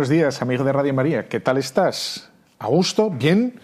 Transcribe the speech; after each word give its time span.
Buenos 0.00 0.08
días, 0.08 0.40
amigo 0.40 0.64
de 0.64 0.72
Radio 0.72 0.94
María. 0.94 1.28
¿Qué 1.28 1.40
tal 1.40 1.58
estás? 1.58 2.30
¿A 2.58 2.68
gusto? 2.68 3.10
¿Bien? 3.10 3.60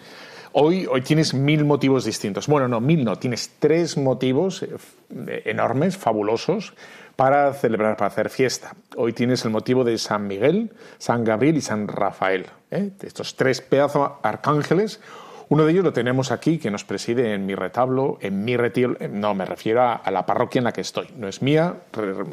Hoy, 0.53 0.85
hoy 0.85 1.01
tienes 1.01 1.33
mil 1.33 1.65
motivos 1.65 2.05
distintos. 2.05 2.47
Bueno, 2.47 2.69
no, 2.69 2.79
mil 2.79 3.07
no. 3.07 3.17
Tienes 3.17 3.53
tres 3.59 3.97
motivos 3.97 4.63
eh, 4.63 5.43
enormes, 5.47 5.97
fabulosos, 5.97 6.75
para 7.17 7.55
celebrar, 7.55 7.97
para 7.97 8.09
hacer 8.09 8.29
fiesta. 8.29 8.75
Hoy 8.99 9.15
tienes 9.15 9.47
el 9.47 9.51
motivo 9.51 9.83
de 9.83 9.97
San 9.97 10.27
Miguel, 10.27 10.73
San 10.99 11.25
Gabriel 11.25 11.57
y 11.57 11.63
San 11.63 11.89
Rafael. 11.89 12.45
¿eh? 12.71 12.91
Estos 13.01 13.35
tres 13.37 13.63
pedazos 13.63 14.11
arcángeles 14.23 15.01
uno 15.49 15.65
de 15.65 15.73
ellos 15.73 15.85
lo 15.85 15.93
tenemos 15.93 16.33
aquí, 16.33 16.59
que 16.59 16.71
nos 16.71 16.85
preside 16.85 17.33
en 17.33 17.47
mi 17.47 17.55
retablo, 17.55 18.19
en 18.21 18.45
mi 18.45 18.57
retiro. 18.57 18.97
No, 19.11 19.35
me 19.35 19.45
refiero 19.45 19.83
a, 19.83 20.11
la 20.11 20.27
parroquia 20.27 20.59
en 20.59 20.65
la 20.65 20.73
que 20.73 20.81
estoy. 20.81 21.09
No 21.17 21.29
es 21.29 21.41
mía, 21.41 21.75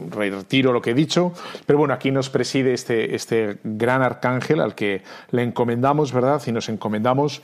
retiro 0.09 0.73
lo 0.73 0.81
que 0.81 0.91
he 0.91 0.95
dicho, 0.95 1.31
pero 1.65 1.77
bueno, 1.77 1.93
aquí 1.93 2.09
nos 2.09 2.29
preside 2.29 2.73
este, 2.73 3.13
este 3.15 3.59
gran 3.63 4.01
arcángel 4.01 4.61
al 4.61 4.73
que 4.73 5.03
le 5.31 5.43
encomendamos, 5.43 6.11
¿verdad? 6.11 6.41
Y 6.47 6.51
nos 6.51 6.69
encomendamos 6.69 7.43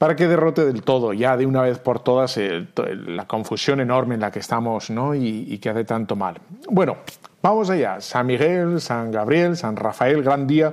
para 0.00 0.16
que 0.16 0.26
derrote 0.26 0.64
del 0.64 0.82
todo, 0.82 1.12
ya 1.12 1.36
de 1.36 1.44
una 1.44 1.60
vez 1.60 1.78
por 1.78 2.00
todas, 2.00 2.38
la 2.38 3.26
confusión 3.26 3.80
enorme 3.80 4.14
en 4.14 4.22
la 4.22 4.30
que 4.30 4.38
estamos 4.38 4.88
¿no? 4.88 5.14
y, 5.14 5.58
que 5.58 5.68
hace 5.68 5.84
tanto 5.84 6.16
mal. 6.16 6.38
Bueno, 6.70 6.96
vamos 7.42 7.68
allá. 7.68 8.00
San 8.00 8.26
Miguel, 8.26 8.80
San 8.80 9.12
Gabriel, 9.12 9.58
San 9.58 9.76
Rafael, 9.76 10.22
gran 10.22 10.46
día 10.46 10.72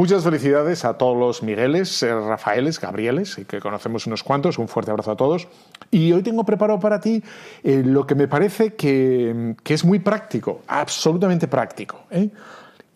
Muchas 0.00 0.24
felicidades 0.24 0.86
a 0.86 0.96
todos 0.96 1.14
los 1.14 1.42
Migueles, 1.42 2.02
eh, 2.02 2.14
Rafaeles, 2.14 2.80
Gabrieles, 2.80 3.38
que 3.46 3.60
conocemos 3.60 4.06
unos 4.06 4.22
cuantos. 4.22 4.56
Un 4.56 4.66
fuerte 4.66 4.90
abrazo 4.90 5.10
a 5.10 5.16
todos. 5.16 5.46
Y 5.90 6.10
hoy 6.12 6.22
tengo 6.22 6.42
preparado 6.42 6.80
para 6.80 6.98
ti 7.02 7.22
eh, 7.62 7.82
lo 7.84 8.06
que 8.06 8.14
me 8.14 8.26
parece 8.26 8.72
que, 8.76 9.56
es 9.62 9.84
muy 9.84 9.98
práctico, 9.98 10.62
absolutamente 10.68 11.48
práctico. 11.48 12.04
¿eh? 12.10 12.30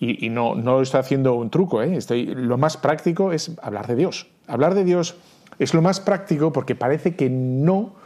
Y, 0.01 0.31
no, 0.31 0.55
no 0.55 0.81
estoy 0.81 1.01
haciendo 1.01 1.35
un 1.35 1.51
truco. 1.51 1.83
Estoy, 1.83 2.25
lo 2.25 2.57
más 2.57 2.79
práctico 2.79 3.33
es 3.33 3.53
hablar 3.61 3.87
de 3.87 3.97
Dios. 3.97 4.27
Hablar 4.47 4.75
de 4.75 4.85
Dios 4.85 5.15
es 5.59 5.75
lo 5.75 5.83
más 5.83 6.01
práctico 6.01 6.55
porque 6.55 6.75
parece 6.75 7.15
que 7.15 7.29
no 7.29 7.97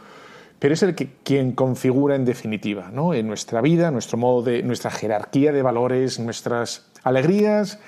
pero 0.59 0.73
es 0.73 0.83
el 0.83 0.93
que 0.93 1.09
quien 1.23 1.53
configura 1.53 2.15
en 2.15 2.25
definitiva, 2.25 2.91
¿no? 2.91 3.13
En 3.13 3.27
nuestra 3.27 3.61
vida, 3.61 3.91
nuestro 3.91 4.17
modo 4.17 4.43
de, 4.43 4.61
nuestra 4.61 4.91
jerarquía 4.91 5.53
de 5.53 5.61
valores, 5.61 6.19
nuestras 6.19 6.88
alegrías, 7.03 7.79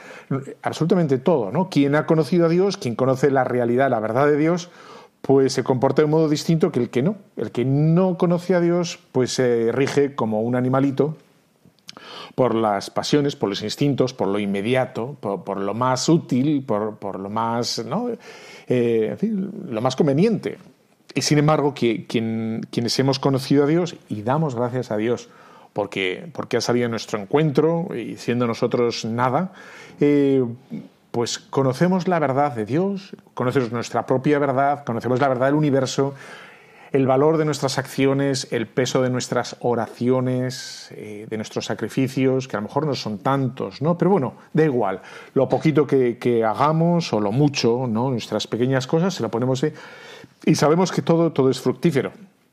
absolutamente 0.61 1.17
todo, 1.17 1.51
¿no? 1.51 1.69
Quien 1.69 1.95
ha 1.95 2.05
conocido 2.05 2.45
a 2.45 2.49
Dios, 2.49 2.77
quien 2.77 2.95
conoce 2.95 3.31
la 3.31 3.43
realidad, 3.43 3.89
la 3.89 3.99
verdad 3.99 4.27
de 4.27 4.37
Dios, 4.37 4.69
pues 5.21 5.53
se 5.53 5.63
comporta 5.63 6.01
de 6.01 6.05
un 6.05 6.11
modo 6.11 6.29
distinto 6.29 6.71
que 6.71 6.79
el 6.79 6.89
que 6.89 7.03
no. 7.03 7.15
El 7.37 7.51
que 7.51 7.65
no 7.65 8.17
conoce 8.17 8.55
a 8.55 8.59
Dios, 8.59 8.99
pues 9.11 9.33
se 9.33 9.71
rige 9.71 10.15
como 10.15 10.41
un 10.41 10.55
animalito 10.55 11.15
por 12.35 12.55
las 12.55 12.89
pasiones, 12.89 13.35
por 13.35 13.49
los 13.49 13.61
instintos, 13.61 14.13
por 14.13 14.27
lo 14.27 14.39
inmediato, 14.39 15.17
por, 15.19 15.59
lo 15.59 15.73
más 15.73 16.07
útil, 16.09 16.63
por, 16.63 17.19
lo 17.19 17.29
más, 17.29 17.83
¿no? 17.85 18.09
Eh, 18.67 19.17
lo 19.69 19.81
más 19.81 19.95
conveniente. 19.95 20.57
Y 21.13 21.21
sin 21.21 21.37
embargo, 21.37 21.73
quienes 21.75 22.99
hemos 22.99 23.19
conocido 23.19 23.65
a 23.65 23.67
Dios 23.67 23.95
y 24.07 24.21
damos 24.21 24.55
gracias 24.55 24.91
a 24.91 24.97
Dios 24.97 25.29
porque, 25.73 26.29
porque 26.33 26.57
ha 26.57 26.61
salido 26.61 26.89
nuestro 26.89 27.19
encuentro 27.19 27.87
y 27.95 28.17
siendo 28.17 28.47
nosotros 28.47 29.05
nada, 29.05 29.53
eh, 29.99 30.43
pues 31.11 31.39
conocemos 31.39 32.07
la 32.07 32.19
verdad 32.19 32.53
de 32.55 32.65
Dios, 32.65 33.15
conocemos 33.33 33.71
nuestra 33.71 34.05
propia 34.05 34.39
verdad, 34.39 34.83
conocemos 34.85 35.19
la 35.19 35.27
verdad 35.27 35.47
del 35.47 35.55
universo, 35.55 36.13
el 36.91 37.07
valor 37.07 37.37
de 37.37 37.45
nuestras 37.45 37.77
acciones, 37.77 38.49
el 38.51 38.67
peso 38.67 39.01
de 39.01 39.09
nuestras 39.09 39.55
oraciones, 39.61 40.89
eh, 40.91 41.25
de 41.29 41.37
nuestros 41.37 41.65
sacrificios, 41.65 42.49
que 42.49 42.57
a 42.57 42.59
lo 42.59 42.67
mejor 42.67 42.85
no 42.85 42.95
son 42.95 43.19
tantos, 43.19 43.81
¿no? 43.81 43.97
Pero 43.97 44.11
bueno, 44.11 44.33
da 44.51 44.65
igual. 44.65 45.01
Lo 45.33 45.47
poquito 45.47 45.87
que, 45.87 46.43
hagamos 46.45 47.13
o 47.13 47.21
lo 47.21 47.31
mucho, 47.31 47.87
¿no? 47.87 48.09
Nuestras 48.09 48.45
pequeñas 48.45 48.87
cosas 48.87 49.13
se 49.13 49.23
lo 49.23 49.31
ponemos 49.31 49.65
y 50.45 50.55
sabemos 50.55 50.91
que 50.91 51.01
todo, 51.01 51.31
todo 51.31 51.49
es 51.49 51.61
fructífero 51.61 52.11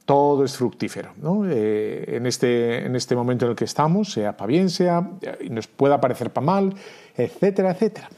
todo 0.08 0.42
es 0.42 0.56
fructífero. 0.56 1.10
¿no? 1.20 1.44
Eh, 1.46 2.16
en, 2.16 2.24
este, 2.24 2.86
en 2.86 2.96
este 2.96 3.14
momento 3.14 3.44
en 3.44 3.50
el 3.50 3.56
que 3.56 3.66
estamos, 3.66 4.10
sea 4.10 4.38
para 4.38 4.46
bien, 4.46 4.70
sea, 4.70 5.06
y 5.38 5.50
nos 5.50 5.66
pueda 5.66 6.00
parecer 6.00 6.30
para 6.30 6.46
mal, 6.46 6.72
etcétera, 7.14 7.72
etcétera. 7.72 8.08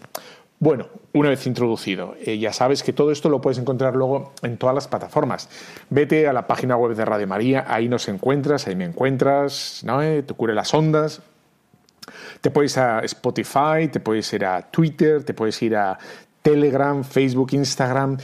Bueno, 0.60 0.86
una 1.14 1.30
vez 1.30 1.48
introducido, 1.48 2.14
eh, 2.24 2.38
ya 2.38 2.52
sabes 2.52 2.84
que 2.84 2.92
todo 2.92 3.10
esto 3.10 3.28
lo 3.28 3.40
puedes 3.40 3.58
encontrar 3.58 3.96
luego 3.96 4.34
en 4.42 4.56
todas 4.56 4.72
las 4.72 4.86
plataformas. 4.86 5.48
Vete 5.88 6.28
a 6.28 6.32
la 6.32 6.46
página 6.46 6.76
web 6.76 6.94
de 6.94 7.04
Radio 7.04 7.26
María, 7.26 7.64
ahí 7.66 7.88
nos 7.88 8.06
encuentras, 8.08 8.68
ahí 8.68 8.76
me 8.76 8.84
encuentras, 8.84 9.82
¿no? 9.84 10.00
Eh, 10.00 10.22
te 10.22 10.32
cure 10.34 10.54
las 10.54 10.72
ondas. 10.72 11.22
Te 12.40 12.52
puedes 12.52 12.76
ir 12.76 12.82
a 12.84 13.00
Spotify, 13.00 13.88
te 13.90 13.98
puedes 13.98 14.32
ir 14.32 14.44
a 14.44 14.62
Twitter, 14.70 15.24
te 15.24 15.34
puedes 15.34 15.60
ir 15.60 15.74
a 15.74 15.98
Telegram, 16.40 17.02
Facebook, 17.02 17.48
Instagram, 17.52 18.18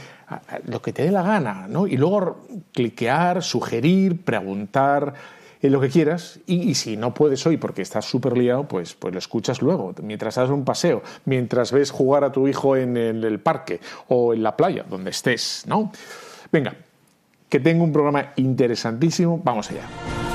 lo 0.65 0.81
que 0.81 0.93
te 0.93 1.03
dé 1.03 1.11
la 1.11 1.23
gana, 1.23 1.67
¿no? 1.67 1.87
Y 1.87 1.97
luego 1.97 2.45
cliquear, 2.73 3.41
sugerir, 3.43 4.23
preguntar, 4.23 5.13
eh, 5.61 5.69
lo 5.69 5.79
que 5.79 5.89
quieras. 5.89 6.39
Y, 6.45 6.75
si 6.75 6.97
no 6.97 7.13
puedes 7.13 7.45
hoy 7.47 7.57
porque 7.57 7.81
estás 7.81 8.05
súper 8.05 8.37
liado, 8.37 8.67
pues, 8.67 8.93
pues 8.93 9.13
lo 9.13 9.19
escuchas 9.19 9.61
luego, 9.61 9.93
mientras 10.03 10.37
haces 10.37 10.51
un 10.51 10.65
paseo, 10.65 11.01
mientras 11.25 11.71
ves 11.71 11.91
jugar 11.91 12.23
a 12.23 12.31
tu 12.31 12.47
hijo 12.47 12.75
en 12.75 12.97
el 12.97 13.39
parque 13.39 13.79
o 14.07 14.33
en 14.33 14.43
la 14.43 14.55
playa, 14.55 14.85
donde 14.89 15.11
estés, 15.11 15.63
¿no? 15.67 15.91
Venga, 16.51 16.75
que 17.49 17.59
tengo 17.59 17.83
un 17.83 17.93
programa 17.93 18.33
interesantísimo, 18.35 19.39
vamos 19.43 19.71
allá. 19.71 20.26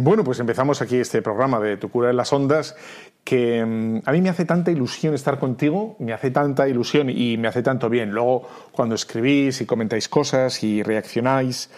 Bueno, 0.00 0.22
pues 0.22 0.38
empezamos 0.38 0.80
aquí 0.80 0.94
este 0.94 1.22
programa 1.22 1.58
de 1.58 1.76
Tu 1.76 1.90
cura 1.90 2.10
en 2.10 2.16
las 2.16 2.32
ondas, 2.32 2.76
que 3.24 3.64
mm, 3.64 4.02
a 4.04 4.12
mí 4.12 4.20
me 4.20 4.28
hace 4.28 4.44
tanta 4.44 4.70
ilusión 4.70 5.12
estar 5.12 5.40
contigo, 5.40 5.96
me 5.98 6.12
hace 6.12 6.30
tanta 6.30 6.68
ilusión 6.68 7.10
y 7.10 7.36
me 7.36 7.48
hace 7.48 7.64
tanto 7.64 7.90
bien. 7.90 8.12
Luego, 8.12 8.48
cuando 8.70 8.94
escribís 8.94 9.60
y 9.60 9.66
comentáis 9.66 10.08
cosas 10.08 10.62
y 10.62 10.84
reaccionáis, 10.84 11.68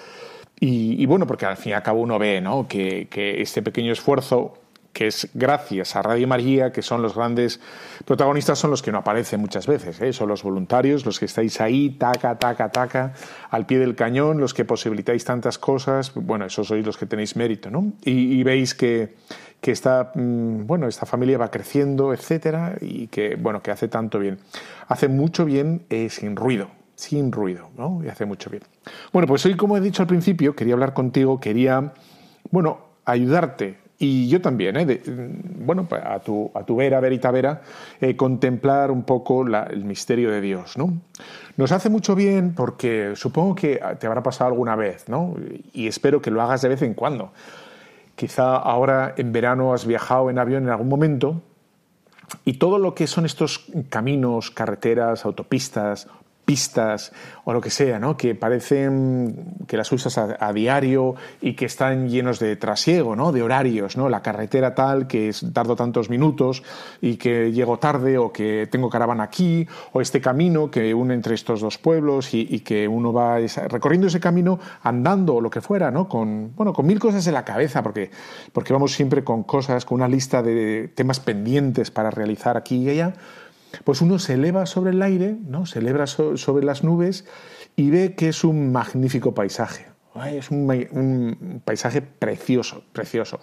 y, 0.62 1.06
bueno, 1.06 1.27
porque 1.27 1.47
al 1.47 1.56
fin 1.56 1.71
y 1.71 1.73
al 1.73 1.83
cabo 1.83 2.03
uno 2.03 2.19
ve 2.19 2.43
¿no? 2.43 2.69
que, 2.69 3.09
que 3.09 3.41
este 3.41 3.62
pequeño 3.62 3.91
esfuerzo 3.91 4.53
que 4.93 5.07
es 5.07 5.29
gracias 5.35 5.95
a 5.95 6.03
Radio 6.03 6.27
María, 6.27 6.73
que 6.73 6.83
son 6.83 7.03
los 7.03 7.15
grandes 7.15 7.61
protagonistas, 8.05 8.59
son 8.59 8.71
los 8.71 8.83
que 8.83 8.91
no 8.91 8.99
aparecen 8.99 9.41
muchas 9.41 9.67
veces. 9.67 10.01
¿eh? 10.01 10.13
Son 10.13 10.29
los 10.29 10.43
voluntarios, 10.43 11.07
los 11.07 11.19
que 11.19 11.27
estáis 11.27 11.61
ahí, 11.61 11.91
taca, 11.91 12.39
taca, 12.39 12.71
taca, 12.71 13.15
al 13.51 13.67
pie 13.67 13.79
del 13.79 13.95
cañón, 13.95 14.41
los 14.41 14.53
que 14.53 14.65
posibilitáis 14.65 15.25
tantas 15.25 15.59
cosas. 15.59 16.13
Bueno, 16.15 16.45
esos 16.45 16.67
sois 16.67 16.85
los 16.85 16.97
que 16.97 17.07
tenéis 17.07 17.37
mérito, 17.37 17.71
¿no? 17.71 17.93
Y, 18.05 18.43
veis 18.43 18.75
que, 18.75 19.15
que 19.61 19.71
esta, 19.71 20.13
mm, 20.15 20.67
bueno, 20.67 20.89
esta 20.89 21.07
familia 21.07 21.39
va 21.39 21.51
creciendo, 21.51 22.13
etcétera, 22.13 22.77
y 22.81 23.07
que, 23.07 23.37
bueno, 23.37 23.63
que 23.63 23.71
hace 23.71 23.89
tanto 23.89 24.19
bien. 24.19 24.39
Hace 24.89 25.09
mucho 25.09 25.45
bien 25.45 25.83
eh, 25.89 26.09
sin 26.11 26.35
ruido, 26.35 26.69
sin 26.97 27.31
ruido, 27.31 27.71
¿no? 27.77 28.03
Y 28.05 28.09
hace 28.09 28.25
mucho 28.25 28.51
bien. 28.51 28.65
Bueno, 29.13 29.29
pues 29.29 29.47
hoy, 29.47 29.55
como 29.55 29.77
he 29.77 29.81
dicho 29.81 30.03
al 30.03 30.09
principio, 30.09 30.57
quería 30.57 30.75
hablar 30.75 30.95
contigo, 30.95 31.39
quería, 31.39 31.93
bueno, 32.51 32.91
ayudarte 33.05 33.80
y 34.02 34.29
yo 34.29 34.41
también, 34.41 34.79
¿eh? 34.79 35.02
bueno, 35.58 35.87
pues 35.87 36.02
a 36.02 36.19
tu, 36.20 36.50
a 36.55 36.64
tu 36.64 36.75
vera, 36.75 37.00
verita 37.00 37.31
vera, 37.31 37.61
eh, 38.00 38.17
contemplar 38.17 38.91
un 38.91 39.02
poco 39.02 39.44
el 39.47 39.85
misterio 39.85 40.31
de 40.31 40.41
Dios. 40.41 40.79
¿no? 40.79 41.02
Nos 41.58 41.70
hace 41.70 41.91
mucho 41.91 42.14
bien 42.14 42.55
porque 42.55 43.12
supongo 43.14 43.55
que 43.55 43.79
te 43.99 44.06
habrá 44.06 44.23
pasado 44.23 44.49
alguna 44.49 44.75
vez, 44.75 45.06
¿no? 45.11 45.35
y 45.75 45.87
espero 45.87 46.23
que 46.23 46.31
lo 46.31 46.41
hagas 46.41 46.62
de 46.62 46.70
vez 46.70 46.81
en 46.81 46.94
cuando. 46.94 47.32
Quizá 48.17 48.56
ahora 48.56 49.12
en 49.19 49.32
verano 49.32 49.75
has 49.75 49.85
viajado 49.85 50.31
en 50.31 50.38
avión 50.38 50.62
en 50.62 50.70
algún 50.70 50.88
momento 50.88 51.43
y 52.46 52.55
todo 52.55 52.79
lo 52.79 52.94
que 52.94 53.06
son 53.06 53.26
estos 53.26 53.67
caminos, 53.91 54.50
carreteras, 54.50 55.26
autopistas, 55.26 56.08
pistas 56.50 57.12
o 57.44 57.52
lo 57.52 57.61
que 57.61 57.70
sea, 57.70 58.00
¿no? 58.00 58.17
que 58.17 58.35
parecen 58.35 59.55
que 59.69 59.76
las 59.76 59.93
usas 59.93 60.19
a, 60.19 60.52
diario 60.52 61.14
y 61.41 61.55
que 61.55 61.67
están 61.67 62.08
llenos 62.08 62.41
de 62.41 62.56
trasiego, 62.56 63.14
¿no? 63.14 63.31
de 63.31 63.41
horarios, 63.41 63.97
¿no? 63.97 64.08
la 64.08 64.20
carretera 64.20 64.75
tal 64.75 65.06
que 65.06 65.29
es, 65.29 65.47
tardo 65.52 65.76
tantos 65.76 66.11
minutos 66.11 66.64
y 67.00 67.19
que 67.19 67.52
llego 67.52 67.79
tarde 67.79 68.19
o 68.19 68.32
que 68.32 68.67
tengo 68.69 68.91
caravana 68.91 69.23
aquí 69.23 69.64
o 69.93 70.00
este 70.00 70.20
camino 70.20 70.73
que 70.73 70.93
une 70.93 71.14
entre 71.14 71.37
estos 71.37 71.61
dos 71.61 71.79
pueblos 71.79 72.35
y, 72.35 72.58
que 72.61 72.88
uno 72.88 73.12
va 73.12 73.38
recorriendo 73.69 74.08
ese 74.08 74.19
camino 74.19 74.58
andando 74.82 75.37
o 75.37 75.41
lo 75.41 75.50
que 75.50 75.61
fuera, 75.61 75.93
¿no? 75.93 76.08
con, 76.08 76.53
bueno, 76.56 76.73
con 76.73 76.85
mil 76.85 76.99
cosas 76.99 77.25
en 77.29 77.35
la 77.35 77.44
cabeza 77.44 77.81
porque, 77.85 78.11
porque 78.53 78.73
vamos 78.73 78.93
siempre 78.93 79.23
con 79.23 79.44
cosas, 79.44 79.85
con 79.85 80.00
una 80.00 80.08
lista 80.08 80.43
de 80.43 80.91
temas 80.96 81.20
pendientes 81.20 81.93
para 81.93 82.11
realizar 82.11 82.56
aquí 82.56 82.79
y 82.79 82.91
allá 82.91 83.12
pues 83.84 84.00
uno 84.00 84.19
se 84.19 84.34
eleva 84.34 84.67
sobre 84.67 84.90
el 84.90 85.02
aire, 85.02 85.37
¿no? 85.46 85.67
se 85.67 85.78
eleva 85.78 86.06
sobre 86.06 86.64
las 86.64 86.84
nubes 86.84 87.25
y 87.76 87.90
ve 87.90 88.14
que 88.14 88.28
es 88.28 88.44
un 88.44 88.72
magnífico 88.72 89.34
paisaje. 89.34 89.87
Es 90.26 90.50
un, 90.50 91.62
paisaje 91.64 92.02
precioso, 92.02 92.82
precioso. 92.93 93.40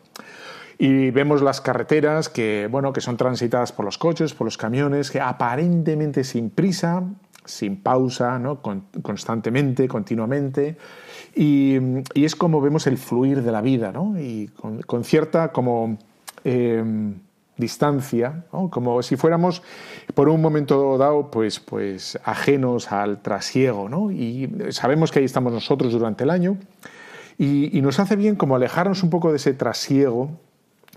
Y 0.77 1.09
vemos 1.11 1.41
las 1.41 1.59
carreteras 1.61 2.29
que, 2.29 2.67
bueno, 2.69 2.93
que 2.93 3.01
son 3.01 3.17
transitadas 3.17 3.71
por 3.71 3.85
los 3.85 3.97
coches, 3.97 4.33
por 4.33 4.45
los 4.45 4.57
camiones, 4.57 5.09
que 5.09 5.19
aparentemente 5.19 6.23
sin 6.23 6.51
prisa, 6.51 7.03
sin 7.45 7.81
pausa, 7.81 8.37
¿no? 8.37 8.61
constantemente, 9.01 9.87
continuamente. 9.87 10.77
Y, 11.33 11.77
es 12.13 12.35
como 12.35 12.61
vemos 12.61 12.85
el 12.85 12.97
fluir 12.97 13.41
de 13.41 13.51
la 13.51 13.61
vida, 13.61 13.91
¿no? 13.91 14.19
y 14.19 14.49
con, 14.85 15.03
cierta 15.03 15.51
como... 15.51 15.97
Eh, 16.43 16.83
distancia, 17.57 18.45
como 18.69 19.01
si 19.01 19.15
fuéramos 19.15 19.61
por 20.13 20.29
un 20.29 20.41
momento 20.41 20.97
dado 20.97 21.31
pues, 21.31 21.59
pues 21.59 22.19
ajenos 22.23 22.91
al 22.91 23.21
trasiego. 23.21 23.89
¿no? 23.89 24.11
Y 24.11 24.49
sabemos 24.69 25.11
que 25.11 25.19
ahí 25.19 25.25
estamos 25.25 25.51
nosotros 25.51 25.91
durante 25.91 26.23
el 26.23 26.29
año 26.29 26.57
y, 27.37 27.81
nos 27.81 27.99
hace 27.99 28.15
bien 28.15 28.35
como 28.35 28.55
alejarnos 28.55 29.03
un 29.03 29.09
poco 29.09 29.29
de 29.31 29.37
ese 29.37 29.53
trasiego 29.53 30.31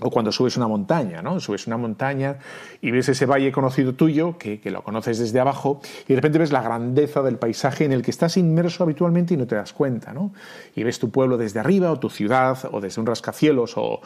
o 0.02 0.10
cuando 0.10 0.32
subes 0.32 0.56
una 0.56 0.66
montaña, 0.66 1.20
¿no? 1.20 1.40
Subes 1.40 1.66
una 1.66 1.76
montaña 1.76 2.38
y 2.80 2.90
ves 2.90 3.10
ese 3.10 3.26
valle 3.26 3.52
conocido 3.52 3.94
tuyo, 3.94 4.38
que, 4.38 4.58
que, 4.58 4.70
lo 4.70 4.82
conoces 4.82 5.18
desde 5.18 5.40
abajo, 5.40 5.82
y 6.06 6.14
de 6.14 6.16
repente 6.16 6.38
ves 6.38 6.52
la 6.52 6.62
grandeza 6.62 7.20
del 7.20 7.36
paisaje 7.36 7.84
en 7.84 7.92
el 7.92 8.00
que 8.00 8.10
estás 8.10 8.38
inmerso 8.38 8.82
habitualmente 8.82 9.34
y 9.34 9.36
no 9.36 9.46
te 9.46 9.56
das 9.56 9.74
cuenta, 9.74 10.14
¿no? 10.14 10.32
Y 10.74 10.84
ves 10.84 10.98
tu 11.00 11.10
pueblo 11.10 11.36
desde 11.36 11.60
arriba, 11.60 11.92
o 11.92 11.98
tu 11.98 12.08
ciudad, 12.08 12.58
o 12.72 12.80
desde 12.80 12.98
un 12.98 13.06
rascacielos, 13.06 13.76
o, 13.76 14.00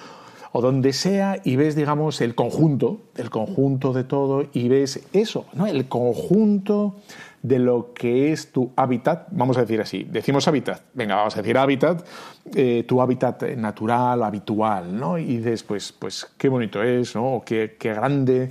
o 0.56 0.60
donde 0.60 0.92
sea 0.92 1.40
y 1.42 1.56
ves, 1.56 1.74
digamos, 1.74 2.20
el 2.20 2.36
conjunto, 2.36 3.00
el 3.16 3.28
conjunto 3.28 3.92
de 3.92 4.04
todo 4.04 4.44
y 4.52 4.68
ves 4.68 5.04
eso, 5.12 5.46
¿no? 5.52 5.66
El 5.66 5.88
conjunto 5.88 6.94
de 7.42 7.58
lo 7.58 7.92
que 7.92 8.30
es 8.30 8.52
tu 8.52 8.70
hábitat, 8.76 9.26
vamos 9.32 9.56
a 9.56 9.62
decir 9.62 9.80
así, 9.80 10.04
decimos 10.04 10.46
hábitat, 10.46 10.80
venga, 10.94 11.16
vamos 11.16 11.36
a 11.36 11.42
decir 11.42 11.58
hábitat, 11.58 12.06
eh, 12.54 12.84
tu 12.86 13.02
hábitat 13.02 13.42
natural, 13.56 14.22
habitual, 14.22 14.96
¿no? 14.96 15.18
Y 15.18 15.38
dices, 15.38 15.64
pues, 15.64 16.32
qué 16.38 16.48
bonito 16.48 16.84
es, 16.84 17.16
¿no? 17.16 17.42
qué, 17.44 17.76
qué 17.76 17.92
grande, 17.92 18.50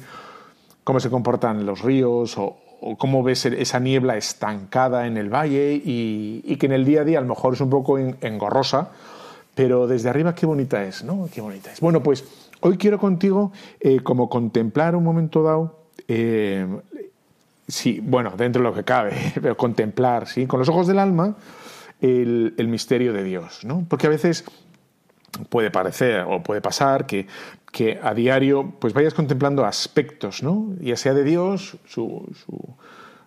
cómo 0.84 1.00
se 1.00 1.10
comportan 1.10 1.66
los 1.66 1.84
ríos, 1.84 2.38
o, 2.38 2.58
cómo 2.98 3.24
ves 3.24 3.46
esa 3.46 3.80
niebla 3.80 4.18
estancada 4.18 5.08
en 5.08 5.16
el 5.16 5.34
valle 5.34 5.82
y, 5.82 6.58
que 6.58 6.66
en 6.66 6.74
el 6.74 6.84
día 6.84 7.00
a 7.00 7.04
día 7.06 7.20
a 7.20 7.22
lo 7.22 7.30
mejor 7.30 7.54
es 7.54 7.62
un 7.62 7.70
poco 7.70 7.98
engorrosa, 7.98 8.92
pero 9.56 9.88
desde 9.88 10.10
arriba 10.10 10.34
qué 10.34 10.46
bonita 10.46 10.84
es, 10.84 11.04
¿no? 11.04 11.30
Qué 11.34 11.42
bonita 11.42 11.72
es. 11.72 11.80
Bueno, 11.80 12.02
pues 12.02 12.24
hoy 12.62 12.78
quiero 12.78 12.98
contigo 12.98 13.52
eh, 13.80 14.00
como 14.02 14.30
contemplar 14.30 14.96
un 14.96 15.04
momento 15.04 15.44
dado, 15.44 15.88
eh, 16.08 16.68
sí, 17.68 18.00
bueno, 18.02 18.34
dentro 18.38 18.62
de 18.62 18.70
lo 18.70 18.76
que 18.76 18.84
cabe, 18.84 19.14
pero 19.42 19.56
contemplar, 19.56 20.28
¿sí? 20.28 20.48
Con 20.48 20.60
los 20.60 20.70
ojos 20.70 20.88
del 20.88 21.00
alma, 21.00 21.36
el, 22.02 22.68
misterio 22.68 23.14
de 23.14 23.24
Dios, 23.24 23.64
¿no? 23.64 23.86
Porque 23.88 24.08
a 24.08 24.10
veces 24.10 24.44
puede 25.50 25.72
parecer 25.72 26.26
o 26.28 26.44
puede 26.44 26.62
pasar 26.62 27.06
que, 27.06 27.28
que, 27.72 28.00
a 28.02 28.14
diario 28.14 28.74
pues 28.80 28.94
vayas 28.94 29.14
contemplando 29.14 29.66
aspectos, 29.66 30.44
¿no? 30.44 30.74
Ya 30.82 30.98
sea 30.98 31.14
de 31.14 31.24
Dios, 31.24 31.78
su, 31.86 32.28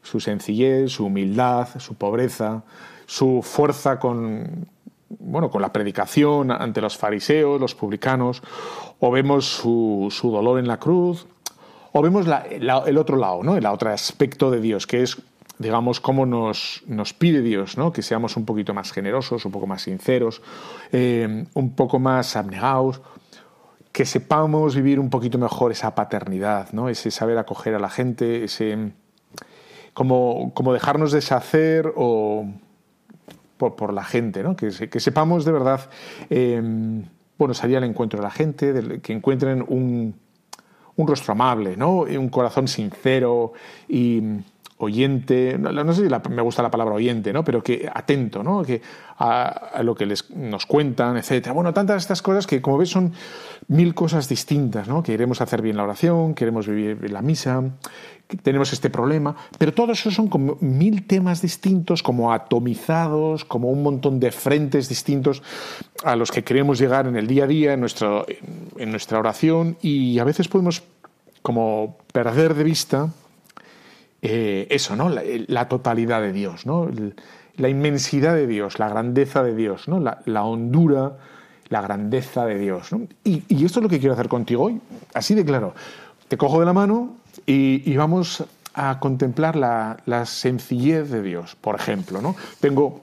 su 0.02 0.20
sencillez, 0.20 0.92
su 0.92 1.06
humildad, 1.06 1.68
su 1.78 1.94
pobreza, 1.94 2.64
su 3.06 3.42
fuerza 3.42 3.98
con, 3.98 4.68
bueno, 5.18 5.50
con 5.50 5.62
la 5.62 5.72
predicación 5.72 6.50
ante 6.50 6.80
los 6.80 6.96
fariseos, 6.96 7.60
los 7.60 7.74
publicanos, 7.74 8.42
o 9.00 9.10
vemos 9.10 9.46
su, 9.46 10.10
dolor 10.22 10.58
en 10.58 10.68
la 10.68 10.78
cruz, 10.78 11.26
o 11.92 12.02
vemos 12.02 12.26
el 12.50 12.98
otro 12.98 13.16
lado, 13.16 13.42
¿no? 13.42 13.56
el 13.56 13.66
otro 13.66 13.90
aspecto 13.90 14.50
de 14.50 14.60
Dios, 14.60 14.86
que 14.86 15.02
es, 15.02 15.16
digamos, 15.58 16.00
cómo 16.00 16.26
nos, 16.26 16.82
nos 16.86 17.14
pide 17.14 17.40
Dios, 17.42 17.78
¿no? 17.78 17.92
que 17.92 18.02
seamos 18.02 18.36
un 18.36 18.44
poquito 18.44 18.74
más 18.74 18.92
generosos, 18.92 19.44
un 19.44 19.52
poco 19.52 19.66
más 19.66 19.82
sinceros, 19.82 20.42
eh, 20.92 21.46
un 21.54 21.74
poco 21.74 21.98
más 21.98 22.36
abnegados, 22.36 23.00
que 23.92 24.04
sepamos 24.04 24.74
vivir 24.74 25.00
un 25.00 25.08
poquito 25.08 25.38
mejor 25.38 25.72
esa 25.72 25.94
paternidad, 25.94 26.70
¿no? 26.72 26.90
ese 26.90 27.10
saber 27.10 27.38
acoger 27.38 27.74
a 27.74 27.78
la 27.78 27.88
gente, 27.88 28.44
ese 28.44 28.92
como, 29.94 30.52
como 30.52 30.74
dejarnos 30.74 31.12
deshacer 31.12 31.90
o 31.96 32.46
por, 33.56 33.92
la 33.92 34.04
gente, 34.04 34.42
¿no? 34.42 34.56
que, 34.56 34.70
sepamos 34.70 35.44
de 35.44 35.52
verdad 35.52 35.88
eh, 36.30 36.60
bueno, 37.38 37.54
salir 37.54 37.76
al 37.76 37.84
encuentro 37.84 38.18
de 38.18 38.22
la 38.24 38.30
gente, 38.30 39.00
que 39.00 39.12
encuentren 39.12 39.64
un, 39.68 40.14
un, 40.96 41.06
rostro 41.06 41.32
amable, 41.32 41.76
¿no? 41.76 42.00
un 42.00 42.28
corazón 42.28 42.68
sincero 42.68 43.52
y 43.88 44.22
oyente, 44.78 45.56
no, 45.58 45.94
sé 45.94 46.06
si 46.06 46.30
me 46.30 46.42
gusta 46.42 46.62
la 46.62 46.70
palabra 46.70 46.94
oyente, 46.94 47.32
¿no? 47.32 47.42
pero 47.44 47.62
que 47.62 47.88
atento 47.92 48.42
¿no? 48.42 48.62
que 48.62 48.82
a, 49.18 49.80
lo 49.82 49.94
que 49.94 50.04
les, 50.04 50.30
nos 50.30 50.66
cuentan, 50.66 51.16
etc. 51.16 51.50
Bueno, 51.54 51.72
tantas 51.72 52.02
estas 52.02 52.20
cosas 52.20 52.46
que, 52.46 52.60
como 52.60 52.76
ves, 52.76 52.90
son 52.90 53.12
mil 53.68 53.94
cosas 53.94 54.28
distintas, 54.28 54.86
¿no? 54.86 55.02
queremos 55.02 55.40
hacer 55.40 55.62
bien 55.62 55.76
la 55.78 55.84
oración, 55.84 56.34
queremos 56.34 56.66
vivir 56.66 57.10
la 57.10 57.22
misa, 57.22 57.62
tenemos 58.42 58.72
este 58.72 58.90
problema, 58.90 59.34
pero 59.56 59.72
todos 59.72 60.00
esos 60.00 60.14
son 60.14 60.28
como 60.28 60.58
mil 60.60 61.06
temas 61.06 61.40
distintos, 61.40 62.02
como 62.02 62.32
atomizados, 62.32 63.46
como 63.46 63.70
un 63.70 63.82
montón 63.82 64.20
de 64.20 64.30
frentes 64.30 64.90
distintos 64.90 65.42
a 66.04 66.16
los 66.16 66.30
que 66.30 66.44
queremos 66.44 66.78
llegar 66.78 67.06
en 67.06 67.16
el 67.16 67.26
día 67.26 67.44
a 67.44 67.46
día, 67.46 67.72
en, 67.72 67.80
nuestro, 67.80 68.26
en 68.76 68.90
nuestra 68.90 69.18
oración, 69.18 69.78
y 69.80 70.18
a 70.18 70.24
veces 70.24 70.48
podemos 70.48 70.82
como 71.40 71.96
perder 72.12 72.54
de 72.54 72.64
vista 72.64 73.08
eh, 74.22 74.66
eso, 74.70 74.96
¿no? 74.96 75.08
La, 75.08 75.68
totalidad 75.68 76.20
de 76.20 76.32
Dios, 76.32 76.66
¿no? 76.66 76.88
la 77.56 77.68
inmensidad 77.68 78.34
de 78.34 78.46
Dios, 78.46 78.78
la 78.78 78.88
grandeza 78.88 79.42
de 79.42 79.54
Dios, 79.54 79.88
¿no? 79.88 80.00
la, 80.00 80.44
hondura, 80.44 81.16
la 81.68 81.80
grandeza 81.80 82.44
de 82.44 82.58
Dios. 82.58 82.90
Y, 83.24 83.44
y 83.48 83.64
esto 83.64 83.80
es 83.80 83.82
lo 83.82 83.88
que 83.88 83.98
quiero 83.98 84.14
hacer 84.14 84.28
contigo 84.28 84.64
hoy, 84.64 84.80
así 85.14 85.34
de 85.34 85.44
claro. 85.44 85.74
Te 86.28 86.36
cojo 86.36 86.58
de 86.58 86.66
la 86.66 86.72
mano 86.72 87.16
y, 87.46 87.96
vamos 87.96 88.44
a 88.74 88.98
contemplar 88.98 89.56
la, 89.56 90.26
sencillez 90.26 91.10
de 91.10 91.22
Dios, 91.22 91.56
por 91.60 91.76
ejemplo. 91.76 92.20
¿no? 92.20 92.34
Tengo 92.60 93.02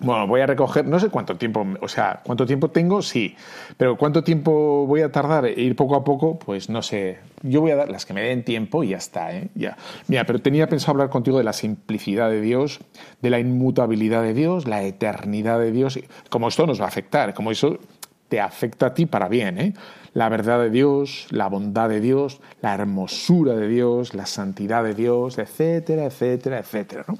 bueno, 0.00 0.26
voy 0.26 0.40
a 0.40 0.46
recoger, 0.46 0.86
no 0.86 0.98
sé 0.98 1.08
cuánto 1.08 1.36
tiempo, 1.36 1.64
o 1.80 1.88
sea, 1.88 2.20
cuánto 2.24 2.46
tiempo 2.46 2.68
tengo, 2.70 3.00
sí, 3.00 3.36
pero 3.76 3.96
cuánto 3.96 4.24
tiempo 4.24 4.86
voy 4.86 5.02
a 5.02 5.12
tardar 5.12 5.46
e 5.46 5.60
ir 5.60 5.76
poco 5.76 5.94
a 5.94 6.02
poco, 6.02 6.36
pues 6.38 6.68
no 6.68 6.82
sé. 6.82 7.18
Yo 7.42 7.60
voy 7.60 7.70
a 7.70 7.76
dar 7.76 7.90
las 7.90 8.04
que 8.04 8.12
me 8.12 8.22
den 8.22 8.42
tiempo 8.42 8.82
y 8.82 8.88
ya 8.88 8.96
está, 8.96 9.36
¿eh? 9.36 9.50
Ya. 9.54 9.76
Mira, 10.08 10.24
pero 10.24 10.40
tenía 10.40 10.66
pensado 10.66 10.92
hablar 10.92 11.10
contigo 11.10 11.38
de 11.38 11.44
la 11.44 11.52
simplicidad 11.52 12.28
de 12.28 12.40
Dios, 12.40 12.80
de 13.22 13.30
la 13.30 13.38
inmutabilidad 13.38 14.22
de 14.22 14.34
Dios, 14.34 14.66
la 14.66 14.82
eternidad 14.82 15.60
de 15.60 15.70
Dios, 15.70 16.00
como 16.28 16.48
esto 16.48 16.66
nos 16.66 16.80
va 16.80 16.86
a 16.86 16.88
afectar, 16.88 17.32
como 17.34 17.52
eso 17.52 17.78
te 18.34 18.40
afecta 18.40 18.86
a 18.86 18.94
ti 18.94 19.06
para 19.06 19.28
bien, 19.28 19.60
¿eh? 19.60 19.74
la 20.12 20.28
verdad 20.28 20.58
de 20.58 20.68
Dios, 20.68 21.28
la 21.30 21.46
bondad 21.46 21.88
de 21.88 22.00
Dios, 22.00 22.40
la 22.62 22.74
hermosura 22.74 23.54
de 23.54 23.68
Dios, 23.68 24.12
la 24.12 24.26
santidad 24.26 24.82
de 24.82 24.92
Dios, 24.92 25.38
etcétera, 25.38 26.06
etcétera, 26.06 26.58
etcétera. 26.58 27.04
¿no? 27.06 27.16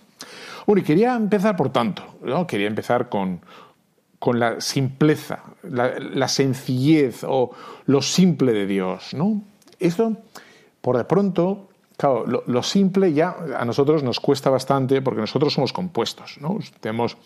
Bueno, 0.67 0.83
y 0.83 0.85
quería 0.85 1.15
empezar 1.15 1.57
por 1.57 1.71
tanto, 1.71 2.03
¿no? 2.25 2.49
quería 2.49 2.67
empezar 2.67 3.09
con, 3.09 3.43
con 4.19 4.41
la 4.41 4.61
simpleza, 4.61 5.39
la, 5.63 6.27
sencillez 6.27 7.23
o 7.23 7.53
lo 7.87 8.03
simple 8.03 8.53
de 8.53 8.67
Dios. 8.67 9.15
¿no? 9.15 9.41
Esto, 9.79 10.17
por 10.81 10.97
de 10.97 11.05
pronto, 11.05 11.69
claro, 11.97 12.25
lo, 12.27 12.63
simple 12.65 13.13
ya 13.13 13.37
a 13.57 13.65
nosotros 13.65 14.03
nos 14.03 14.19
cuesta 14.19 14.51
bastante 14.51 15.01
porque 15.01 15.21
nosotros 15.21 15.53
somos 15.53 15.73
compuestos. 15.73 16.39
¿no? 16.41 16.59
Tenemos 16.81 17.17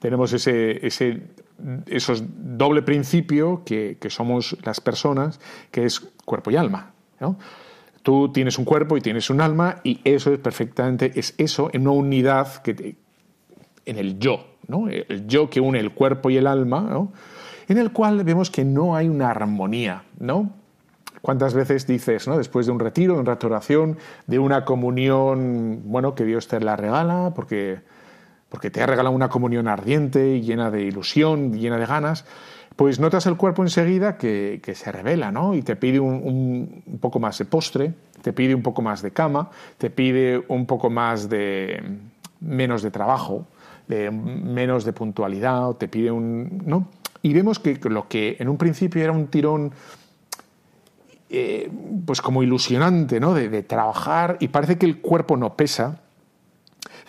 tenemos 0.00 0.32
ese, 0.32 0.84
ese 0.84 1.20
esos 1.86 2.22
doble 2.36 2.82
principio 2.82 3.62
que, 3.64 3.96
somos 4.08 4.56
las 4.62 4.80
personas, 4.80 5.40
que 5.70 5.84
es 5.84 6.00
cuerpo 6.24 6.50
y 6.50 6.56
alma. 6.56 6.92
Tú 8.02 8.32
tienes 8.32 8.58
un 8.58 8.64
cuerpo 8.64 8.96
y 8.96 9.00
tienes 9.00 9.30
un 9.30 9.40
alma 9.40 9.76
y 9.84 10.00
eso 10.04 10.32
es 10.32 10.38
perfectamente, 10.38 11.12
es 11.14 11.34
eso 11.36 11.70
en 11.72 11.82
una 11.82 11.92
unidad 11.92 12.62
que 12.62 12.96
en 13.84 13.98
el 13.98 14.18
yo, 14.18 14.46
¿no? 14.68 14.88
el 14.88 15.26
yo 15.26 15.50
que 15.50 15.60
une 15.60 15.80
el 15.80 15.92
cuerpo 15.92 16.30
y 16.30 16.36
el 16.36 16.46
alma, 16.46 17.08
en 17.68 17.78
el 17.78 17.92
cual 17.92 18.24
vemos 18.24 18.50
que 18.50 18.64
no 18.64 18.96
hay 18.96 19.08
una 19.08 19.30
armonía, 19.30 20.04
¿no? 20.18 20.50
¿Cuántas 21.22 21.52
veces 21.52 21.86
dices, 21.86 22.26
¿no? 22.26 22.38
después 22.38 22.64
de 22.66 22.72
un 22.72 22.80
retiro, 22.80 23.14
de 23.14 23.20
una 23.20 23.38
oración, 23.42 23.98
de 24.26 24.38
una 24.38 24.64
comunión, 24.64 25.82
bueno, 25.84 26.14
que 26.14 26.24
Dios 26.24 26.48
te 26.48 26.58
la 26.60 26.76
regala, 26.76 27.32
porque, 27.34 27.80
porque 28.50 28.70
te 28.70 28.82
ha 28.82 28.86
regalado 28.86 29.14
una 29.14 29.30
comunión 29.30 29.68
ardiente, 29.68 30.40
llena 30.42 30.70
de 30.70 30.82
ilusión, 30.82 31.52
llena 31.52 31.78
de 31.78 31.86
ganas, 31.86 32.26
pues 32.76 33.00
notas 33.00 33.26
el 33.26 33.36
cuerpo 33.36 33.62
enseguida 33.62 34.18
que, 34.18 34.60
se 34.74 34.92
revela, 34.92 35.32
¿no? 35.32 35.54
Y 35.54 35.62
te 35.62 35.76
pide 35.76 36.00
un, 36.00 36.98
poco 37.00 37.18
más 37.18 37.38
de 37.38 37.46
postre, 37.46 37.94
te 38.22 38.32
pide 38.32 38.54
un 38.54 38.62
poco 38.62 38.82
más 38.82 39.02
de 39.02 39.12
cama, 39.12 39.50
te 39.78 39.90
pide 39.90 40.44
un 40.48 40.66
poco 40.66 40.90
más 40.90 41.28
de 41.28 41.82
menos 42.40 42.82
de 42.82 42.90
trabajo, 42.90 43.46
de, 43.88 44.10
menos 44.10 44.84
de 44.84 44.92
puntualidad, 44.92 45.72
te 45.72 45.88
pide 45.88 46.10
un, 46.10 46.62
¿no? 46.66 46.88
Y 47.22 47.32
vemos 47.34 47.58
que 47.58 47.78
lo 47.84 48.08
que 48.08 48.36
en 48.38 48.48
un 48.48 48.56
principio 48.56 49.02
era 49.02 49.12
un 49.12 49.26
tirón 49.26 49.72
eh, 51.32 51.70
pues 52.04 52.20
como 52.20 52.42
ilusionante, 52.42 53.20
¿no? 53.20 53.34
De, 53.34 53.62
trabajar 53.62 54.36
y 54.40 54.48
parece 54.48 54.78
que 54.78 54.86
el 54.86 55.00
cuerpo 55.00 55.36
no 55.36 55.54
pesa. 55.54 56.00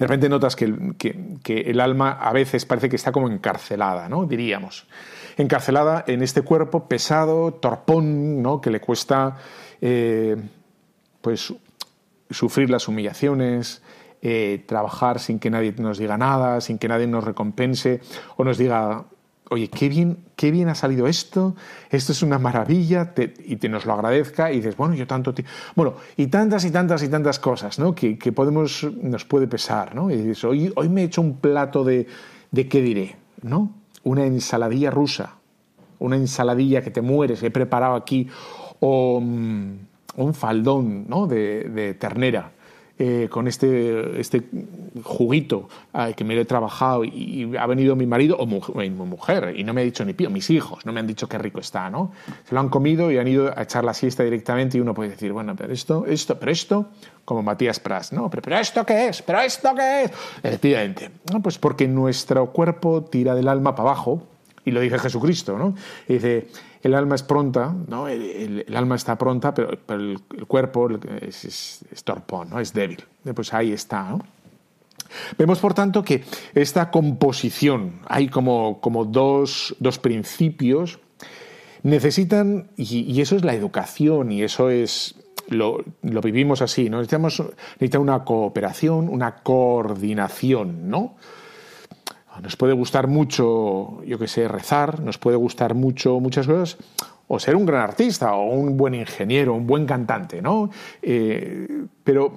De 0.02 0.08
repente 0.08 0.30
notas 0.30 0.56
que 0.56 0.66
el, 0.66 1.80
alma 1.80 2.14
a 2.14 2.34
veces 2.34 2.66
parece 2.66 2.90
que 2.90 2.96
está 2.96 3.12
como 3.12 3.30
encarcelada, 3.30 4.10
¿no? 4.10 4.26
Diríamos 4.26 4.88
encarcelada 5.38 6.04
en 6.08 6.24
este 6.24 6.42
cuerpo 6.42 6.88
pesado, 6.88 7.54
torpón, 7.54 8.42
¿no? 8.42 8.60
que 8.62 8.72
le 8.72 8.82
cuesta 8.82 9.38
eh, 9.80 10.38
pues, 11.22 11.54
sufrir 12.32 12.72
las 12.72 12.88
humillaciones, 12.88 13.84
eh, 14.24 14.64
trabajar 14.66 15.20
sin 15.20 15.38
que 15.38 15.52
nadie 15.52 15.72
nos 15.78 16.00
diga 16.00 16.18
nada, 16.18 16.62
sin 16.62 16.80
que 16.80 16.88
nadie 16.88 17.06
nos 17.06 17.24
recompense 17.24 18.02
o 18.38 18.44
nos 18.44 18.58
diga, 18.58 19.06
oye, 19.52 19.68
qué 19.68 19.90
bien, 19.90 20.18
qué 20.38 20.50
bien 20.50 20.70
ha 20.70 20.76
salido 20.76 21.08
esto, 21.08 21.56
esto 21.90 22.14
es 22.14 22.24
una 22.24 22.40
maravilla, 22.40 23.14
y 23.46 23.58
te 23.58 23.68
nos 23.68 23.86
lo 23.86 23.92
agradezca 23.92 24.50
y 24.50 24.58
dices, 24.58 24.78
bueno, 24.78 24.96
yo 24.96 25.06
tanto... 25.06 25.34
Bueno, 25.76 25.96
y 26.16 26.28
tantas 26.28 26.64
y 26.64 26.72
tantas 26.72 27.04
y 27.04 27.10
tantas 27.10 27.38
cosas 27.38 27.78
¿no? 27.78 27.94
que, 27.94 28.16
podemos, 28.32 28.88
nos 29.02 29.26
puede 29.26 29.48
pesar. 29.48 29.94
¿no? 29.94 30.10
Y 30.10 30.16
dices, 30.16 30.46
hoy, 30.46 30.72
hoy 30.76 30.88
me 30.88 31.02
he 31.02 31.04
hecho 31.04 31.22
un 31.22 31.36
plato 31.38 31.84
de, 31.84 32.08
de 32.50 32.70
qué 32.70 32.82
diré, 32.82 33.18
¿no? 33.42 33.74
una 34.04 34.26
ensaladilla 34.26 34.90
rusa, 34.90 35.36
una 36.00 36.16
ensaladilla 36.16 36.82
que 36.82 36.92
te 36.92 37.02
mueres, 37.02 37.44
he 37.44 37.52
preparado 37.52 37.96
aquí, 37.96 38.30
o 38.80 39.20
mm, 39.20 39.74
un 40.16 40.34
faldón 40.34 41.10
¿no? 41.10 41.28
de, 41.28 41.96
ternera. 42.00 42.54
Eh, 43.04 43.30
con 43.32 43.48
este, 43.48 44.22
este 44.22 44.44
juguito 45.04 45.68
que 46.16 46.24
me 46.24 46.36
lo 46.36 46.42
he 46.42 46.46
trabajado 46.46 47.04
y, 47.04 47.52
ha 47.58 47.66
venido 47.66 47.96
mi 47.96 48.06
marido 48.06 48.38
o 48.38 48.46
mi 48.46 48.92
mujer 48.92 49.56
y 49.58 49.64
no 49.64 49.74
me 49.74 49.82
ha 49.82 49.84
dicho 49.84 50.06
ni 50.06 50.14
pío, 50.14 50.30
mis 50.30 50.52
hijos 50.52 50.86
no 50.86 50.94
me 50.94 51.00
han 51.00 51.08
dicho 51.08 51.28
qué 51.28 51.40
rico 51.40 51.60
está, 51.60 51.90
¿no? 51.90 52.12
Se 52.48 52.54
lo 52.54 52.62
han 52.62 52.70
comido 52.70 53.10
y 53.10 53.18
han 53.18 53.28
ido 53.28 53.58
a 53.58 53.64
echar 53.64 53.84
la 53.84 53.96
siesta 53.96 54.22
directamente 54.22 54.78
y 54.78 54.82
uno 54.82 54.94
puede 54.94 55.10
decir, 55.10 55.32
bueno, 55.32 55.56
pero 55.56 55.74
esto, 55.74 56.06
esto, 56.06 56.38
pero 56.38 56.52
esto, 56.52 56.90
como 57.26 57.42
Matías 57.42 57.80
Pras, 57.80 58.14
¿no? 58.14 58.30
Pero, 58.30 58.44
pero 58.44 58.58
esto 58.60 58.86
qué 58.86 59.08
es, 59.08 59.24
pero 59.24 59.42
esto 59.42 59.74
qué 59.74 60.04
es, 60.04 60.12
efectivamente, 60.44 61.10
¿no? 61.34 61.42
Pues 61.42 61.58
porque 61.58 61.88
nuestro 61.88 62.52
cuerpo 62.52 63.06
tira 63.06 63.34
del 63.34 63.48
alma 63.48 63.74
para 63.74 63.90
abajo 63.90 64.28
y 64.64 64.70
lo 64.70 64.80
dice 64.80 65.00
Jesucristo, 65.00 65.58
¿no? 65.58 65.74
dice, 66.08 66.50
el 66.84 66.96
alma 66.96 67.16
es 67.16 67.24
pronta, 67.24 67.76
¿no? 67.88 68.08
El, 68.08 68.66
alma 68.76 68.96
está 68.96 69.18
pronta, 69.18 69.54
pero, 69.54 69.78
el, 69.90 70.20
cuerpo 70.48 70.90
es, 71.22 71.86
torpón, 72.04 72.50
¿no? 72.50 72.60
Es 72.60 72.74
débil. 72.74 73.04
Pues 73.36 73.54
ahí 73.54 73.72
está, 73.72 74.10
¿no? 74.10 74.22
Vemos, 75.38 75.60
por 75.60 75.74
tanto, 75.74 76.04
que 76.04 76.24
esta 76.56 76.90
composición, 76.90 78.00
hay 78.08 78.30
como, 78.30 78.80
como 78.80 79.06
dos, 79.06 79.76
dos 79.80 80.00
principios, 80.00 81.00
necesitan, 81.84 82.70
y, 82.78 83.20
eso 83.20 83.36
es 83.36 83.44
la 83.44 83.54
educación, 83.54 84.32
y 84.32 84.44
eso 84.44 84.70
es, 84.70 85.16
lo, 85.50 85.84
lo 86.02 86.22
vivimos 86.22 86.62
así, 86.62 86.90
¿no? 86.90 86.98
Necesitamos, 86.98 87.44
necesita 87.74 88.00
una 88.00 88.24
cooperación, 88.24 89.10
una 89.10 89.36
coordinación, 89.36 90.90
¿no? 90.90 91.16
Nos 92.42 92.56
puede 92.56 92.74
gustar 92.74 93.08
mucho, 93.08 94.04
yo 94.04 94.18
que 94.18 94.28
sé, 94.28 94.48
rezar, 94.48 95.00
nos 95.02 95.18
puede 95.18 95.38
gustar 95.38 95.74
mucho 95.74 96.20
muchas 96.20 96.48
cosas, 96.48 96.78
o 97.28 97.40
ser 97.40 97.56
un 97.56 97.66
gran 97.66 97.82
artista, 97.82 98.34
o 98.34 98.50
un 98.50 98.76
buen 98.76 98.94
ingeniero, 98.94 99.54
un 99.54 99.68
buen 99.68 99.86
cantante, 99.86 100.42
¿no? 100.42 100.70
Eh, 101.02 101.86
pero, 102.04 102.34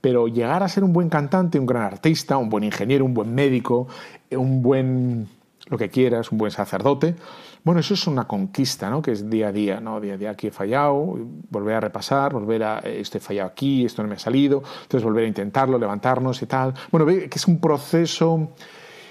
pero 0.00 0.28
llegar 0.28 0.62
a 0.62 0.68
ser 0.68 0.84
un 0.84 0.92
buen 0.92 1.08
cantante, 1.08 1.58
un 1.58 1.66
gran 1.66 1.82
artista, 1.82 2.38
un 2.38 2.48
buen 2.48 2.64
ingeniero, 2.64 3.04
un 3.04 3.14
buen 3.14 3.34
médico, 3.34 3.88
un 4.30 4.62
buen, 4.62 5.28
lo 5.66 5.76
que 5.76 5.90
quieras, 5.90 6.32
un 6.32 6.38
buen 6.38 6.50
sacerdote, 6.50 7.16
bueno, 7.64 7.80
eso 7.80 7.92
es 7.92 8.06
una 8.06 8.26
conquista, 8.26 8.88
¿no? 8.88 9.02
Que 9.02 9.12
es 9.12 9.28
día 9.28 9.48
a 9.48 9.52
día, 9.52 9.80
¿no? 9.80 10.00
Día 10.00 10.14
a 10.14 10.16
día 10.16 10.30
aquí 10.30 10.46
he 10.46 10.50
fallado, 10.50 11.18
volver 11.50 11.74
a 11.74 11.80
repasar, 11.80 12.32
volver 12.32 12.62
a, 12.62 12.78
esto 12.78 13.18
he 13.18 13.20
fallado 13.20 13.50
aquí, 13.50 13.84
esto 13.84 14.02
no 14.02 14.08
me 14.08 14.14
ha 14.14 14.18
salido, 14.18 14.62
entonces 14.82 15.04
volver 15.04 15.24
a 15.24 15.28
intentarlo, 15.28 15.78
levantarnos 15.78 16.40
y 16.40 16.46
tal. 16.46 16.72
Bueno, 16.90 17.04
que 17.06 17.28
es 17.30 17.46
un 17.46 17.60
proceso 17.60 18.52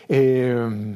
eh, 0.09 0.95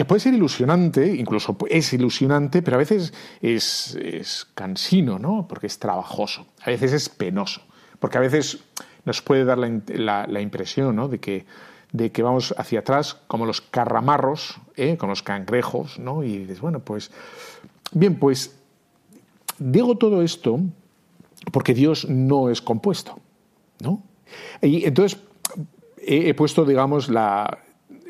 que 0.00 0.04
puede 0.06 0.20
ser 0.20 0.32
ilusionante, 0.32 1.14
incluso 1.14 1.56
es 1.68 1.92
ilusionante, 1.92 2.62
pero 2.62 2.76
a 2.76 2.78
veces 2.78 3.12
es, 3.42 4.46
cansino, 4.54 5.18
¿no? 5.18 5.46
Porque 5.46 5.66
es 5.66 5.78
trabajoso, 5.78 6.46
a 6.62 6.70
veces 6.70 6.94
es 6.94 7.08
penoso, 7.10 7.60
porque 7.98 8.16
a 8.16 8.22
veces 8.22 8.60
nos 9.04 9.20
puede 9.20 9.44
dar 9.44 9.58
la, 9.58 10.40
impresión 10.40 10.96
¿no? 10.96 11.08
de, 11.08 11.18
que, 11.18 11.44
de 11.92 12.12
que 12.12 12.22
vamos 12.22 12.54
hacia 12.56 12.80
atrás 12.80 13.18
como 13.26 13.44
los 13.44 13.60
carramarros, 13.60 14.58
¿eh? 14.76 14.96
como 14.96 15.10
los 15.10 15.22
cangrejos, 15.22 15.98
¿no? 15.98 16.22
Y 16.22 16.38
dices, 16.38 16.62
bueno, 16.62 16.80
pues, 16.80 17.10
bien, 17.92 18.18
pues 18.18 18.56
digo 19.58 19.98
todo 19.98 20.22
esto 20.22 20.60
porque 21.52 21.74
Dios 21.74 22.08
no 22.08 22.48
es 22.48 22.62
compuesto, 22.62 23.18
¿no? 23.80 24.02
Y 24.62 24.86
entonces 24.86 25.20
he 25.98 26.32
puesto, 26.32 26.64
digamos, 26.64 27.10
la, 27.10 27.58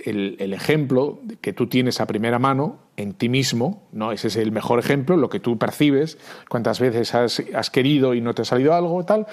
el, 0.05 0.53
ejemplo 0.53 1.19
que 1.41 1.53
tú 1.53 1.67
tienes 1.67 2.01
a 2.01 2.07
primera 2.07 2.39
mano 2.39 2.79
en 2.97 3.15
ti 3.15 3.29
mismo, 3.29 3.83
¿no? 3.93 4.13
Ese 4.13 4.29
es 4.29 4.37
el 4.37 4.53
mejor 4.53 4.79
ejemplo, 4.79 5.17
lo 5.17 5.29
que 5.29 5.41
tú 5.41 5.59
percibes, 5.59 6.19
cuántas 6.49 6.81
veces 6.81 7.15
has, 7.15 7.71
querido 7.71 8.15
y 8.15 8.21
no 8.21 8.35
te 8.35 8.43
ha 8.43 8.45
salido 8.45 8.75
algo, 8.75 9.05
tal, 9.05 9.27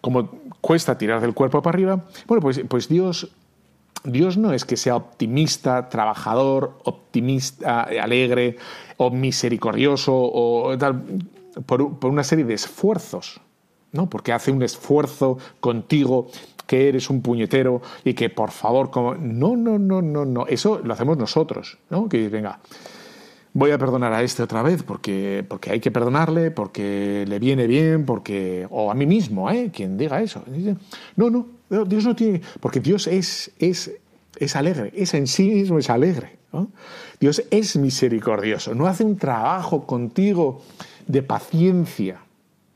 como 0.00 0.30
cuesta 0.60 0.98
tirar 0.98 1.20
del 1.20 1.34
cuerpo 1.34 1.62
para 1.62 1.76
arriba. 1.76 2.04
Bueno, 2.26 2.42
pues, 2.42 2.60
pues 2.68 2.88
Dios, 2.88 3.32
Dios 4.04 4.36
no 4.36 4.52
es 4.52 4.64
que 4.64 4.76
sea 4.76 4.96
optimista, 4.96 5.88
trabajador, 5.88 6.78
optimista, 6.84 7.82
alegre, 7.82 8.56
o 8.96 9.10
misericordioso, 9.10 10.12
o 10.14 10.76
tal, 10.78 11.02
por, 11.66 11.98
por 11.98 12.10
una 12.10 12.24
serie 12.24 12.44
de 12.44 12.54
esfuerzos, 12.54 13.40
¿no? 13.92 14.08
Porque 14.08 14.32
hace 14.32 14.52
un 14.52 14.62
esfuerzo 14.62 15.38
contigo 15.60 16.28
que 16.70 16.88
eres 16.88 17.10
un 17.10 17.20
puñetero 17.20 17.82
y 18.04 18.14
que 18.14 18.30
por 18.30 18.52
favor, 18.52 18.92
como... 18.92 19.16
no, 19.16 19.56
no, 19.56 19.76
no, 19.76 20.00
no, 20.00 20.24
no, 20.24 20.46
eso 20.46 20.80
lo 20.84 20.94
hacemos 20.94 21.18
nosotros, 21.18 21.78
¿no? 21.90 22.08
Que 22.08 22.28
venga, 22.28 22.60
voy 23.52 23.72
a 23.72 23.78
perdonar 23.78 24.12
a 24.12 24.22
este 24.22 24.44
otra 24.44 24.62
vez 24.62 24.84
porque, 24.84 25.44
porque 25.48 25.72
hay 25.72 25.80
que 25.80 25.90
perdonarle, 25.90 26.52
porque 26.52 27.24
le 27.26 27.40
viene 27.40 27.66
bien, 27.66 28.06
porque... 28.06 28.68
o 28.70 28.88
a 28.88 28.94
mí 28.94 29.04
mismo, 29.04 29.50
¿eh? 29.50 29.72
Quien 29.74 29.98
diga 29.98 30.22
eso. 30.22 30.44
No, 31.16 31.28
no, 31.28 31.48
Dios 31.86 32.04
no 32.04 32.14
tiene... 32.14 32.40
porque 32.60 32.78
Dios 32.78 33.08
es, 33.08 33.50
es, 33.58 33.90
es 34.36 34.54
alegre, 34.54 34.92
es 34.94 35.12
en 35.14 35.26
sí 35.26 35.48
mismo 35.50 35.76
es 35.80 35.90
alegre. 35.90 36.38
Dios 37.18 37.42
es 37.50 37.76
misericordioso, 37.78 38.76
no 38.76 38.86
hace 38.86 39.02
un 39.02 39.16
trabajo 39.16 39.88
contigo 39.88 40.62
de 41.08 41.24
paciencia. 41.24 42.20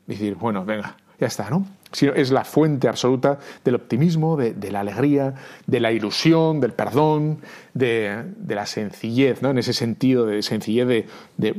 Decir, 0.04 0.34
bueno, 0.34 0.64
venga, 0.64 0.96
ya 1.18 1.26
está, 1.26 1.50
¿no? 1.50 1.66
sino 1.94 2.12
es 2.12 2.30
la 2.30 2.44
fuente 2.44 2.88
absoluta 2.88 3.38
del 3.64 3.76
optimismo, 3.76 4.36
de, 4.36 4.70
la 4.70 4.80
alegría, 4.80 5.34
de 5.66 5.80
la 5.80 5.92
ilusión, 5.92 6.60
del 6.60 6.72
perdón, 6.72 7.38
de, 7.72 8.24
la 8.48 8.66
sencillez, 8.66 9.42
¿no? 9.42 9.50
En 9.50 9.58
ese 9.58 9.72
sentido 9.72 10.26
de 10.26 10.42
sencillez 10.42 11.06
de... 11.36 11.54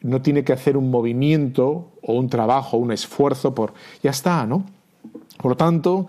no, 0.00 0.22
tiene 0.22 0.44
que 0.44 0.52
hacer 0.52 0.76
un 0.76 0.90
movimiento 0.90 1.92
o 2.02 2.14
un 2.14 2.28
trabajo, 2.28 2.78
un 2.78 2.90
esfuerzo 2.90 3.54
por... 3.54 3.74
Ya 4.02 4.10
está, 4.10 4.46
¿no? 4.46 4.64
Por 5.36 5.52
lo 5.52 5.56
tanto, 5.56 6.06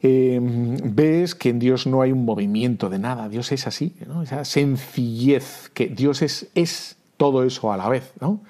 em, 0.00 0.76
ves 0.82 1.34
que 1.34 1.50
en 1.50 1.58
Dios 1.58 1.86
no 1.86 2.00
hay 2.00 2.12
un 2.12 2.24
movimiento 2.24 2.88
de 2.88 2.98
nada, 2.98 3.28
Dios 3.28 3.52
es 3.52 3.66
así, 3.66 3.94
¿no? 4.06 4.22
esa 4.22 4.46
sencillez, 4.46 5.70
que 5.74 5.88
Dios 5.88 6.22
es, 6.22 6.48
es 6.54 6.96
todo 7.18 7.44
eso 7.44 7.70
a 7.70 7.76
la 7.76 7.88
vez. 7.90 8.12
¿no? 8.20 8.40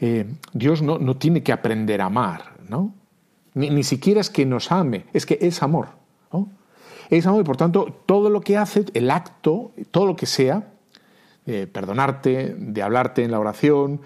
Eh, 0.00 0.26
Dios 0.52 0.82
no, 0.82 0.98
no, 0.98 1.16
tiene 1.16 1.42
que 1.42 1.52
aprender 1.52 2.00
a 2.00 2.06
amar, 2.06 2.54
¿no? 2.68 2.94
Ni, 3.54 3.82
siquiera 3.84 4.20
es 4.20 4.28
que 4.28 4.44
nos 4.44 4.70
ame, 4.70 5.06
es 5.14 5.24
que 5.24 5.38
es 5.40 5.62
amor. 5.62 5.88
Es 7.08 7.24
amor 7.26 7.40
y 7.40 7.44
por 7.44 7.56
tanto 7.56 8.02
todo 8.04 8.28
lo 8.30 8.40
que 8.40 8.56
hace, 8.56 8.84
el 8.92 9.10
acto, 9.10 9.70
todo 9.92 10.06
lo 10.06 10.16
que 10.16 10.26
sea, 10.26 10.72
de 11.46 11.66
perdonarte, 11.66 12.54
de 12.58 12.82
hablarte 12.82 13.22
en 13.22 13.30
la 13.30 13.38
oración, 13.38 14.00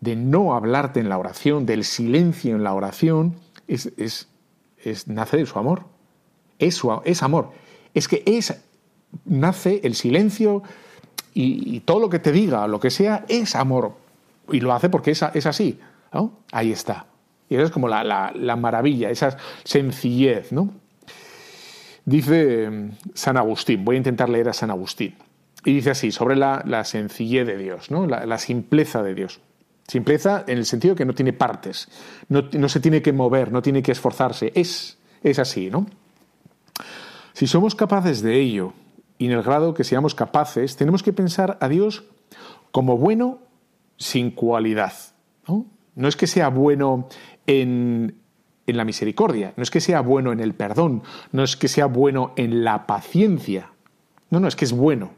de 0.00 0.16
no 0.16 0.54
hablarte 0.54 1.00
en 1.00 1.08
la 1.08 1.18
oración, 1.18 1.66
del 1.66 1.84
silencio 1.84 2.54
en 2.54 2.62
la 2.62 2.72
oración, 2.72 3.34
es, 3.66 3.92
es, 3.96 5.08
nace 5.08 5.36
de 5.38 5.46
su 5.46 5.58
amor. 5.58 5.82
Es, 6.58 6.80
es 7.04 7.22
amor. 7.22 7.50
Es 7.92 8.08
que 8.08 8.22
es, 8.24 8.54
nace 9.24 9.80
el 9.84 9.94
silencio 9.94 10.62
y, 11.34 11.80
todo 11.80 12.00
lo 12.00 12.08
que 12.08 12.18
te 12.18 12.32
diga, 12.32 12.66
lo 12.66 12.80
que 12.80 12.90
sea, 12.90 13.24
es 13.28 13.56
amor. 13.56 13.92
Y 14.50 14.60
lo 14.60 14.72
hace 14.72 14.88
porque 14.88 15.10
es, 15.10 15.22
es 15.34 15.46
así. 15.46 15.78
Ahí 16.52 16.72
está. 16.72 17.06
Y 17.48 17.54
esa 17.54 17.64
es 17.64 17.70
como 17.70 17.88
la, 17.88 18.32
la, 18.34 18.56
maravilla, 18.56 19.10
esa 19.10 19.36
sencillez, 19.64 20.52
¿no? 20.52 20.70
Dice 22.04 22.68
mm, 22.70 22.90
San 23.14 23.36
Agustín, 23.36 23.84
voy 23.84 23.96
a 23.96 23.98
intentar 23.98 24.28
leer 24.28 24.48
a 24.48 24.52
San 24.52 24.70
Agustín, 24.70 25.14
y 25.64 25.74
dice 25.74 25.90
así, 25.90 26.10
sobre 26.10 26.36
la, 26.36 26.62
la 26.66 26.84
sencillez 26.84 27.46
de 27.46 27.56
Dios, 27.56 27.90
¿no? 27.90 28.06
la, 28.06 28.38
simpleza 28.38 29.02
de 29.02 29.14
Dios. 29.14 29.40
Simpleza 29.86 30.44
en 30.48 30.58
el 30.58 30.66
sentido 30.66 30.96
que 30.96 31.04
no 31.04 31.14
tiene 31.14 31.32
partes, 31.32 31.88
no, 32.28 32.48
no, 32.52 32.68
se 32.68 32.80
tiene 32.80 33.02
que 33.02 33.12
mover, 33.12 33.52
no 33.52 33.62
tiene 33.62 33.82
que 33.82 33.92
esforzarse, 33.92 34.50
es, 34.56 34.98
es 35.22 35.38
así, 35.38 35.70
¿no? 35.70 35.86
Si 37.32 37.46
somos 37.46 37.76
capaces 37.76 38.22
de 38.22 38.40
ello, 38.40 38.72
y 39.18 39.26
en 39.26 39.32
el 39.32 39.42
grado 39.42 39.74
que 39.74 39.84
seamos 39.84 40.16
capaces, 40.16 40.74
tenemos 40.74 41.04
que 41.04 41.12
pensar 41.12 41.56
a 41.60 41.68
Dios 41.68 42.04
como 42.72 42.96
bueno 42.98 43.38
sin 43.96 44.30
cualidad. 44.30 44.92
¿no? 45.48 45.66
no 45.96 46.08
es 46.08 46.16
que 46.16 46.28
sea 46.28 46.48
bueno 46.48 47.08
en, 47.46 48.16
en 48.66 48.76
la 48.76 48.84
misericordia, 48.84 49.52
no 49.56 49.62
es 49.62 49.70
que 49.70 49.80
sea 49.80 50.02
bueno 50.02 50.30
en 50.30 50.40
el 50.40 50.54
perdón, 50.54 51.02
no 51.32 51.42
es 51.42 51.56
que 51.56 51.68
sea 51.68 51.86
bueno 51.86 52.32
en 52.36 52.62
la 52.62 52.86
paciencia. 52.86 53.72
No, 54.30 54.38
no, 54.38 54.46
es 54.46 54.56
que 54.56 54.66
es 54.66 54.72
bueno, 54.72 55.10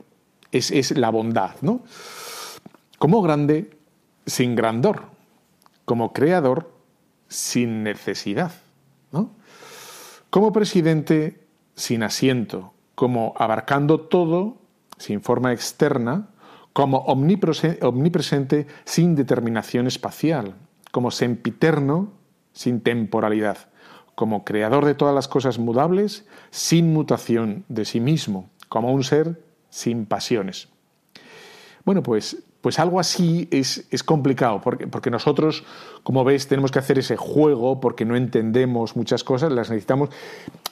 es, 0.53 0.71
es 0.71 0.97
la 0.97 1.11
bondad, 1.11 1.57
¿no? 1.63 1.83
Como 2.99 3.23
grande 3.23 3.71
sin 4.27 4.55
grandor, 4.55 5.03
como 5.85 6.13
creador 6.13 6.71
sin 7.29 7.83
necesidad, 7.83 8.53
¿no? 9.13 9.31
Como 10.31 10.53
presidente 10.53 11.41
sin 11.75 12.03
asiento, 12.03 12.75
como 12.95 13.35
abarcando 13.37 14.01
todo 14.01 14.59
sin 14.99 15.23
forma 15.23 15.53
externa, 15.53 16.29
como 16.79 16.99
omnipresente 16.99 18.69
sin 18.85 19.17
determinación 19.17 19.89
espacial, 19.89 20.55
como 20.93 21.11
sempiterno 21.11 22.13
sin 22.53 22.83
temporalidad, 22.83 23.59
como 24.15 24.45
creador 24.45 24.85
de 24.85 24.95
todas 24.95 25.13
las 25.13 25.27
cosas 25.27 25.59
mudables, 25.59 26.25
sin 26.51 26.93
mutación 26.93 27.65
de 27.69 27.85
sí 27.85 27.99
mismo, 27.99 28.49
como 28.69 28.93
un 28.93 29.03
ser 29.03 29.43
sin 29.71 30.07
pasiones. 30.07 30.69
Bueno, 31.85 32.05
pues, 32.05 32.45
pues 32.61 32.79
algo 32.79 33.01
así 33.01 33.49
es, 33.51 33.89
es 33.91 34.05
complicado, 34.05 34.61
porque, 34.61 34.87
porque, 34.87 35.11
nosotros, 35.11 35.65
como 36.05 36.23
ves, 36.23 36.47
tenemos 36.47 36.71
que 36.71 36.79
hacer 36.79 37.01
ese 37.01 37.17
juego 37.17 37.81
porque 37.81 38.05
no 38.05 38.15
entendemos 38.15 38.95
muchas 38.95 39.25
cosas, 39.25 39.51
las 39.51 39.69
necesitamos. 39.69 40.11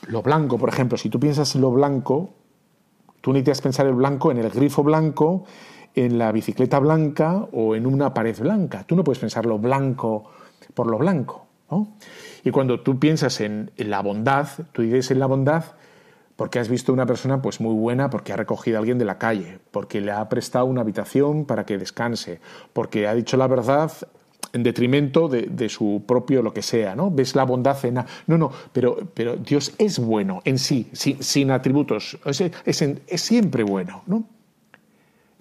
Lo 0.07 0.23
blanco, 0.23 0.57
por 0.57 0.69
ejemplo, 0.69 0.99
si 0.99 1.09
tú 1.09 1.19
piensas 1.19 1.57
en 1.57 1.63
lo 1.63 1.73
blanco, 1.73 2.31
tú 3.23 3.33
necesitas 3.33 3.61
pensar 3.61 3.87
el 3.89 3.95
blanco 3.95 4.31
en 4.31 4.39
el 4.39 4.51
grifo 4.51 4.85
blanco, 4.85 5.47
en 5.97 6.19
la 6.19 6.31
bicicleta 6.31 6.79
blanca 6.79 7.49
o 7.53 7.75
en 7.75 7.87
una 7.87 8.15
pared 8.15 8.39
blanca. 8.39 8.85
Tú 8.85 8.95
no 8.95 9.03
puedes 9.03 9.19
pensar 9.19 9.47
lo 9.47 9.59
blanco 9.59 10.31
por 10.75 10.87
lo 10.87 10.99
blanco. 10.99 11.47
Y 12.45 12.51
cuando 12.51 12.81
tú 12.81 12.99
piensas 13.01 13.41
en, 13.41 13.73
la 13.77 14.01
bondad, 14.03 14.47
tú 14.73 14.83
dices 14.83 15.11
en 15.11 15.19
la 15.19 15.27
bondad 15.27 15.65
porque 16.37 16.59
has 16.59 16.69
visto 16.69 16.93
una 16.93 17.07
persona 17.07 17.41
pues 17.41 17.61
muy 17.61 17.75
buena, 17.75 18.11
porque 18.11 18.33
ha 18.33 18.37
recogido 18.37 18.77
a 18.77 18.81
alguien 18.81 18.99
de 18.99 19.07
la 19.07 19.17
calle, 19.19 19.59
porque 19.71 20.03
le 20.03 20.13
ha 20.13 20.29
prestado 20.29 20.67
una 20.67 20.83
habitación 20.83 21.47
para 21.47 21.65
que 21.65 21.79
descanse, 21.79 22.41
porque 22.75 23.09
ha 23.09 23.15
dicho 23.15 23.39
la 23.39 23.47
verdad 23.47 23.91
en 24.53 24.63
detrimento 24.63 25.29
de, 25.29 25.69
su 25.71 26.05
propio 26.07 26.43
lo 26.43 26.53
que 26.53 26.63
sea, 26.63 26.95
¿no? 26.95 27.11
Ves 27.11 27.35
la 27.35 27.45
bondad 27.45 27.83
en... 27.85 27.95
No, 28.27 28.39
no, 28.39 28.53
pero, 28.73 28.99
pero 29.15 29.37
Dios 29.37 29.75
es 29.79 29.99
bueno 29.99 30.43
en 30.45 30.59
sí, 30.59 30.91
sin, 30.93 31.51
atributos, 31.51 32.19
es, 32.27 33.23
siempre 33.23 33.63
bueno, 33.65 34.03
¿no? 34.07 34.25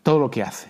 Todo 0.06 0.20
lo 0.20 0.30
que 0.30 0.44
hace. 0.44 0.70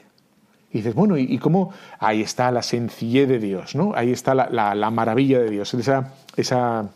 Y 0.71 0.77
dices, 0.77 0.95
bueno, 0.95 1.17
¿y, 1.17 1.37
cómo? 1.39 1.73
Ahí 1.99 2.21
está 2.21 2.51
la 2.51 2.61
sencillez 2.61 3.27
de 3.27 3.37
Dios, 3.37 3.75
¿no? 3.75 3.91
Ahí 3.93 4.13
está 4.13 4.33
la, 4.33 4.91
maravilla 4.91 5.39
de 5.39 5.49
Dios. 5.49 5.73
Esa, 5.73 6.13
esa, 6.37 6.89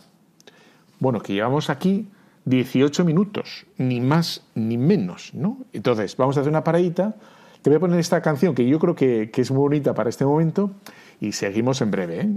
bueno, 1.00 1.20
que 1.20 1.34
llevamos 1.34 1.70
aquí 1.70 2.08
18 2.46 3.04
minutos, 3.04 3.66
ni 3.78 4.00
más 4.00 4.46
ni 4.56 4.78
menos, 4.78 5.34
¿no? 5.34 5.58
Entonces, 5.74 6.16
vamos 6.16 6.38
a 6.38 6.40
hacer 6.40 6.50
una 6.50 6.64
paradita. 6.64 7.14
Te 7.62 7.70
voy 7.70 7.76
a 7.76 7.82
poner 7.82 8.00
esta 8.00 8.22
canción 8.22 8.56
que 8.56 8.66
yo 8.66 8.80
creo 8.80 8.96
que, 8.96 9.30
que 9.32 9.42
es 9.42 9.52
muy 9.52 9.60
bonita 9.60 9.94
para 9.94 10.10
este 10.10 10.24
momento 10.24 10.72
y 11.20 11.34
seguimos 11.34 11.82
en 11.82 11.92
breve. 11.92 12.22
¿eh? 12.22 12.30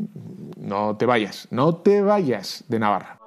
No 0.56 0.96
te 0.96 1.06
vayas, 1.06 1.46
no 1.52 1.76
te 1.76 2.02
vayas 2.02 2.64
de 2.66 2.80
Navarra. 2.80 3.21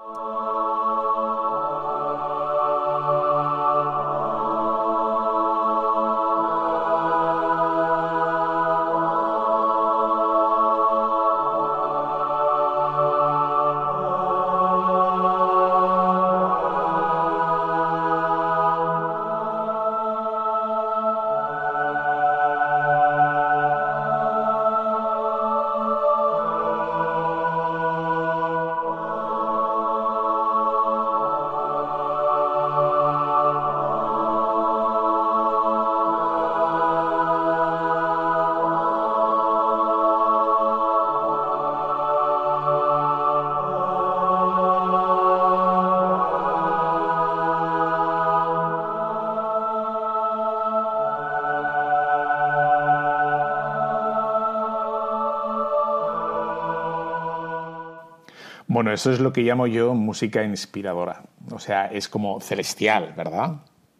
Bueno, 58.86 58.94
eso 58.94 59.12
es 59.12 59.20
lo 59.20 59.34
que 59.34 59.42
llamo 59.42 59.66
yo 59.66 59.96
música 59.96 60.44
inspiradora. 60.44 61.24
O 61.52 61.58
sea, 61.58 61.88
es 61.88 62.08
como 62.08 62.40
celestial, 62.40 63.16
¿verdad? 63.18 63.54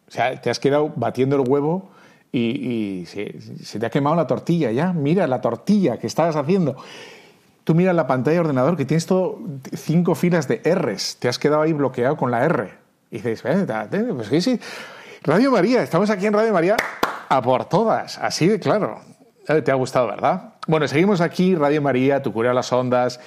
O 0.06 0.10
sea, 0.12 0.40
te 0.40 0.48
has 0.48 0.60
quedado 0.60 0.92
batiendo 0.94 1.34
el 1.34 1.42
huevo 1.44 1.90
y, 2.30 3.02
se, 3.08 3.80
te 3.80 3.84
ha 3.84 3.90
quemado 3.90 4.14
la 4.14 4.28
tortilla 4.28 4.70
ya. 4.70 4.92
Mira 4.92 5.26
la 5.26 5.40
tortilla 5.40 5.96
que 5.96 6.06
estabas 6.06 6.36
haciendo. 6.36 6.76
Tú 7.64 7.74
mira 7.74 7.92
la 7.92 8.06
pantalla 8.06 8.34
de 8.34 8.40
ordenador 8.42 8.76
que 8.76 8.84
tienes 8.84 9.06
todo 9.06 9.40
cinco 9.74 10.14
filas 10.14 10.46
de 10.46 10.62
R's. 10.62 11.16
Te 11.16 11.26
has 11.26 11.40
quedado 11.40 11.62
ahí 11.62 11.72
bloqueado 11.72 12.16
con 12.16 12.30
la 12.30 12.44
R. 12.44 12.70
Y 13.10 13.16
dices, 13.16 13.42
eh, 13.44 13.66
pues 14.14 14.28
sí, 14.28 14.40
sí. 14.40 14.60
Radio 15.24 15.50
María, 15.50 15.82
estamos 15.82 16.10
aquí 16.10 16.26
en 16.26 16.32
Radio 16.32 16.52
María 16.52 16.76
a 17.28 17.42
por 17.42 17.64
todas. 17.64 18.18
Así 18.18 18.46
de 18.46 18.60
claro. 18.60 19.00
Eh, 19.48 19.62
te 19.62 19.72
ha 19.72 19.74
gustado, 19.74 20.06
¿verdad? 20.06 20.54
Bueno, 20.68 20.88
seguimos 20.88 21.20
aquí, 21.20 21.54
Radio 21.54 21.80
María, 21.80 22.22
tu 22.22 22.32
cura 22.32 22.52
las 22.52 22.72
ondas, 22.72 23.20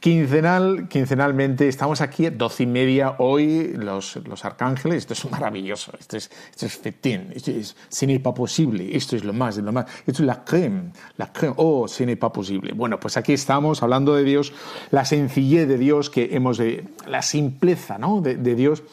Quincenal, 0.00 0.86
quincenalmente, 0.88 1.66
estamos 1.66 2.00
aquí 2.00 2.26
a 2.26 2.30
doce 2.30 2.62
y 2.62 2.66
media 2.66 3.16
hoy, 3.18 3.72
los, 3.74 4.14
los 4.28 4.44
arcángeles, 4.44 4.98
esto 4.98 5.14
es 5.14 5.28
maravilloso, 5.28 5.90
esto 5.98 6.16
es, 6.16 6.30
esto 6.52 6.66
es 6.66 6.76
fetín, 6.76 7.32
esto 7.34 7.50
es, 7.50 7.74
ce 7.90 8.06
n'est 8.06 8.22
pas 8.22 8.32
posible, 8.32 8.94
esto 8.96 9.16
es 9.16 9.24
lo 9.24 9.32
más, 9.32 9.56
lo 9.56 9.72
más, 9.72 9.86
esto 10.06 10.22
es 10.22 10.26
la 10.26 10.44
creme, 10.44 10.92
la 11.16 11.32
creme, 11.32 11.54
oh, 11.56 11.88
ce 11.88 12.06
n'est 12.06 12.16
pas 12.16 12.30
posible. 12.30 12.74
Bueno, 12.74 13.00
pues 13.00 13.16
aquí 13.16 13.32
estamos 13.32 13.82
hablando 13.82 14.14
de 14.14 14.22
Dios, 14.22 14.52
la 14.92 15.04
sencillez 15.04 15.66
de 15.66 15.78
Dios 15.78 16.10
que 16.10 16.28
hemos 16.30 16.58
de, 16.58 16.84
la 17.08 17.22
simpleza, 17.22 17.98
¿no? 17.98 18.20
de, 18.20 18.36
de 18.36 18.54
Dios 18.54 18.84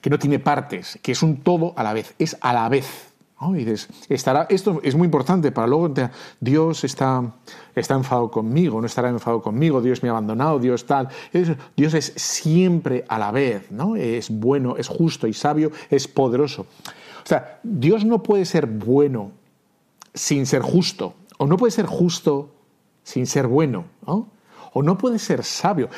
que 0.00 0.08
no 0.08 0.18
tiene 0.18 0.38
partes, 0.38 0.98
que 1.02 1.12
es 1.12 1.22
un 1.22 1.42
todo 1.42 1.74
a 1.76 1.82
la 1.82 1.92
vez, 1.92 2.14
es 2.18 2.38
a 2.40 2.54
la 2.54 2.70
vez, 2.70 3.12
estará, 4.08 4.46
esto 4.48 4.80
es 4.82 4.94
muy 4.94 5.06
importante 5.06 5.52
para 5.52 5.66
luego, 5.66 5.92
Dios 6.40 6.84
está, 6.84 7.22
está 7.74 7.94
enfadado 7.94 8.30
conmigo, 8.30 8.80
no 8.80 8.86
estará 8.86 9.08
enfadado 9.08 9.42
conmigo, 9.42 9.80
Dios 9.80 10.02
me 10.02 10.08
ha 10.08 10.12
abandonado, 10.12 10.58
Dios 10.58 10.86
tal. 10.86 11.08
Dios 11.76 11.94
es 11.94 12.12
siempre 12.16 13.04
a 13.08 13.18
la 13.18 13.30
vez, 13.30 13.70
¿no? 13.70 13.96
Es 13.96 14.30
bueno, 14.30 14.76
es 14.76 14.88
justo 14.88 15.26
y 15.26 15.32
sabio, 15.32 15.70
es 15.90 16.08
poderoso. 16.08 16.66
O 17.24 17.26
sea, 17.26 17.58
Dios 17.62 18.04
no 18.04 18.22
puede 18.22 18.44
ser 18.44 18.66
bueno 18.66 19.32
sin 20.12 20.46
ser 20.46 20.62
justo, 20.62 21.14
o 21.38 21.46
no 21.46 21.56
puede 21.56 21.72
ser 21.72 21.86
justo 21.86 22.50
sin 23.02 23.26
ser 23.26 23.46
bueno, 23.46 23.84
o 24.06 24.82
no 24.82 24.98
puede 24.98 25.18
ser 25.18 25.44
sabio. 25.44 25.88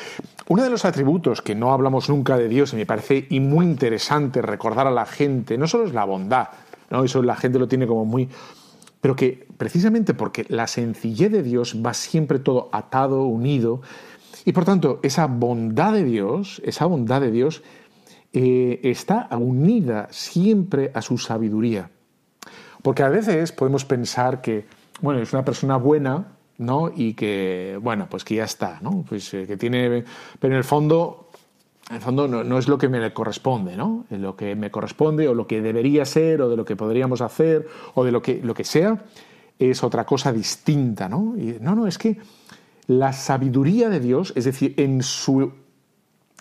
Uno 0.49 0.63
de 0.63 0.69
los 0.69 0.85
atributos 0.85 1.41
que 1.41 1.55
no 1.55 1.73
hablamos 1.73 2.09
nunca 2.09 2.37
de 2.37 2.47
Dios 2.47 2.73
y 2.73 2.77
me 2.77 2.85
parece 2.85 3.27
muy 3.31 3.65
interesante 3.65 4.41
recordar 4.41 4.87
a 4.87 4.91
la 4.91 5.05
gente, 5.05 5.57
no 5.57 5.67
solo 5.67 5.85
es 5.85 5.93
la 5.93 6.05
bondad, 6.05 6.47
¿no? 6.89 7.03
Eso 7.03 7.21
la 7.21 7.35
gente 7.35 7.59
lo 7.59 7.67
tiene 7.67 7.87
como 7.87 8.05
muy... 8.05 8.29
Pero 9.01 9.15
que 9.15 9.47
precisamente 9.57 10.13
porque 10.13 10.45
la 10.49 10.67
sencillez 10.67 11.31
de 11.31 11.43
Dios 11.43 11.81
va 11.85 11.93
siempre 11.93 12.39
todo 12.39 12.69
atado, 12.71 13.23
unido, 13.23 13.81
y 14.45 14.53
por 14.53 14.65
tanto 14.65 14.99
esa 15.03 15.27
bondad 15.27 15.93
de 15.93 16.03
Dios, 16.03 16.61
esa 16.65 16.85
bondad 16.85 17.21
de 17.21 17.31
Dios 17.31 17.63
eh, 18.33 18.79
está 18.83 19.27
unida 19.31 20.07
siempre 20.11 20.91
a 20.93 21.01
su 21.01 21.17
sabiduría. 21.17 21.91
Porque 22.81 23.03
a 23.03 23.09
veces 23.09 23.51
podemos 23.51 23.85
pensar 23.85 24.41
que, 24.41 24.65
bueno, 25.01 25.21
es 25.21 25.33
una 25.33 25.45
persona 25.45 25.77
buena 25.77 26.37
¿no? 26.57 26.91
Y 26.93 27.13
que, 27.13 27.77
bueno, 27.81 28.07
pues 28.09 28.23
que 28.23 28.35
ya 28.35 28.43
está, 28.43 28.79
¿no? 28.81 29.05
Pues 29.07 29.33
eh, 29.33 29.45
que 29.45 29.57
tiene, 29.57 30.03
pero 30.39 30.53
en 30.53 30.57
el 30.57 30.63
fondo, 30.63 31.26
en 31.89 31.95
el 31.95 32.01
fondo 32.01 32.27
no, 32.27 32.57
es 32.57 32.67
lo 32.67 32.77
que 32.77 32.89
me 32.89 33.13
corresponde, 33.13 33.77
¿no? 33.77 34.05
Lo 34.09 34.35
que 34.35 34.55
me 34.55 34.71
corresponde 34.71 35.27
o 35.29 35.33
lo 35.33 35.47
que 35.47 35.61
debería 35.61 36.05
ser 36.05 36.41
o 36.41 36.49
de 36.49 36.57
lo 36.57 36.65
que 36.65 36.75
podríamos 36.75 37.21
hacer 37.21 37.67
o 37.93 38.03
de 38.03 38.11
lo 38.11 38.21
que, 38.21 38.41
lo 38.43 38.53
que 38.53 38.65
sea 38.65 39.05
es 39.57 39.83
otra 39.83 40.05
cosa 40.05 40.33
distinta, 40.33 41.07
¿no? 41.07 41.35
Y, 41.37 41.57
no, 41.61 41.75
no, 41.75 41.87
es 41.87 41.97
que 41.97 42.17
la 42.87 43.13
sabiduría 43.13 43.89
de 43.89 43.99
Dios, 43.99 44.33
es 44.35 44.45
decir, 44.45 44.73
en 44.77 45.01
su, 45.01 45.53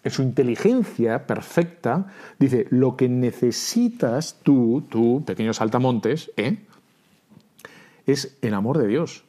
en 0.02 0.10
su 0.10 0.22
inteligencia 0.22 1.26
perfecta, 1.26 2.06
dice, 2.38 2.66
lo 2.70 2.96
que 2.96 3.08
necesitas 3.08 4.40
tú, 4.42 4.84
tú, 4.88 5.22
pequeños 5.24 5.56
saltamontes, 5.58 6.32
¿eh? 6.36 6.58
es 8.06 8.36
el 8.42 8.54
amor 8.54 8.78
de 8.78 8.88
Dios. 8.88 9.25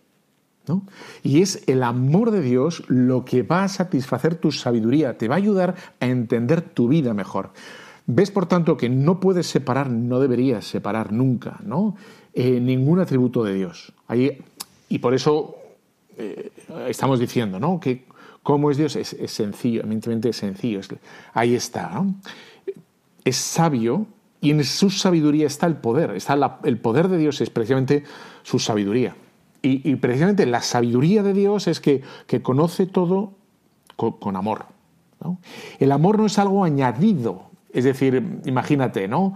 Y 1.23 1.41
es 1.41 1.63
el 1.67 1.84
amor 1.84 2.32
de 2.32 2.41
Dios 2.41 2.84
lo 2.88 3.25
que 3.25 3.43
va 3.43 3.63
a 3.63 3.67
satisfacer 3.67 4.36
tu 4.36 4.51
sabiduría, 4.51 5.17
te 5.17 5.27
va 5.27 5.36
a 5.36 5.38
ayudar 5.38 5.75
a 5.99 6.06
entender 6.06 6.62
tu 6.62 6.88
vida 6.88 7.13
mejor. 7.13 7.51
Ves, 8.06 8.32
por 8.32 8.45
tanto, 8.45 8.77
que 8.77 8.89
no 8.89 9.19
puedes 9.19 9.47
separar, 9.47 9.89
no 9.89 10.19
deberías 10.19 10.65
separar 10.65 11.12
nunca, 11.12 11.60
¿no? 11.63 11.95
Eh, 12.34 12.60
ningún 12.60 12.99
atributo 12.99 13.43
de 13.43 13.53
Dios. 13.53 13.91
Ahí, 14.08 14.41
y 14.88 14.99
por 14.99 15.13
eso 15.13 15.58
eh, 16.17 16.51
estamos 16.88 17.19
diciendo, 17.19 17.60
¿no? 17.60 17.80
Que 17.80 18.06
cómo 18.43 18.71
es 18.71 18.77
Dios 18.77 18.95
es, 18.95 19.15
sencillo, 19.30 19.82
evidentemente 19.82 20.30
es 20.30 20.38
sencillo. 20.38 20.80
ahí 21.34 21.53
está, 21.53 21.89
¿no? 21.89 22.15
Es 23.25 23.36
sabio 23.36 24.08
y 24.39 24.51
en 24.51 24.63
su 24.63 24.89
sabiduría 24.89 25.47
está 25.47 25.67
el 25.67 25.75
poder. 25.75 26.12
Está 26.12 26.60
el 26.63 26.77
poder 26.77 27.10
de 27.10 27.17
Dios 27.17 27.41
es 27.41 27.49
precisamente 27.49 28.03
su 28.43 28.58
sabiduría. 28.58 29.15
Y, 29.84 29.95
precisamente 29.97 30.45
la 30.45 30.62
sabiduría 30.62 31.23
de 31.23 31.34
Dios 31.34 31.67
es 31.67 31.80
que, 31.80 32.01
conoce 32.41 32.86
todo 32.86 33.34
con, 33.95 34.36
amor. 34.36 34.65
El 35.80 35.91
amor 35.91 36.19
no 36.19 36.25
es 36.25 36.39
algo 36.39 36.63
añadido. 36.63 37.47
Es 37.73 37.84
decir, 37.84 38.41
imagínate, 38.45 39.08
¿no? 39.08 39.34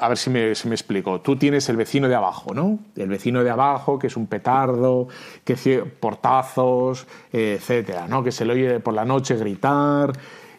A 0.00 0.08
ver 0.08 0.18
si 0.18 0.30
me, 0.30 0.52
me, 0.64 0.74
explico. 0.74 1.20
Tú 1.20 1.36
tienes 1.36 1.68
el 1.68 1.76
vecino 1.76 2.08
de 2.08 2.14
abajo, 2.14 2.52
¿no? 2.52 2.78
El 2.96 3.08
vecino 3.08 3.42
de 3.42 3.50
abajo, 3.50 3.98
que 3.98 4.08
es 4.08 4.16
un 4.16 4.26
petardo, 4.26 5.08
que 5.44 5.56
portazos, 6.00 7.06
etcétera, 7.32 8.06
¿no? 8.08 8.22
Que 8.22 8.32
se 8.32 8.44
le 8.44 8.52
oye 8.52 8.80
por 8.80 8.94
la 8.94 9.04
noche 9.04 9.36
gritar, 9.36 10.12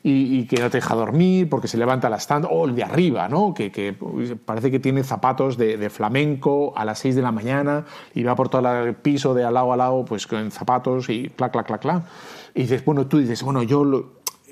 y, 0.05 0.45
que 0.47 0.57
no 0.57 0.69
te 0.69 0.77
deja 0.77 0.95
dormir 0.95 1.49
porque 1.49 1.69
se 1.69 1.77
levanta 1.77 2.09
la 2.09 2.19
stand, 2.19 2.45
o 2.49 2.65
el 2.65 2.75
de 2.75 2.83
arriba, 2.83 3.29
¿no? 3.29 3.53
que, 3.53 3.95
parece 4.45 4.69
que 4.69 4.79
tiene 4.79 5.03
zapatos 5.03 5.57
de, 5.57 5.89
flamenco 5.89 6.73
a 6.75 6.83
las 6.83 6.99
6 6.99 7.15
de 7.15 7.21
la 7.21 7.31
mañana 7.31 7.85
y 8.13 8.23
va 8.23 8.35
por 8.35 8.49
todo 8.49 8.83
el 8.83 8.95
piso 8.95 9.33
de 9.33 9.45
al 9.45 9.53
lado 9.53 9.71
a 9.71 9.77
lado 9.77 10.03
pues 10.03 10.27
con 10.27 10.51
zapatos 10.51 11.09
y 11.09 11.29
clac, 11.29 11.53
clac, 11.53 11.67
clac, 11.67 11.81
clac. 11.81 12.03
Y 12.53 12.63
dices, 12.63 12.83
bueno, 12.83 13.07
tú 13.07 13.19
dices, 13.19 13.41
bueno, 13.43 13.63
yo 13.63 13.85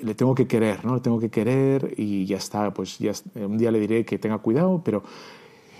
le 0.02 0.14
tengo 0.14 0.34
que 0.34 0.46
querer, 0.46 0.84
¿no? 0.84 0.94
Le 0.94 1.00
tengo 1.00 1.20
que 1.20 1.28
querer 1.30 1.94
y 1.96 2.24
ya 2.24 2.38
está, 2.38 2.72
pues 2.72 2.98
ya 2.98 3.12
un 3.34 3.58
día 3.58 3.70
le 3.70 3.78
diré 3.78 4.04
que 4.04 4.18
tenga 4.18 4.38
cuidado, 4.38 4.80
pero 4.82 5.02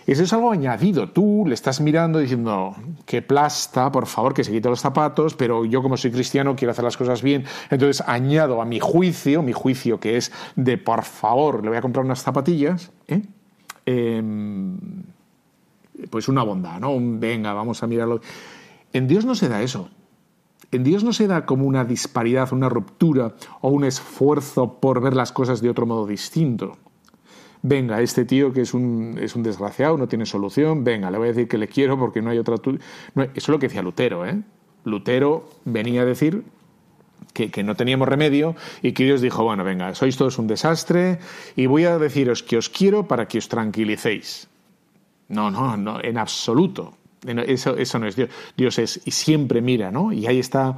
eso 0.06 0.22
es 0.24 0.32
algo 0.32 0.50
añadido. 0.50 1.08
Tú 1.10 1.44
le 1.46 1.54
estás 1.54 1.80
mirando 1.80 2.18
diciendo 2.18 2.74
que 3.06 3.22
plasta, 3.22 3.92
por 3.92 4.06
favor, 4.06 4.34
que 4.34 4.44
se 4.44 4.50
quite 4.50 4.68
los 4.68 4.80
zapatos, 4.80 5.34
pero 5.34 5.64
yo 5.64 5.82
como 5.82 5.96
soy 5.96 6.10
cristiano 6.10 6.56
quiero 6.56 6.72
hacer 6.72 6.84
las 6.84 6.96
cosas 6.96 7.22
bien. 7.22 7.44
Entonces 7.70 8.02
añado 8.06 8.60
a 8.60 8.64
mi 8.64 8.80
juicio, 8.80 9.42
mi 9.42 9.52
juicio 9.52 10.00
que 10.00 10.16
es 10.16 10.32
de 10.56 10.78
por 10.78 11.02
favor, 11.04 11.62
le 11.62 11.68
voy 11.68 11.78
a 11.78 11.82
comprar 11.82 12.04
unas 12.04 12.22
zapatillas, 12.22 12.90
¿eh? 13.08 13.22
em, 13.86 14.76
pues 16.10 16.28
una 16.28 16.42
bondad, 16.42 16.80
¿no? 16.80 16.96
Venga, 16.98 17.52
vamos 17.52 17.82
a 17.82 17.86
mirarlo. 17.86 18.20
En 18.92 19.06
Dios 19.06 19.24
no 19.24 19.34
se 19.34 19.48
da 19.48 19.62
eso. 19.62 19.88
En 20.72 20.84
Dios 20.84 21.04
no 21.04 21.12
se 21.12 21.26
da 21.26 21.44
como 21.44 21.66
una 21.66 21.84
disparidad, 21.84 22.52
una 22.52 22.68
ruptura 22.68 23.34
o 23.60 23.68
un 23.68 23.84
esfuerzo 23.84 24.80
por 24.80 25.02
ver 25.02 25.14
las 25.14 25.30
cosas 25.30 25.60
de 25.60 25.68
otro 25.68 25.86
modo 25.86 26.06
distinto 26.06 26.78
venga, 27.62 28.00
este 28.02 28.24
tío 28.24 28.52
que 28.52 28.62
es 28.62 28.74
un, 28.74 29.18
es 29.20 29.34
un 29.34 29.42
desgraciado, 29.42 29.96
no 29.96 30.08
tiene 30.08 30.26
solución, 30.26 30.84
venga, 30.84 31.10
le 31.10 31.18
voy 31.18 31.28
a 31.28 31.32
decir 31.32 31.48
que 31.48 31.58
le 31.58 31.68
quiero 31.68 31.98
porque 31.98 32.20
no 32.20 32.30
hay 32.30 32.38
otra... 32.38 32.56
eso 32.56 32.78
es 33.34 33.48
lo 33.48 33.58
que 33.58 33.68
decía 33.68 33.82
Lutero, 33.82 34.26
¿eh? 34.26 34.40
Lutero 34.84 35.48
venía 35.64 36.02
a 36.02 36.04
decir 36.04 36.42
que, 37.32 37.50
que, 37.50 37.62
no 37.62 37.76
teníamos 37.76 38.08
remedio 38.08 38.56
y 38.82 38.92
que 38.92 39.04
Dios 39.04 39.20
dijo, 39.20 39.44
bueno, 39.44 39.62
venga, 39.62 39.94
sois 39.94 40.16
todos 40.16 40.38
un 40.38 40.48
desastre 40.48 41.20
y 41.54 41.66
voy 41.66 41.84
a 41.84 41.98
deciros 41.98 42.42
que 42.42 42.56
os 42.56 42.68
quiero 42.68 43.06
para 43.06 43.28
que 43.28 43.38
os 43.38 43.48
tranquilicéis. 43.48 44.48
No, 45.28 45.50
no, 45.50 45.76
no, 45.76 46.02
en 46.02 46.18
absoluto. 46.18 46.94
Eso, 47.24 47.76
eso 47.76 47.98
no 48.00 48.08
es 48.08 48.16
Dios. 48.16 48.28
Dios 48.56 48.78
es 48.78 49.00
y 49.04 49.12
siempre 49.12 49.62
mira, 49.62 49.92
¿no? 49.92 50.12
Y 50.12 50.26
ahí 50.26 50.40
está 50.40 50.76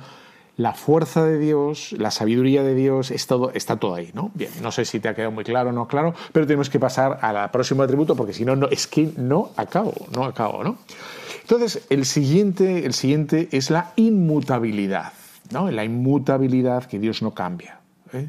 la 0.57 0.73
fuerza 0.73 1.25
de 1.25 1.39
Dios, 1.39 1.95
la 1.99 2.11
sabiduría 2.11 2.63
de 2.63 2.75
Dios, 2.75 3.13
todo, 3.27 3.51
está 3.53 3.77
todo 3.77 3.95
ahí, 3.95 4.11
¿no? 4.15 4.31
Bien, 4.35 4.51
no 4.63 4.71
sé 4.71 4.85
si 4.85 5.01
te 5.01 5.09
ha 5.09 5.15
quedado 5.15 5.33
muy 5.33 5.45
claro 5.45 5.71
o 5.71 5.73
no 5.73 5.89
claro, 5.89 6.15
pero 6.33 6.47
tenemos 6.47 6.71
que 6.71 6.79
pasar 6.79 7.19
al 7.23 7.51
próximo 7.51 7.83
atributo 7.83 8.15
porque 8.15 8.33
si 8.33 8.45
no, 8.45 8.55
no, 8.55 8.69
es 8.69 8.87
que 8.87 9.13
no 9.17 9.51
acabo, 9.57 9.95
no 10.15 10.25
acabo, 10.25 10.63
¿no? 10.63 10.79
Entonces, 11.43 11.85
el 11.91 12.07
siguiente, 12.07 12.87
el 12.87 12.95
siguiente 12.95 13.49
es 13.53 13.71
la 13.71 13.93
inmutabilidad, 13.97 15.13
¿no? 15.51 15.71
La 15.71 15.85
inmutabilidad 15.85 16.85
que 16.85 16.99
Dios 16.99 17.21
no 17.21 17.35
cambia. 17.35 17.81
¿eh? 18.13 18.29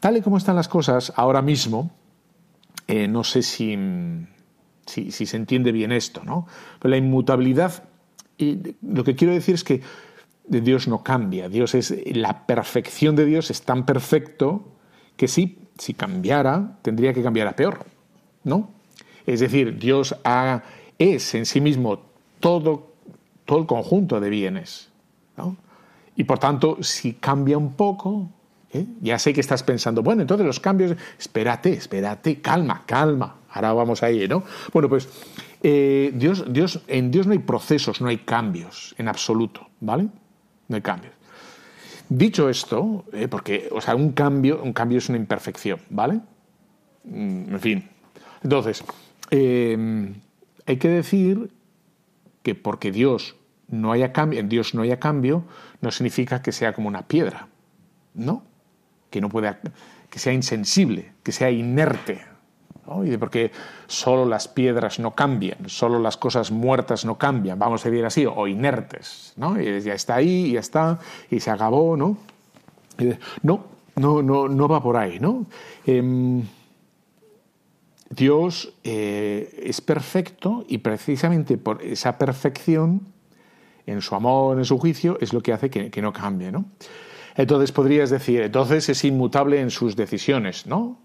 Tal 0.00 0.18
y 0.18 0.20
como 0.20 0.36
están 0.36 0.54
las 0.54 0.68
cosas 0.68 1.12
ahora 1.16 1.42
mismo, 1.42 1.90
eh, 2.86 3.08
no 3.08 3.24
sé 3.24 3.42
si, 3.42 3.76
si, 4.86 5.10
si, 5.10 5.26
se 5.26 5.36
entiende 5.36 5.72
bien 5.72 5.90
esto, 5.92 6.22
¿no? 6.24 6.46
Pero 6.78 6.90
la 6.90 6.98
inmutabilidad, 6.98 7.82
y 8.36 8.76
lo 8.82 9.02
que 9.02 9.16
quiero 9.16 9.32
decir 9.32 9.54
es 9.54 9.64
que 9.64 9.80
Dios 10.46 10.88
no 10.88 11.02
cambia. 11.02 11.48
Dios 11.48 11.74
es 11.74 11.94
la 12.14 12.46
perfección 12.46 13.16
de 13.16 13.24
Dios 13.24 13.50
es 13.50 13.62
tan 13.62 13.86
perfecto 13.86 14.64
que 15.16 15.28
si 15.28 15.56
cambiara, 15.96 16.78
tendría 16.82 17.12
que 17.12 17.22
cambiar 17.22 17.48
a 17.48 17.56
peor, 17.56 17.84
¿no? 18.44 18.68
Es 19.26 19.40
decir, 19.40 19.78
Dios 19.78 20.14
es 20.98 21.34
en 21.34 21.46
sí 21.46 21.60
mismo 21.60 22.02
todo, 22.40 22.92
todo 23.44 23.60
el 23.60 23.66
conjunto 23.66 24.20
de 24.20 24.28
bienes, 24.28 24.90
¿no? 25.36 25.56
Y 26.16 26.24
por 26.24 26.38
tanto, 26.38 26.78
si 26.82 27.14
cambia 27.14 27.58
un 27.58 27.72
poco, 27.72 28.28
¿eh? 28.72 28.86
ya 29.00 29.18
sé 29.18 29.32
que 29.32 29.40
estás 29.40 29.62
pensando, 29.62 30.02
bueno, 30.02 30.22
entonces 30.22 30.46
los 30.46 30.60
cambios, 30.60 30.96
espérate, 31.18 31.72
espérate, 31.72 32.40
calma, 32.40 32.84
calma, 32.86 33.36
ahora 33.50 33.72
vamos 33.72 34.02
ahí, 34.02 34.28
¿no? 34.28 34.44
Bueno, 34.72 34.88
pues 34.88 35.08
eh, 35.62 36.12
Dios, 36.14 36.44
Dios, 36.52 36.80
en 36.86 37.10
Dios 37.10 37.26
no 37.26 37.32
hay 37.32 37.38
procesos, 37.38 38.00
no 38.00 38.08
hay 38.08 38.18
cambios 38.18 38.94
en 38.98 39.08
absoluto, 39.08 39.66
¿vale? 39.80 40.08
No 40.68 40.76
hay 40.76 40.82
cambios. 40.82 41.12
Dicho 42.08 42.48
esto, 42.48 43.04
eh, 43.12 43.28
porque, 43.28 43.68
o 43.72 43.80
sea, 43.80 43.94
un 43.94 44.12
cambio, 44.12 44.62
un 44.62 44.72
cambio 44.72 44.98
es 44.98 45.08
una 45.08 45.18
imperfección, 45.18 45.80
¿vale? 45.90 46.20
Mm, 47.04 47.54
en 47.54 47.60
fin. 47.60 47.90
Entonces, 48.42 48.84
eh, 49.30 50.12
hay 50.66 50.76
que 50.76 50.88
decir 50.88 51.50
que 52.42 52.54
porque 52.54 52.92
Dios 52.92 53.36
no 53.68 53.92
haya 53.92 54.12
cambio, 54.12 54.40
en 54.40 54.48
Dios 54.48 54.74
no 54.74 54.82
haya 54.82 55.00
cambio, 55.00 55.44
no 55.80 55.90
significa 55.90 56.42
que 56.42 56.52
sea 56.52 56.74
como 56.74 56.88
una 56.88 57.08
piedra, 57.08 57.48
¿no? 58.12 58.44
Que 59.10 59.20
no 59.20 59.28
pueda, 59.28 59.60
que 60.10 60.18
sea 60.18 60.32
insensible, 60.32 61.12
que 61.22 61.32
sea 61.32 61.50
inerte, 61.50 62.20
y 63.04 63.16
porque 63.16 63.50
solo 63.86 64.24
las 64.24 64.48
piedras 64.48 64.98
no 64.98 65.14
cambian, 65.14 65.68
solo 65.68 65.98
las 65.98 66.16
cosas 66.16 66.50
muertas 66.50 67.04
no 67.04 67.16
cambian, 67.16 67.58
vamos 67.58 67.84
a 67.84 67.90
decir 67.90 68.04
así, 68.04 68.26
o 68.26 68.46
inertes, 68.46 69.32
¿no? 69.36 69.60
Y 69.60 69.80
ya 69.80 69.94
está 69.94 70.16
ahí, 70.16 70.52
ya 70.52 70.60
está, 70.60 70.98
y 71.30 71.40
se 71.40 71.50
acabó, 71.50 71.96
¿no? 71.96 72.18
no, 73.42 73.64
no, 73.96 74.22
no, 74.22 74.48
no 74.48 74.68
va 74.68 74.82
por 74.82 74.96
ahí, 74.96 75.18
¿no? 75.18 75.46
Em, 75.86 76.42
Dios 78.10 78.72
eh, 78.84 79.62
es 79.64 79.80
perfecto 79.80 80.64
y 80.68 80.78
precisamente 80.78 81.56
por 81.58 81.82
esa 81.82 82.18
perfección, 82.18 83.08
en 83.86 84.00
su 84.00 84.14
amor, 84.14 84.58
en 84.58 84.64
su 84.64 84.78
juicio, 84.78 85.18
es 85.20 85.32
lo 85.32 85.42
que 85.42 85.52
hace 85.52 85.68
que, 85.68 85.90
que 85.90 86.00
no 86.00 86.12
cambie, 86.12 86.52
¿no? 86.52 86.64
Entonces 87.36 87.72
podrías 87.72 88.10
decir, 88.10 88.42
entonces 88.42 88.88
es 88.88 89.04
inmutable 89.04 89.60
en 89.60 89.70
sus 89.70 89.96
decisiones, 89.96 90.66
¿no? 90.66 91.03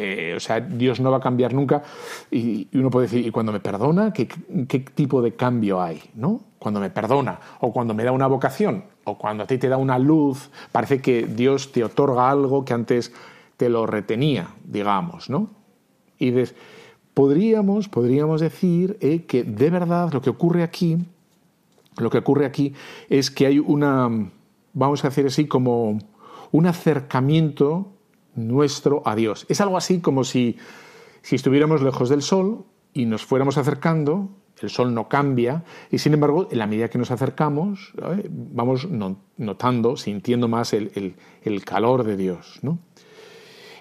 Eh, 0.00 0.34
o 0.36 0.38
sea, 0.38 0.60
Dios 0.60 1.00
no 1.00 1.10
va 1.10 1.16
a 1.16 1.20
cambiar 1.20 1.52
nunca. 1.52 1.82
Y, 2.30 2.68
uno 2.78 2.88
puede 2.88 3.08
decir, 3.08 3.26
¿y 3.26 3.32
cuando 3.32 3.50
me 3.50 3.58
perdona? 3.58 4.12
¿qué, 4.12 4.26
tipo 4.94 5.20
de 5.20 5.34
cambio 5.34 5.82
hay? 5.82 6.00
¿no? 6.14 6.40
Cuando 6.60 6.78
me 6.78 6.88
perdona, 6.88 7.40
o 7.60 7.72
cuando 7.72 7.94
me 7.94 8.04
da 8.04 8.12
una 8.12 8.28
vocación, 8.28 8.84
o 9.02 9.18
cuando 9.18 9.42
a 9.42 9.46
ti 9.48 9.58
te 9.58 9.68
da 9.68 9.76
una 9.76 9.98
luz, 9.98 10.50
parece 10.70 11.02
que 11.02 11.26
Dios 11.26 11.72
te 11.72 11.82
otorga 11.82 12.30
algo 12.30 12.64
que 12.64 12.74
antes 12.74 13.12
te 13.56 13.68
lo 13.68 13.86
retenía, 13.86 14.54
digamos, 14.64 15.28
¿no? 15.28 15.50
Y 16.16 16.32
podríamos, 17.12 17.88
podríamos 17.88 18.40
decir 18.40 18.98
eh, 19.00 19.24
que 19.24 19.42
de 19.42 19.70
verdad 19.70 20.12
lo 20.12 20.20
que 20.20 20.30
ocurre 20.30 20.62
aquí, 20.62 20.98
lo 21.96 22.08
que 22.10 22.18
ocurre 22.18 22.46
aquí 22.46 22.72
es 23.08 23.32
que 23.32 23.46
hay 23.46 23.58
una, 23.58 24.08
vamos 24.74 25.04
a 25.04 25.08
decir 25.08 25.26
así, 25.26 25.46
como 25.46 25.98
un 26.52 26.66
acercamiento 26.66 27.97
nuestro 28.46 29.02
a 29.04 29.14
Dios. 29.16 29.46
Es 29.48 29.60
algo 29.60 29.76
así 29.76 30.00
como 30.00 30.24
si, 30.24 30.56
si 31.22 31.36
estuviéramos 31.36 31.82
lejos 31.82 32.08
del 32.08 32.22
Sol 32.22 32.64
y 32.92 33.06
nos 33.06 33.24
fuéramos 33.24 33.58
acercando 33.58 34.30
el 34.62 34.70
sol 34.70 34.94
no 34.94 35.08
cambia 35.08 35.64
y 35.90 35.98
sin 35.98 36.14
embargo 36.14 36.48
en 36.50 36.58
la 36.58 36.66
medida 36.66 36.88
que 36.88 36.98
nos 36.98 37.10
acercamos 37.10 37.92
vamos 38.28 38.88
notando, 39.36 39.96
sintiendo 39.96 40.48
más 40.48 40.72
el, 40.72 41.14
calor 41.64 42.04
de 42.04 42.16
Dios. 42.16 42.58
¿no? 42.62 42.78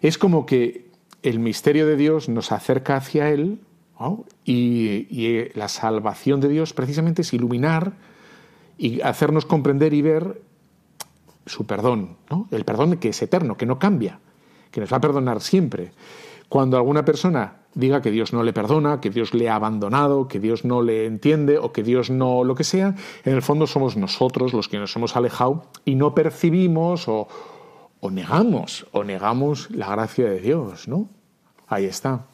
Es 0.02 0.18
como 0.18 0.46
que 0.46 0.90
el 1.24 1.40
misterio 1.40 1.88
de 1.88 1.96
Dios 1.96 2.30
nos 2.30 2.52
acerca 2.52 2.98
hacia 2.98 3.30
Él 3.30 3.60
y, 4.46 5.08
y, 5.10 5.50
la 5.56 5.68
salvación 5.68 6.40
de 6.40 6.50
Dios 6.50 6.74
precisamente 6.74 7.24
es 7.24 7.34
iluminar 7.34 7.94
y 8.78 9.02
hacernos 9.02 9.46
comprender 9.46 9.94
y 9.94 10.04
ver 10.04 10.42
su 11.48 11.66
perdón, 11.66 12.18
¿no? 12.30 12.48
el 12.52 12.64
perdón 12.64 12.98
que 12.98 13.10
es 13.10 13.22
eterno, 13.22 13.58
que 13.58 13.66
no 13.66 13.80
cambia, 13.80 14.20
que 14.72 14.82
nos 14.82 14.92
va 14.92 14.98
a 14.98 15.02
perdonar 15.02 15.42
siempre. 15.42 15.92
Cuando 16.50 16.78
alguna 16.78 17.04
persona 17.04 17.58
diga 17.74 18.02
que 18.02 18.12
Dios 18.12 18.34
no 18.34 18.42
le 18.44 18.54
perdona, 18.54 19.02
que 19.02 19.10
Dios 19.10 19.34
le 19.34 19.50
ha 19.50 19.56
abandonado, 19.56 20.28
que 20.28 20.40
Dios 20.40 20.66
no 20.66 20.82
le 20.82 21.06
entiende 21.06 21.58
o 21.58 21.72
que 21.72 21.84
Dios 21.84 22.10
no 22.10 22.44
lo 22.44 22.56
que 22.56 22.64
sea, 22.64 22.96
en 23.26 23.36
el 23.36 23.42
fondo 23.42 23.68
somos 23.68 23.98
nosotros 23.98 24.54
los 24.54 24.68
que 24.68 24.80
nos 24.80 24.96
hemos 24.96 25.16
alejado 25.16 25.66
y 25.86 25.96
no 25.96 26.16
percibimos 26.16 27.08
o, 27.08 27.28
negamos 28.10 28.88
o 28.94 29.04
negamos 29.04 29.70
la 29.72 29.90
gracia 29.90 30.30
de 30.30 30.40
Dios, 30.40 30.88
¿no? 30.88 31.10
Ahí 31.68 31.86
está. 31.86 32.26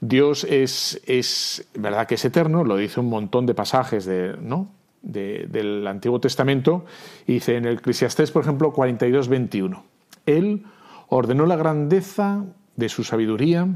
Dios 0.00 0.44
es, 0.44 1.00
es 1.06 1.68
verdad 1.74 2.06
que 2.06 2.14
es 2.14 2.24
eterno, 2.24 2.64
lo 2.64 2.76
dice 2.76 3.00
un 3.00 3.10
montón 3.10 3.44
de 3.44 3.54
pasajes 3.54 4.06
de, 4.06 4.36
¿no? 4.40 4.68
del 5.02 5.86
Antiguo 5.86 6.18
Testamento, 6.18 6.86
dice 7.26 7.56
en 7.56 7.66
el 7.66 7.74
Eclesiastés, 7.74 8.30
por 8.30 8.42
ejemplo, 8.42 8.72
42, 8.72 9.28
21. 9.28 9.84
Él 10.26 10.64
ordenó 11.08 11.46
la 11.46 11.56
grandeza 11.56 12.44
de 12.76 12.88
su 12.88 13.04
sabiduría, 13.04 13.68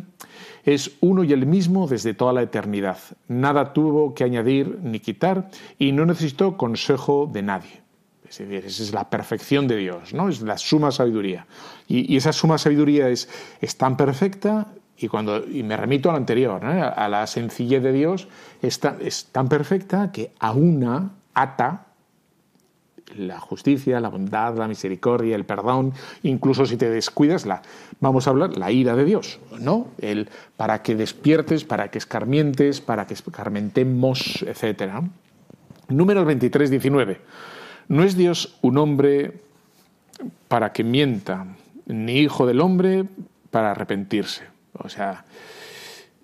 es 0.64 0.92
uno 1.00 1.24
y 1.24 1.32
el 1.32 1.46
mismo 1.46 1.86
desde 1.86 2.14
toda 2.14 2.32
la 2.32 2.42
eternidad. 2.42 2.98
Nada 3.28 3.72
tuvo 3.72 4.14
que 4.14 4.24
añadir 4.24 4.78
ni 4.82 5.00
quitar 5.00 5.50
y 5.78 5.92
no 5.92 6.04
necesitó 6.04 6.56
consejo 6.56 7.28
de 7.32 7.42
nadie. 7.42 7.82
Es 8.28 8.38
decir, 8.38 8.64
esa 8.66 8.82
es 8.82 8.92
la 8.92 9.08
perfección 9.08 9.66
de 9.66 9.76
Dios, 9.76 10.12
¿no? 10.12 10.28
Es 10.28 10.42
la 10.42 10.58
suma 10.58 10.90
sabiduría. 10.90 11.46
Y, 11.86 12.14
esa 12.16 12.32
suma 12.32 12.58
sabiduría 12.58 13.08
es, 13.08 13.28
es, 13.60 13.76
tan 13.76 13.96
perfecta, 13.96 14.68
y, 14.98 15.08
cuando, 15.08 15.46
y 15.46 15.62
me 15.62 15.76
remito 15.76 16.10
a 16.10 16.12
lo 16.12 16.18
anterior, 16.18 16.62
a, 16.62 17.08
la 17.08 17.26
sencillez 17.26 17.82
de 17.82 17.92
Dios, 17.92 18.28
es 18.60 18.80
tan, 18.80 19.48
perfecta 19.48 20.12
que 20.12 20.32
una 20.54 21.12
ata 21.32 21.86
la 23.16 23.40
justicia, 23.40 24.00
la 24.00 24.08
bondad, 24.08 24.56
la 24.56 24.68
misericordia, 24.68 25.36
el 25.36 25.44
perdón, 25.44 25.92
incluso 26.22 26.66
si 26.66 26.76
te 26.76 26.90
descuidas, 26.90 27.46
la, 27.46 27.62
vamos 28.00 28.26
a 28.26 28.30
hablar, 28.30 28.56
la 28.56 28.70
ira 28.70 28.96
de 28.96 29.04
Dios, 29.04 29.40
¿no? 29.60 29.88
El, 29.98 30.28
para 30.56 30.82
que 30.82 30.94
despiertes, 30.94 31.64
para 31.64 31.90
que 31.90 31.98
escarmientes, 31.98 32.80
para 32.80 33.06
que 33.06 33.14
escarmentemos, 33.14 34.42
etc. 34.42 34.92
Número 35.88 36.24
23, 36.24 36.70
19. 36.70 37.20
No 37.88 38.04
es 38.04 38.16
Dios 38.16 38.58
un 38.60 38.78
hombre 38.78 39.40
para 40.48 40.72
que 40.72 40.84
mienta, 40.84 41.46
ni 41.86 42.18
hijo 42.18 42.46
del 42.46 42.60
hombre 42.60 43.04
para 43.50 43.70
arrepentirse. 43.70 44.44
O 44.74 44.88
sea, 44.88 45.24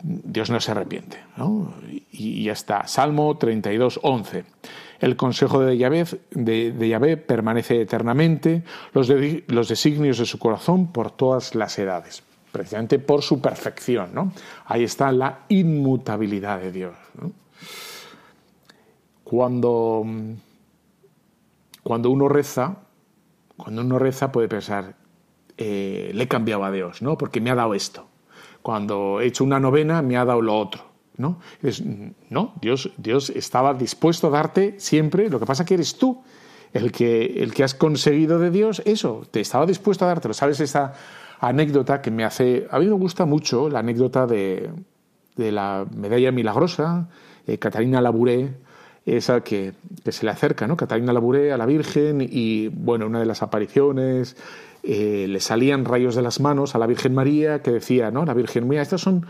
Dios 0.07 0.51
no 0.51 0.61
se 0.61 0.71
arrepiente. 0.71 1.19
¿no? 1.37 1.73
Y 2.12 2.45
ya 2.45 2.53
está. 2.53 2.87
Salmo 2.87 3.38
32, 3.38 4.01
11. 4.03 4.45
El 5.01 5.17
consejo 5.17 5.61
de 5.61 5.79
Yahvé, 5.79 6.05
de, 6.31 7.17
permanece 7.27 7.81
eternamente, 7.81 8.64
los, 8.93 9.11
los, 9.47 9.69
designios 9.69 10.19
de 10.19 10.27
su 10.27 10.38
corazón 10.38 10.93
por 10.93 11.11
todas 11.11 11.55
las 11.55 11.79
edades, 11.79 12.23
precisamente 12.53 12.99
por 12.99 13.23
su 13.23 13.40
perfección. 13.40 14.11
¿no? 14.14 14.33
Ahí 14.67 14.85
está 14.85 15.11
la 15.11 15.40
inmutabilidad 15.49 16.61
de 16.61 16.71
Dios. 16.71 16.95
Cuando, 19.25 20.05
cuando 21.83 22.11
uno 22.11 22.29
reza, 22.29 22.77
cuando 23.57 23.81
uno 23.81 23.99
reza 23.99 24.31
puede 24.31 24.49
pensar, 24.49 24.97
eh, 25.57 26.11
le 26.14 26.25
he 26.25 26.29
cambiado 26.29 26.64
a 26.64 26.71
Dios, 26.71 27.01
¿no? 27.01 27.17
porque 27.17 27.40
me 27.40 27.51
ha 27.51 27.55
dado 27.55 27.75
esto. 27.75 28.07
Cuando 28.64 29.20
he 29.20 29.27
hecho 29.27 29.44
una 29.44 29.61
novena 29.61 30.03
me 30.03 30.16
ha 30.16 30.24
dado 30.24 30.40
lo 30.40 30.59
otro 30.59 30.83
¿no? 31.18 31.38
no, 32.31 32.55
Dios, 32.61 32.90
Dios 32.96 33.31
estaba 33.31 33.74
dispuesto 33.74 34.29
a 34.29 34.31
darte 34.31 34.74
siempre, 34.79 35.29
lo 35.29 35.38
que 35.38 35.46
pasa 35.46 35.64
que 35.64 35.74
eres 35.74 35.96
tú 35.96 36.24
el 36.72 36.90
que, 36.90 37.42
el 37.42 37.55
que 37.55 37.62
has 37.62 37.74
conseguido 37.74 38.38
de 38.38 38.50
Dios 38.50 38.83
eso, 38.85 39.22
te 39.31 39.40
estaba 39.40 39.64
dispuesto 39.64 40.05
a 40.05 40.09
dártelo. 40.09 40.35
¿Sabes 40.35 40.59
esa 40.61 40.94
anécdota 41.38 42.03
que 42.03 42.11
me 42.11 42.24
hace... 42.24 42.66
A 42.70 42.81
mí 42.81 42.87
me 42.87 42.94
gusta 42.94 43.27
mucho 43.27 43.68
la 43.68 43.79
anécdota 43.79 44.27
de, 44.27 44.70
de 45.37 45.53
la 45.53 45.87
medalla 45.94 46.33
milagrosa, 46.33 47.09
eh, 47.46 47.59
Catalina 47.59 48.00
Labouré, 48.00 48.55
esa 49.07 49.42
que, 49.42 49.74
se 50.09 50.24
le 50.24 50.33
acerca, 50.33 50.66
¿no? 50.66 50.77
Catalina 50.77 51.12
Labouré 51.12 51.53
a 51.53 51.59
la 51.59 51.66
Virgen 51.66 52.27
y, 52.29 52.68
bueno, 52.68 53.07
una 53.07 53.20
de 53.20 53.27
las 53.27 53.42
apariciones 53.42 54.37
eh, 54.87 55.27
le 55.29 55.40
salían 55.40 55.85
rayos 55.85 56.14
de 56.14 56.23
las 56.23 56.40
manos 56.40 56.75
a 56.75 56.79
la 56.79 56.87
Virgen 56.87 57.14
María 57.14 57.62
que 57.62 57.70
decía, 57.70 58.11
¿no? 58.11 58.25
La 58.25 58.35
Virgen, 58.35 58.68
mira, 58.68 58.83
estas 58.83 59.01
son 59.01 59.27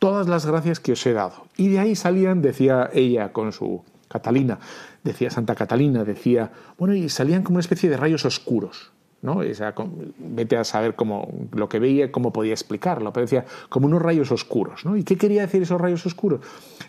todas 0.00 0.28
las 0.28 0.46
gracias 0.46 0.80
que 0.80 0.92
os 0.92 1.06
he 1.06 1.12
dado. 1.12 1.46
Y 1.56 1.68
de 1.68 1.78
ahí 1.78 1.94
salían, 1.94 2.42
decía 2.42 2.90
ella 2.92 3.32
con 3.32 3.52
su 3.52 3.84
Catalina, 4.08 4.58
decía 5.04 5.30
Santa 5.30 5.54
Catalina, 5.54 6.02
decía, 6.02 6.50
bueno, 6.76 6.94
y 6.94 7.08
salían 7.08 7.44
como 7.44 7.56
una 7.56 7.60
especie 7.60 7.88
de 7.88 7.96
rayos 7.96 8.24
oscuros. 8.24 8.90
¿no? 9.22 9.42
Esa, 9.42 9.74
vete 10.18 10.56
a 10.56 10.64
saber 10.64 10.96
cómo, 10.96 11.28
lo 11.52 11.68
que 11.68 11.78
veía, 11.78 12.10
cómo 12.10 12.32
podía 12.32 12.52
explicarlo, 12.52 13.12
pero 13.12 13.26
decía, 13.26 13.44
como 13.68 13.86
unos 13.86 14.02
rayos 14.02 14.32
oscuros. 14.32 14.84
¿no? 14.84 14.96
¿Y 14.96 15.04
qué 15.04 15.16
quería 15.16 15.42
decir 15.42 15.62
esos 15.62 15.80
rayos 15.80 16.04
oscuros? 16.06 16.40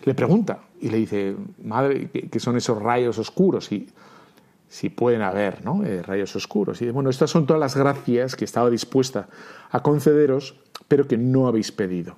Le 0.04 0.14
pregunta 0.14 0.60
y 0.80 0.88
le 0.88 0.96
dice, 0.96 1.36
madre, 1.62 2.10
¿qué 2.10 2.40
son 2.40 2.56
esos 2.56 2.82
rayos 2.82 3.18
oscuros? 3.18 3.70
Y 3.70 3.88
si 4.72 4.88
pueden 4.88 5.20
haber 5.20 5.62
¿no? 5.62 5.84
Eh, 5.84 6.00
rayos 6.00 6.34
oscuros. 6.34 6.80
Y 6.80 6.90
bueno, 6.90 7.10
estas 7.10 7.28
son 7.28 7.46
todas 7.46 7.60
las 7.60 7.76
gracias 7.76 8.36
que 8.36 8.46
estaba 8.46 8.70
dispuesta 8.70 9.28
a 9.70 9.80
concederos, 9.82 10.58
pero 10.88 11.06
que 11.06 11.18
no 11.18 11.46
habéis 11.46 11.70
pedido. 11.70 12.16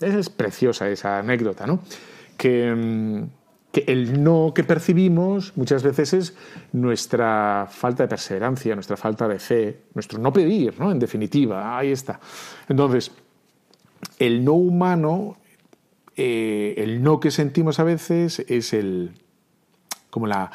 Es 0.00 0.30
preciosa 0.30 0.88
esa 0.88 1.18
anécdota, 1.18 1.66
¿no? 1.66 1.74
Mm, 1.74 3.24
que, 3.72 3.84
el 3.86 4.24
no 4.24 4.52
que 4.54 4.64
percibimos 4.64 5.54
muchas 5.54 5.82
veces 5.82 6.14
es 6.14 6.34
nuestra 6.72 7.68
falta 7.70 8.04
de 8.04 8.08
perseverancia, 8.08 8.74
nuestra 8.74 8.96
falta 8.96 9.28
de 9.28 9.38
fe, 9.38 9.82
nuestro 9.92 10.18
no 10.18 10.32
pedir, 10.32 10.80
¿no? 10.80 10.90
En 10.90 10.98
definitiva, 10.98 11.76
ahí 11.76 11.92
está. 11.92 12.20
Entonces, 12.70 13.12
el 14.18 14.42
no 14.42 14.54
humano, 14.54 15.36
eh, 16.16 16.72
el 16.78 17.02
no 17.02 17.20
que 17.20 17.30
sentimos 17.30 17.78
a 17.80 17.84
veces 17.84 18.40
es 18.48 18.72
el, 18.72 19.10
como 20.08 20.26
la, 20.26 20.50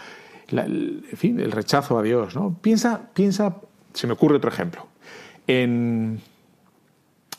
en 0.51 1.03
fin, 1.15 1.39
el 1.39 1.51
rechazo 1.51 1.97
a 1.97 2.03
Dios, 2.03 2.35
¿no? 2.35 2.57
Piensa, 2.61 3.09
piensa, 3.13 3.57
se 3.93 4.07
me 4.07 4.13
ocurre 4.13 4.37
otro 4.37 4.49
ejemplo, 4.49 4.87
en 5.47 6.21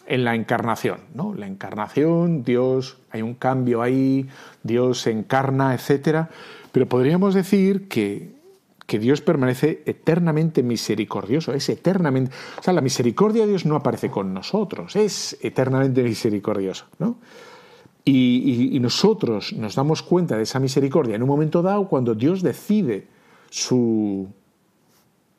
en 0.06 0.24
la 0.24 0.34
encarnación, 0.34 1.00
¿no? 1.14 1.34
La 1.34 1.46
encarnación, 1.46 2.42
Dios, 2.42 2.98
hay 3.10 3.22
un 3.22 3.34
cambio 3.34 3.82
ahí, 3.82 4.28
Dios 4.62 5.00
se 5.00 5.10
encarna, 5.10 5.74
etcétera, 5.74 6.30
pero 6.72 6.86
podríamos 6.86 7.34
decir 7.34 7.88
que, 7.88 8.34
que 8.86 8.98
Dios 8.98 9.20
permanece 9.20 9.82
eternamente 9.86 10.62
misericordioso, 10.62 11.52
es 11.52 11.68
eternamente, 11.68 12.32
o 12.58 12.62
sea, 12.62 12.74
la 12.74 12.80
misericordia 12.80 13.44
de 13.44 13.50
Dios 13.50 13.64
no 13.64 13.76
aparece 13.76 14.10
con 14.10 14.34
nosotros, 14.34 14.96
es 14.96 15.38
eternamente 15.40 16.02
misericordioso, 16.02 16.86
¿no? 16.98 17.16
Y, 18.04 18.78
nosotros 18.80 19.52
nos 19.52 19.76
damos 19.76 20.02
cuenta 20.02 20.36
de 20.36 20.42
esa 20.42 20.58
misericordia 20.58 21.14
en 21.14 21.22
un 21.22 21.28
momento 21.28 21.62
dado 21.62 21.86
cuando 21.86 22.16
Dios 22.16 22.42
decide 22.42 23.06
su, 23.48 24.26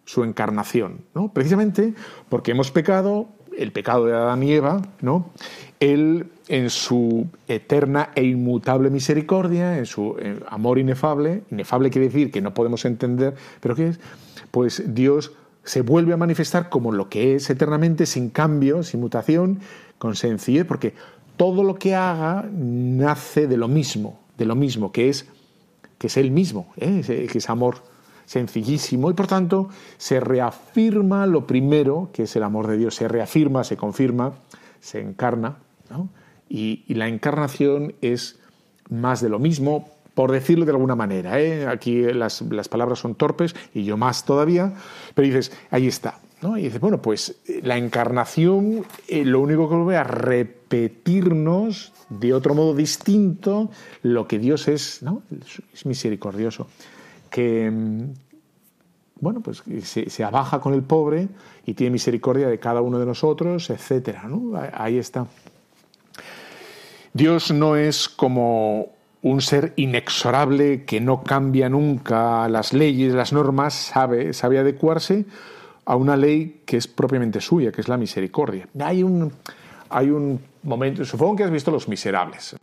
su 0.05 0.23
encarnación, 0.23 1.01
¿no? 1.13 1.33
Precisamente 1.33 1.93
porque 2.29 2.51
hemos 2.51 2.71
pecado, 2.71 3.27
el 3.57 3.73
pecado 3.73 4.05
de 4.05 4.13
Adán 4.13 4.43
y 4.43 4.53
Eva, 4.53 4.81
¿no? 5.01 5.31
Él, 5.81 6.31
en 6.47 6.69
su 6.69 7.27
eterna 7.49 8.11
e 8.15 8.23
inmutable 8.23 8.89
misericordia, 8.89 9.77
en 9.77 9.85
su 9.85 10.15
eh, 10.17 10.39
amor 10.47 10.79
inefable, 10.79 11.43
inefable 11.51 11.89
quiere 11.89 12.07
decir 12.07 12.31
que 12.31 12.41
no 12.41 12.53
podemos 12.53 12.85
entender, 12.85 13.35
pero 13.59 13.75
¿qué 13.75 13.87
es? 13.89 13.99
Pues 14.51 14.83
Dios 14.95 15.33
se 15.65 15.81
vuelve 15.81 16.13
a 16.13 16.17
manifestar 16.17 16.69
como 16.69 16.91
lo 16.91 17.09
que 17.09 17.35
es 17.35 17.49
eternamente, 17.49 18.05
sin 18.05 18.29
cambio, 18.29 18.83
sin 18.83 18.99
mutación, 18.99 19.59
con 19.97 20.15
sencillez, 20.15 20.65
porque 20.65 20.93
todo 21.37 21.63
lo 21.63 21.75
que 21.75 21.95
haga 21.95 22.47
nace 22.51 23.47
de 23.47 23.57
lo 23.57 23.67
mismo, 23.67 24.19
de 24.37 24.45
lo 24.45 24.55
mismo, 24.55 24.91
que 24.91 25.09
es, 25.09 25.27
que 25.97 26.07
es 26.07 26.17
Él 26.17 26.31
mismo, 26.31 26.73
¿eh? 26.77 27.27
que 27.31 27.37
es 27.37 27.49
amor 27.49 27.93
sencillísimo 28.25 29.11
y 29.11 29.13
por 29.13 29.27
tanto 29.27 29.69
se 29.97 30.19
reafirma 30.19 31.25
lo 31.27 31.45
primero, 31.45 32.09
que 32.13 32.23
es 32.23 32.35
el 32.35 32.43
amor 32.43 32.67
de 32.67 32.77
Dios, 32.77 32.95
se 32.95 33.07
reafirma, 33.07 33.63
se 33.63 33.77
confirma, 33.77 34.33
se 34.79 35.01
encarna. 35.01 35.57
Y, 36.49 36.83
la 36.93 37.07
encarnación 37.07 37.93
es 38.01 38.39
más 38.89 39.21
de 39.21 39.29
lo 39.29 39.39
mismo, 39.39 39.89
por 40.13 40.31
decirlo 40.31 40.65
de 40.65 40.71
alguna 40.71 40.95
manera. 40.95 41.39
¿eh? 41.39 41.67
Aquí 41.67 42.03
las, 42.03 42.41
palabras 42.69 42.99
son 42.99 43.15
torpes 43.15 43.55
y 43.73 43.83
yo 43.83 43.97
más 43.97 44.25
todavía, 44.25 44.73
pero 45.15 45.27
dices, 45.27 45.51
ahí 45.71 45.87
está. 45.87 46.19
¿No? 46.43 46.57
Y 46.57 46.63
dice, 46.63 46.77
bueno, 46.77 47.01
pues 47.01 47.37
eh, 47.47 47.61
la 47.63 47.77
encarnación 47.77 48.85
eh, 49.07 49.25
lo 49.25 49.39
único 49.39 49.69
que 49.69 49.75
vuelve 49.75 49.97
a 49.97 50.03
repetirnos 50.03 51.93
de 52.09 52.33
otro 52.33 52.53
modo 52.53 52.75
distinto 52.75 53.71
lo 54.03 54.27
que 54.27 54.37
Dios 54.37 54.67
es, 54.67 55.01
¿no? 55.01 55.23
Es 55.73 55.85
misericordioso. 55.85 56.67
Que, 57.29 57.71
mm, 57.71 58.13
bueno, 59.21 59.39
pues 59.41 59.63
se, 59.83 60.09
se, 60.09 60.23
abaja 60.23 60.59
con 60.59 60.73
el 60.73 60.83
pobre 60.83 61.29
y 61.65 61.73
tiene 61.73 61.91
misericordia 61.91 62.49
de 62.49 62.59
cada 62.59 62.81
uno 62.81 62.99
de 62.99 63.05
nosotros, 63.05 63.69
etcétera, 63.69 64.25
¿no? 64.27 64.51
Ahí 64.73 64.97
está. 64.97 65.25
Dios 67.13 67.51
no 67.51 67.77
es 67.77 68.09
como 68.09 68.89
un 69.21 69.39
ser 69.39 69.71
inexorable 69.77 70.83
que 70.83 70.99
no 70.99 71.23
cambia 71.23 71.69
nunca 71.69 72.49
las 72.49 72.73
leyes, 72.73 73.13
las 73.13 73.31
normas, 73.31 73.73
sabe, 73.73 74.33
sabe 74.33 74.59
adecuarse 74.59 75.25
a 75.85 75.95
una 75.95 76.15
ley 76.15 76.61
que 76.65 76.77
es 76.77 76.87
propiamente 76.87 77.41
suya, 77.41 77.71
que 77.71 77.81
es 77.81 77.87
la 77.87 77.97
misericordia. 77.97 78.67
Hay 78.79 79.03
un, 79.03 79.31
hay 79.89 80.09
un 80.09 80.39
momento, 80.63 81.05
supongo 81.05 81.37
que 81.37 81.43
has 81.43 81.51
visto 81.51 81.71
Los 81.71 81.87
Miserables. 81.87 82.55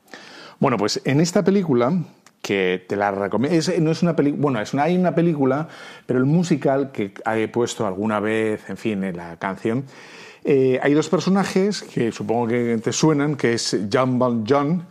Bueno, 0.59 0.77
pues 0.77 1.01
en 1.05 1.21
esta 1.21 1.43
película, 1.43 1.93
que 2.43 2.85
te 2.89 2.97
la 2.97 3.11
recomiendo, 3.11 3.73
no 3.81 3.91
es 3.91 4.03
una 4.03 4.17
película, 4.17 4.43
bueno, 4.43 4.61
es 4.61 4.73
una, 4.73 4.85
hay 4.85 4.97
una 4.97 5.15
película, 5.15 5.69
pero 6.07 6.19
el 6.19 6.27
musical 6.27 6.91
que 6.93 7.15
he 7.35 7.49
puesto 7.49 7.87
alguna 7.87 8.21
vez, 8.21 8.69
en 8.69 8.77
fin, 8.77 9.05
en 9.05 9.17
la 9.17 9.37
canción, 9.37 9.85
eh, 10.45 10.81
hay 10.83 10.95
dos 10.95 11.09
personajes 11.09 11.83
que 11.83 12.13
supongo 12.13 12.49
que 12.49 12.79
te 12.83 12.93
suenan, 12.93 13.37
que 13.37 13.55
es 13.55 13.77
John 13.93 14.45
John, 14.49 14.87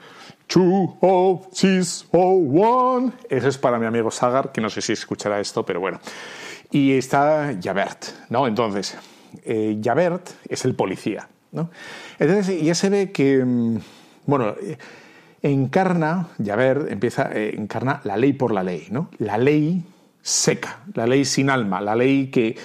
Two, 0.50 0.98
oh, 1.02 1.48
six, 1.52 2.08
oh, 2.10 2.34
one. 2.34 3.12
Eso 3.30 3.48
es 3.48 3.58
para 3.60 3.78
mi 3.78 3.86
amigo 3.86 4.10
Sagar, 4.10 4.52
que 4.52 4.60
no 4.60 4.70
sé 4.72 4.82
si 4.82 4.94
escuchará 4.94 5.40
esto, 5.40 5.64
pero 5.64 5.80
bueno. 5.80 6.00
Y 6.72 6.94
está 6.94 7.58
Javert, 7.62 8.06
¿no? 8.30 8.48
Entonces, 8.48 8.96
eh, 9.44 9.80
Javert 9.84 10.30
es 10.48 10.66
el 10.66 10.76
policía, 10.76 11.28
¿no? 11.52 11.72
Entonces 12.20 12.62
ya 12.62 12.76
se 12.76 12.90
ve 12.90 13.12
que, 13.12 13.44
mm, 13.44 13.78
bueno, 14.28 14.56
eh, 14.62 14.78
encarna, 15.42 16.28
Javert 16.44 16.92
empieza, 16.92 17.32
eh, 17.34 17.56
encarna 17.58 18.02
la 18.04 18.18
ley 18.18 18.34
por 18.34 18.54
la 18.54 18.64
ley, 18.64 18.88
¿no? 18.92 19.10
La 19.18 19.38
ley 19.38 19.84
seca, 20.22 20.82
la 20.94 21.08
ley 21.08 21.26
sin 21.26 21.50
alma, 21.50 21.82
la 21.82 21.96
ley 21.96 22.28
que, 22.28 22.56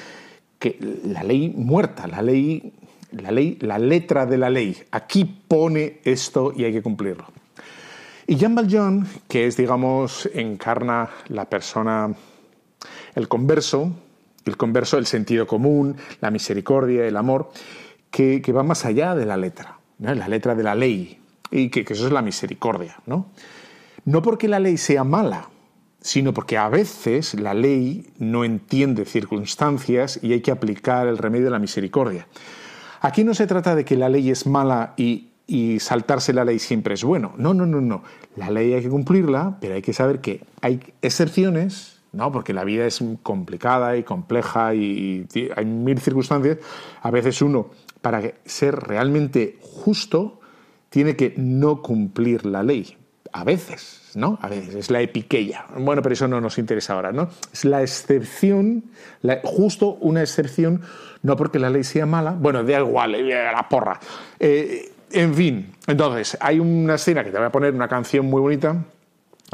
que 0.59 0.79
la 1.05 1.23
ley 1.23 1.55
muerta, 1.57 2.07
la 2.07 2.21
ley, 2.21 2.75
la 3.13 3.31
ley, 3.31 3.57
la 3.61 3.79
letra 3.79 4.27
de 4.27 4.39
la 4.39 4.51
ley. 4.51 4.77
Aquí 4.91 5.25
pone 5.25 6.01
esto 6.05 6.53
y 6.55 6.65
hay 6.65 6.73
que 6.73 6.83
cumplirlo. 6.83 7.27
Y 8.27 8.37
Jean 8.37 8.55
Valjean, 8.55 9.07
que 9.29 9.47
es, 9.47 9.57
digamos, 9.57 10.29
encarna 10.35 11.11
la 11.29 11.45
persona 11.45 12.15
el 13.15 13.29
converso, 13.29 13.93
el 14.45 14.57
converso, 14.57 14.99
el 14.99 15.07
sentido 15.07 15.47
común, 15.47 15.97
la 16.21 16.31
misericordia, 16.31 17.07
el 17.07 17.17
amor, 17.17 17.51
que, 18.11 18.41
va 18.55 18.63
más 18.63 18.85
allá 18.85 19.15
de 19.15 19.27
la 19.27 19.37
letra, 19.37 19.79
la 19.99 20.29
letra 20.29 20.55
de 20.55 20.63
la 20.63 20.75
ley, 20.75 21.19
y 21.51 21.69
que, 21.71 21.81
eso 21.81 22.07
es 22.07 22.13
la 22.13 22.23
misericordia. 22.23 22.97
¿no? 23.07 23.27
no 24.05 24.23
porque 24.23 24.49
la 24.49 24.61
ley 24.61 24.77
sea 24.77 25.05
mala, 25.05 25.49
sino 26.01 26.35
porque 26.35 26.59
a 26.59 26.69
veces 26.69 27.35
la 27.35 27.55
ley 27.55 28.07
no 28.19 28.45
entiende 28.45 29.05
circunstancias 29.05 30.21
y 30.23 30.33
hay 30.33 30.41
que 30.41 30.51
aplicar 30.51 31.07
el 31.07 31.19
remedio 31.19 31.47
de 31.47 31.51
la 31.51 31.59
misericordia. 31.59 32.27
Aquí 33.01 33.25
no 33.25 33.35
se 33.35 33.47
trata 33.47 33.75
de 33.75 33.85
que 33.85 33.97
la 33.97 34.09
ley 34.09 34.31
es 34.31 34.47
mala 34.47 34.95
y, 34.97 35.31
y 35.47 35.81
saltarse 35.81 36.33
la 36.33 36.45
ley 36.45 36.59
siempre 36.59 36.95
es 36.95 37.05
bueno. 37.05 37.33
No, 37.37 37.55
no, 37.55 37.67
no, 37.67 37.81
no. 37.81 38.03
La 38.37 38.51
ley 38.51 38.75
hay 38.75 38.83
que 38.83 38.89
cumplirla, 38.89 39.57
pero 39.61 39.75
hay 39.75 39.83
que 39.83 39.93
saber 39.93 40.21
que 40.21 40.43
hay 40.61 40.81
excepciones 41.03 41.94
¿no? 42.15 42.33
porque 42.33 42.53
la 42.53 42.65
vida 42.65 42.87
es 42.87 43.03
complicada 43.23 43.97
y 43.97 44.03
compleja 44.03 44.75
y, 44.75 45.27
hay 45.55 45.65
mil 45.65 45.99
circunstancias. 45.99 46.59
A 47.03 47.11
veces 47.11 47.43
uno, 47.43 47.71
para 48.01 48.23
ser 48.45 48.77
realmente 48.77 49.59
justo, 49.61 50.41
tiene 50.89 51.17
que 51.17 51.35
no 51.37 51.83
cumplir 51.83 52.47
la 52.47 52.63
ley. 52.63 52.97
A 53.33 53.43
veces, 53.43 54.13
¿no? 54.15 54.39
A 54.43 54.49
veces, 54.49 54.77
es 54.77 54.91
la 54.93 55.01
epiqueya. 55.01 55.67
Bueno, 55.77 56.03
pero 56.03 56.13
eso 56.13 56.29
no 56.29 56.41
nos 56.41 56.57
interesa 56.59 56.95
ahora, 56.95 57.11
¿no? 57.11 57.29
Es 57.53 57.65
la 57.65 57.83
excepción, 57.83 58.85
justo 59.43 59.95
una 60.01 60.21
excepción, 60.21 60.83
no 61.23 61.37
porque 61.37 61.59
la 61.59 61.69
ley 61.69 61.83
sea 61.83 62.07
mala, 62.07 62.31
bueno, 62.31 62.63
da 62.63 62.79
igual, 62.79 63.17
eh, 63.17 63.53
la 63.53 63.69
porra. 63.69 63.99
Eh, 64.39 64.93
en 65.11 65.35
fin, 65.35 65.73
entonces, 65.87 66.37
hay 66.41 66.61
una 66.61 66.95
escena 66.95 67.25
que 67.25 67.31
te 67.31 67.39
voy 67.39 67.47
a 67.47 67.51
poner, 67.51 67.75
una 67.75 67.89
canción 67.89 68.27
muy 68.27 68.41
bonita, 68.41 68.85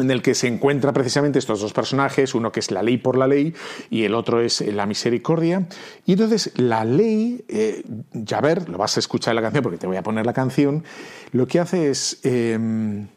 en 0.01 0.11
el 0.11 0.23
que 0.23 0.35
se 0.35 0.47
encuentran 0.47 0.95
precisamente 0.95 1.39
estos 1.39 1.61
dos 1.61 1.73
personajes, 1.73 2.35
uno 2.35 2.53
que 2.53 2.61
es 2.61 2.71
la 2.71 2.83
ley 2.83 2.99
por 2.99 3.17
la 3.17 3.27
ley 3.27 3.55
y 3.91 4.05
el 4.05 4.15
otro 4.15 4.41
es 4.41 4.61
la 4.61 4.87
misericordia. 4.87 5.67
Y 6.07 6.13
entonces 6.13 6.53
la 6.57 6.85
ley, 6.85 7.45
eh, 7.49 7.83
ya 8.13 8.41
ver, 8.41 8.69
lo 8.69 8.79
vas 8.79 8.97
a 8.97 9.01
escuchar 9.01 9.33
en 9.33 9.37
la 9.37 9.43
canción 9.43 9.63
porque 9.63 9.79
te 9.79 9.87
voy 9.87 9.97
a 9.97 10.03
poner 10.03 10.27
la 10.27 10.33
canción, 10.33 10.85
lo 11.33 11.47
que 11.47 11.61
hace 11.61 11.91
es... 11.91 12.21
Em, 12.23 13.09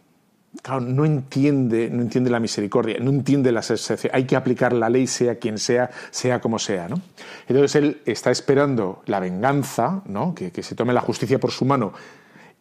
claro, 0.62 0.82
no 0.82 1.06
entiende, 1.06 1.90
no 1.90 2.02
entiende 2.02 2.30
la 2.30 2.40
misericordia, 2.40 2.98
no 3.00 3.10
entiende 3.10 3.50
excepciones. 3.50 4.14
Hay 4.14 4.26
que 4.26 4.36
aplicar 4.36 4.74
la 4.74 4.90
ley, 4.90 5.08
sea 5.08 5.40
quien 5.40 5.58
sea, 5.58 5.90
sea 6.12 6.42
como 6.42 6.60
sea. 6.60 6.88
¿no? 6.88 7.02
Entonces 7.48 7.76
él 7.76 8.02
está 8.06 8.32
esperando 8.32 9.02
la 9.06 9.20
venganza, 9.20 10.04
¿no? 10.06 10.36
que 10.36 10.64
se 10.64 10.76
tome 10.76 10.94
la 10.94 11.02
justicia 11.02 11.40
por 11.40 11.52
su 11.52 11.66
mano 11.66 11.94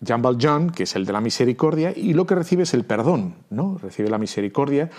Jean 0.03 0.21
Valjean, 0.21 0.71
que 0.71 0.83
es 0.83 0.97
el 0.97 1.07
de 1.07 1.13
la 1.13 1.21
misericordia, 1.21 1.93
y 1.97 2.13
lo 2.13 2.27
que 2.27 2.35
recibe 2.35 2.65
es 2.65 2.75
el 2.75 2.85
perdón, 2.85 3.35
¿no? 3.51 3.79
Recibe 3.83 4.11
la 4.11 4.19
misericordia 4.19 4.91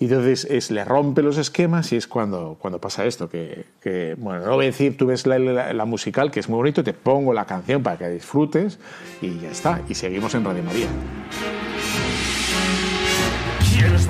y 0.00 0.04
entonces 0.04 0.46
es, 0.50 0.70
le 0.70 0.82
rompe 0.82 1.22
los 1.22 1.36
esquemas 1.36 1.92
y 1.92 1.96
es 1.96 2.06
cuando, 2.06 2.56
cuando 2.58 2.80
pasa 2.80 3.04
esto, 3.04 3.28
que, 3.28 4.16
bueno, 4.16 4.46
no 4.46 4.54
voy 4.54 4.64
a 4.64 4.68
decir, 4.68 4.96
tú 4.96 5.06
ves 5.06 5.26
la, 5.26 5.38
la, 5.38 5.84
musical, 5.84 6.30
que 6.30 6.40
es 6.40 6.48
muy 6.48 6.56
bonito, 6.56 6.82
te 6.82 6.94
pongo 6.94 7.34
la 7.34 7.44
canción 7.44 7.82
para 7.82 7.98
que 7.98 8.08
disfrutes 8.08 8.78
y 9.20 9.38
ya 9.40 9.50
está, 9.50 9.82
y 9.90 9.94
seguimos 9.94 10.34
en 10.34 10.44
Radio 10.44 10.62
María. 10.62 10.88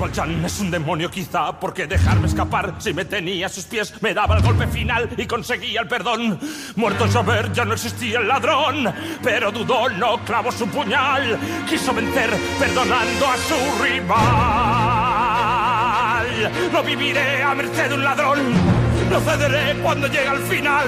Valjean 0.01 0.43
es 0.43 0.59
un 0.59 0.71
demonio 0.71 1.09
quizá 1.11 1.59
porque 1.59 1.85
dejarme 1.85 2.27
escapar 2.27 2.75
si 2.79 2.93
me 2.93 3.05
tenía 3.05 3.45
a 3.45 3.49
sus 3.49 3.65
pies 3.65 3.93
me 4.01 4.13
daba 4.13 4.35
el 4.35 4.43
golpe 4.43 4.67
final 4.67 5.09
y 5.15 5.25
conseguía 5.25 5.81
el 5.81 5.87
perdón. 5.87 6.39
Muerto 6.75 7.07
Javert 7.07 7.53
ya 7.53 7.63
no 7.65 7.73
existía 7.73 8.19
el 8.19 8.27
ladrón, 8.27 8.91
pero 9.21 9.51
dudó, 9.51 9.87
no 9.89 10.17
clavó 10.25 10.51
su 10.51 10.67
puñal, 10.67 11.39
quiso 11.69 11.93
vencer 11.93 12.31
perdonando 12.59 13.27
a 13.27 13.37
su 13.37 13.55
rival. 13.83 14.21
No 16.73 16.83
viviré 16.83 17.43
a 17.43 17.53
merced 17.53 17.89
de 17.89 17.95
un 17.95 18.03
ladrón, 18.03 18.39
no 19.09 19.19
cederé 19.21 19.79
cuando 19.81 20.07
llegue 20.07 20.27
al 20.27 20.41
final. 20.41 20.87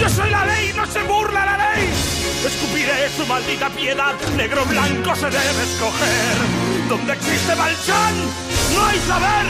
Yo 0.00 0.08
soy 0.08 0.30
la 0.30 0.46
ley, 0.46 0.72
no 0.74 0.86
se 0.86 1.02
burla 1.02 1.44
la 1.44 1.74
ley. 1.74 1.88
Escupiré 2.46 3.10
su 3.10 3.26
maldita 3.26 3.68
piedad, 3.68 4.14
negro 4.36 4.64
blanco 4.64 5.14
se 5.14 5.26
debe 5.26 5.62
escoger 5.62 6.79
donde 6.90 7.12
existe 7.12 7.54
Valjean, 7.54 8.14
no 8.74 8.84
hay 8.84 8.98
saber. 8.98 9.46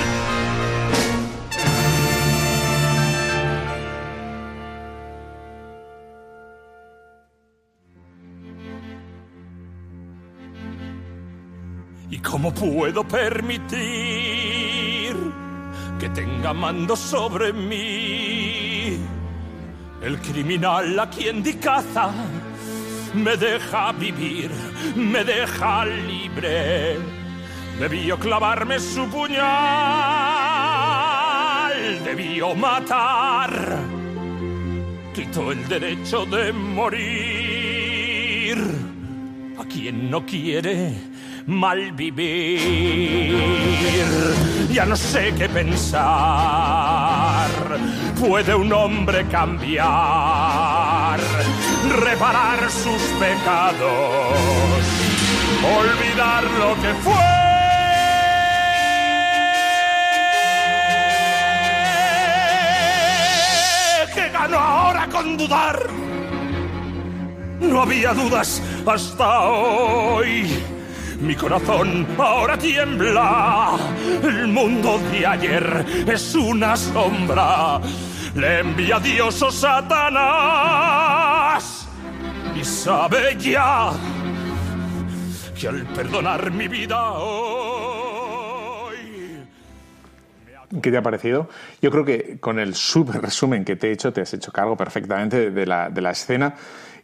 ¿Y 12.10 12.18
cómo 12.18 12.52
puedo 12.52 13.08
permitir 13.08 13.80
que 15.98 16.10
tenga 16.10 16.52
mando 16.52 16.94
sobre 16.94 17.54
mí? 17.54 18.98
El 20.02 20.18
criminal 20.18 20.98
a 20.98 21.08
quien 21.08 21.42
di 21.42 21.54
caza 21.54 22.10
me 23.14 23.34
deja 23.38 23.92
vivir, 23.92 24.50
me 24.94 25.24
deja 25.24 25.86
libre 25.86 27.19
Debió 27.78 28.18
clavarme 28.18 28.78
su 28.78 29.06
puñal, 29.08 29.40
debió 32.04 32.54
matar. 32.54 33.78
Quitó 35.14 35.52
el 35.52 35.66
derecho 35.68 36.26
de 36.26 36.52
morir 36.52 38.58
a 39.58 39.64
quien 39.64 40.10
no 40.10 40.26
quiere 40.26 40.92
mal 41.46 41.92
vivir. 41.92 43.38
Ya 44.72 44.84
no 44.86 44.96
sé 44.96 45.32
qué 45.36 45.48
pensar. 45.48 46.00
¿Puede 48.18 48.54
un 48.54 48.72
hombre 48.72 49.26
cambiar, 49.26 51.20
reparar 52.04 52.70
sus 52.70 53.02
pecados, 53.18 54.38
olvidar 55.64 56.44
lo 56.58 56.74
que 56.80 56.94
fue? 57.02 57.29
Con 65.08 65.36
dudar. 65.36 65.78
No 67.60 67.82
había 67.82 68.12
dudas 68.14 68.62
hasta 68.86 69.40
hoy. 69.40 70.48
Mi 71.20 71.34
corazón 71.34 72.06
ahora 72.18 72.56
tiembla. 72.56 73.76
El 74.22 74.48
mundo 74.48 74.98
de 75.12 75.26
ayer 75.26 75.84
es 76.06 76.34
una 76.34 76.76
sombra. 76.76 77.80
le 78.34 78.60
envía 78.60 78.98
Dios 78.98 79.42
o 79.42 79.50
Satanás. 79.50 80.70
Y 82.58 82.64
sabe 82.64 83.36
ya 83.38 83.92
que 85.58 85.68
al 85.68 85.86
perdonar 85.88 86.50
mi 86.50 86.68
vida 86.68 87.12
hoy... 87.12 87.89
¿Qué 90.82 90.90
te 90.90 90.96
ha 90.96 91.02
parecido? 91.02 91.48
Yo 91.82 91.90
creo 91.90 92.04
que 92.04 92.38
con 92.38 92.58
el 92.60 92.74
súper 92.74 93.20
resumen 93.20 93.64
que 93.64 93.74
te 93.74 93.88
he 93.88 93.92
hecho, 93.92 94.12
te 94.12 94.20
has 94.20 94.32
hecho 94.34 94.52
cargo 94.52 94.76
perfectamente 94.76 95.50
de 95.50 95.66
la, 95.66 95.90
de 95.90 96.00
la 96.00 96.12
escena 96.12 96.54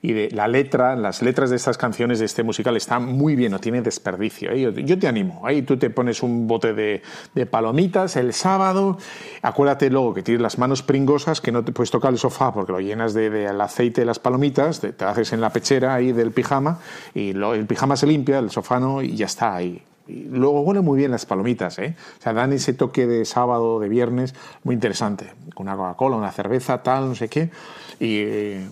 y 0.03 0.13
de 0.13 0.31
la 0.31 0.47
letra, 0.47 0.95
las 0.95 1.21
letras 1.21 1.51
de 1.51 1.57
estas 1.57 1.77
canciones 1.77 2.21
de 2.21 2.27
este 2.27 2.45
musical 2.45 2.77
están 2.77 3.05
muy 3.05 3.35
bien, 3.35 3.51
no 3.51 3.59
tiene 3.59 3.83
desperdicio. 3.83 4.53
¿eh? 4.53 4.73
Yo, 4.85 4.99
te 4.99 5.09
animo, 5.09 5.43
ahí 5.45 5.63
tú 5.63 5.77
te 5.77 5.91
pones 5.91 6.23
un 6.23 6.47
bote 6.47 6.75
de, 6.75 7.03
palomitas 7.47 8.15
el 8.15 8.33
sábado, 8.33 8.99
acuérdate 9.43 9.91
luego 9.91 10.15
que 10.15 10.23
tienes 10.23 10.43
las 10.43 10.59
manos 10.59 10.83
pringosas, 10.83 11.41
que 11.41 11.51
no 11.51 11.65
te 11.65 11.73
puedes 11.73 11.91
tocar 11.91 12.13
el 12.13 12.19
sofá 12.19 12.53
porque 12.53 12.71
lo 12.71 12.81
llenas 12.81 13.15
del 13.15 13.33
de, 13.33 13.47
aceite 13.49 14.03
de 14.03 14.07
las 14.07 14.21
palomitas, 14.21 14.81
te, 14.81 15.05
haces 15.05 15.33
en 15.33 15.41
la 15.41 15.51
pechera 15.51 15.95
ahí 15.95 16.13
del 16.13 16.31
pijama 16.31 16.79
y 17.15 17.31
el 17.31 17.67
pijama 17.67 17.97
se 17.97 18.07
limpia, 18.07 18.39
el 18.39 18.51
sofá 18.51 18.79
no 18.79 19.03
y 19.03 19.17
ya 19.17 19.27
está 19.27 19.57
ahí. 19.57 19.83
Luego 20.09 20.61
huele 20.61 20.81
muy 20.81 20.99
bien 20.99 21.11
las 21.11 21.27
palomitas, 21.27 21.79
¿eh? 21.79 21.97
O 22.19 22.23
sea, 22.23 22.33
dan 22.33 22.53
ese 22.53 22.73
toque 22.73 23.07
de 23.07 23.25
sábado, 23.25 23.81
de 23.81 23.89
viernes, 23.89 24.35
muy 24.63 24.75
interesante. 24.75 25.33
Una 25.57 25.77
Coca-Cola, 25.77 26.17
una 26.17 26.33
cerveza, 26.33 26.83
tal, 26.83 27.09
no 27.09 27.15
sé 27.15 27.29
qué. 27.29 27.51
Y 27.99 28.19
eh, 28.19 28.67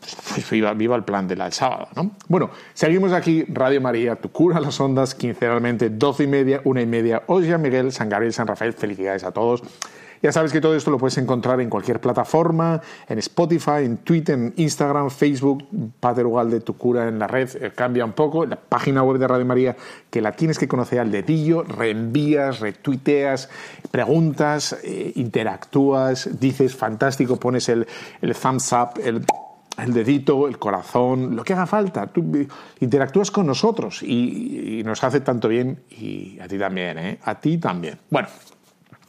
pues 0.00 0.50
viva, 0.50 0.96
el 0.96 1.04
plan 1.04 1.28
del 1.28 1.40
sábado, 1.52 1.88
¿no? 1.94 2.12
Bueno, 2.28 2.50
seguimos 2.74 3.12
aquí, 3.12 3.44
Radio 3.48 3.80
María, 3.80 4.16
tu 4.16 4.30
cura 4.30 4.60
las 4.60 4.80
ondas, 4.80 5.14
quincenalmente, 5.14 5.90
doce 5.90 6.24
y 6.24 6.26
media, 6.26 6.60
una 6.64 6.82
y 6.82 6.86
media. 6.86 7.22
Ya 7.42 7.58
Miguel, 7.58 7.92
San 7.92 8.08
Gabriel, 8.08 8.32
San 8.32 8.46
Rafael, 8.46 8.72
felicidades 8.72 9.24
a 9.24 9.32
todos. 9.32 9.62
Ya 10.22 10.32
sabes 10.32 10.52
que 10.52 10.60
todo 10.60 10.76
esto 10.76 10.90
lo 10.90 10.98
puedes 10.98 11.16
encontrar 11.18 11.60
en 11.60 11.70
cualquier 11.70 12.00
plataforma, 12.00 12.80
en 13.08 13.18
Spotify, 13.18 13.84
en 13.84 13.98
Twitter, 13.98 14.34
en 14.34 14.52
Instagram, 14.56 15.10
Facebook, 15.10 15.66
Pater 15.98 16.26
de 16.26 16.60
Tu 16.60 16.76
Cura 16.76 17.08
en 17.08 17.18
la 17.18 17.26
red, 17.26 17.48
eh, 17.60 17.72
cambia 17.74 18.04
un 18.04 18.12
poco, 18.12 18.44
la 18.44 18.56
página 18.56 19.02
web 19.02 19.18
de 19.18 19.26
Radio 19.26 19.46
María, 19.46 19.76
que 20.10 20.20
la 20.20 20.32
tienes 20.32 20.58
que 20.58 20.68
conocer 20.68 21.00
al 21.00 21.10
dedillo, 21.10 21.62
reenvías, 21.62 22.60
retuiteas, 22.60 23.48
preguntas, 23.90 24.76
eh, 24.84 25.12
interactúas, 25.16 26.38
dices 26.38 26.76
fantástico, 26.76 27.36
pones 27.36 27.68
el, 27.68 27.86
el 28.20 28.34
thumbs 28.34 28.72
up, 28.72 29.00
el 29.02 29.94
dedito, 29.94 30.46
el 30.46 30.58
corazón, 30.58 31.36
lo 31.36 31.44
que 31.44 31.52
haga 31.52 31.66
falta. 31.66 32.06
Tú 32.06 32.46
interactúas 32.80 33.30
con 33.30 33.46
nosotros 33.46 34.02
y, 34.02 34.82
nos 34.84 35.04
hace 35.04 35.20
tanto 35.20 35.48
bien 35.48 35.82
y 35.90 36.38
a 36.40 36.48
ti 36.48 36.58
también, 36.58 36.98
¿eh? 36.98 37.18
A 37.24 37.38
ti 37.38 37.58
también. 37.58 37.98
Bueno, 38.08 38.28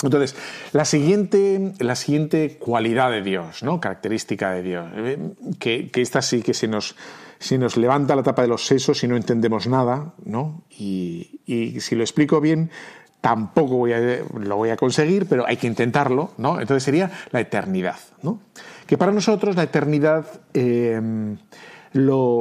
entonces, 0.03 0.35
la 0.73 0.85
siguiente, 0.85 1.73
la 1.79 1.95
siguiente 1.95 2.57
cualidad 2.57 3.11
de 3.11 3.21
Dios, 3.21 3.63
¿no? 3.63 3.79
Característica 3.79 4.51
de 4.51 4.63
Dios, 4.63 4.87
¿eh? 4.95 5.19
que, 5.59 5.89
esta 5.95 6.21
sí 6.21 6.41
que 6.41 6.53
se 6.53 6.67
nos, 6.67 6.95
se 7.39 7.57
nos 7.57 7.77
levanta 7.77 8.15
la 8.15 8.23
tapa 8.23 8.41
de 8.41 8.47
los 8.47 8.65
sesos 8.65 9.03
y 9.03 9.07
no 9.07 9.15
entendemos 9.15 9.67
nada, 9.67 10.13
¿no? 10.25 10.63
Y, 10.69 11.39
si 11.79 11.95
lo 11.95 12.03
explico 12.03 12.41
bien, 12.41 12.71
tampoco 13.19 13.77
voy 13.77 13.93
a, 13.93 13.99
lo 13.99 14.57
voy 14.57 14.69
a 14.69 14.77
conseguir, 14.77 15.27
pero 15.27 15.45
hay 15.45 15.57
que 15.57 15.67
intentarlo, 15.67 16.31
¿no? 16.37 16.59
Entonces 16.59 16.83
sería 16.83 17.11
la 17.31 17.39
eternidad, 17.39 17.97
¿no? 18.23 18.39
Que 18.87 18.97
para 18.97 19.11
nosotros 19.11 19.55
la 19.55 19.63
eternidad, 19.63 20.25
eh, 20.53 20.99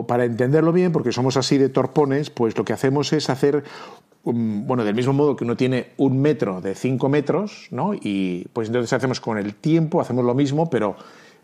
para 0.07 0.25
entenderlo 0.25 0.73
bien, 0.73 0.93
porque 0.93 1.13
somos 1.13 1.37
así 1.37 1.59
de 1.59 1.69
torpones, 1.69 2.31
pues 2.31 2.57
lo 2.57 2.65
que 2.65 2.73
hacemos 2.73 3.13
es 3.13 3.29
hacer 3.29 3.65
bueno, 4.25 4.85
del 4.85 4.95
mismo 4.95 5.13
modo 5.13 5.37
que 5.37 5.45
uno 5.45 5.57
tiene 5.57 5.89
un 5.97 6.21
metro 6.21 6.61
de 6.61 6.75
cinco 6.75 7.09
metros, 7.09 7.69
¿no? 7.71 7.95
Y 7.95 8.47
pues 8.53 8.69
entonces 8.69 8.93
hacemos 8.93 9.21
con 9.21 9.39
el 9.39 9.55
tiempo, 9.55 10.01
hacemos 10.01 10.25
lo 10.25 10.35
mismo, 10.35 10.69
pero 10.69 10.97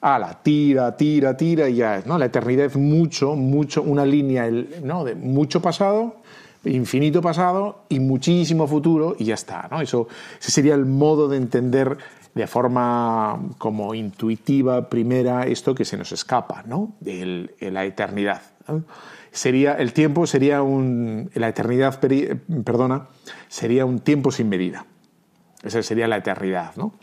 la 0.03 0.39
tira, 0.43 0.97
tira, 0.97 1.37
tira 1.37 1.69
y 1.69 1.77
ya, 1.77 2.03
¿no? 2.07 2.19
La 2.19 2.27
eternidad 2.27 2.67
es 2.67 2.77
mucho, 2.77 3.35
mucho, 3.35 3.83
una 3.83 4.05
línea, 4.05 4.49
¿no? 4.83 5.05
De 5.05 5.15
mucho 5.15 5.61
pasado 5.61 6.17
infinito 6.65 7.23
pasado 7.23 7.85
y 7.89 8.01
muchísimo 8.01 8.67
futuro 8.67 9.17
y 9.19 9.25
ya 9.25 9.35
está. 9.35 9.69
¿no? 9.71 9.81
Eso, 9.81 10.09
ese 10.41 10.51
sería 10.51 10.75
el 10.75 10.87
modo 10.87 11.29
de 11.29 11.37
entender 11.37 11.97
de 12.35 12.47
forma 12.47 13.41
como 13.59 13.95
intuitiva, 13.95 14.89
primera, 14.91 15.47
esto 15.47 15.75
que 15.75 15.85
se 15.85 15.97
nos 15.97 16.13
escapa, 16.13 16.65
¿no? 16.67 16.93
de 17.01 17.49
la 17.61 17.85
eternidad. 17.85 18.43
Sería, 19.37 19.75
el 19.75 19.93
tiempo 19.93 20.27
sería 20.27 20.63
un, 20.63 21.31
la 21.35 21.49
eternidad, 21.49 22.01
perdona, 22.01 23.09
sería 23.49 23.85
un 23.85 23.99
tiempo 23.99 24.31
sin 24.31 24.49
medida. 24.49 24.87
Esa 25.63 25.83
sería 25.83 26.09
la 26.09 26.17
eternidad, 26.17 26.75
¿no? 26.77 26.95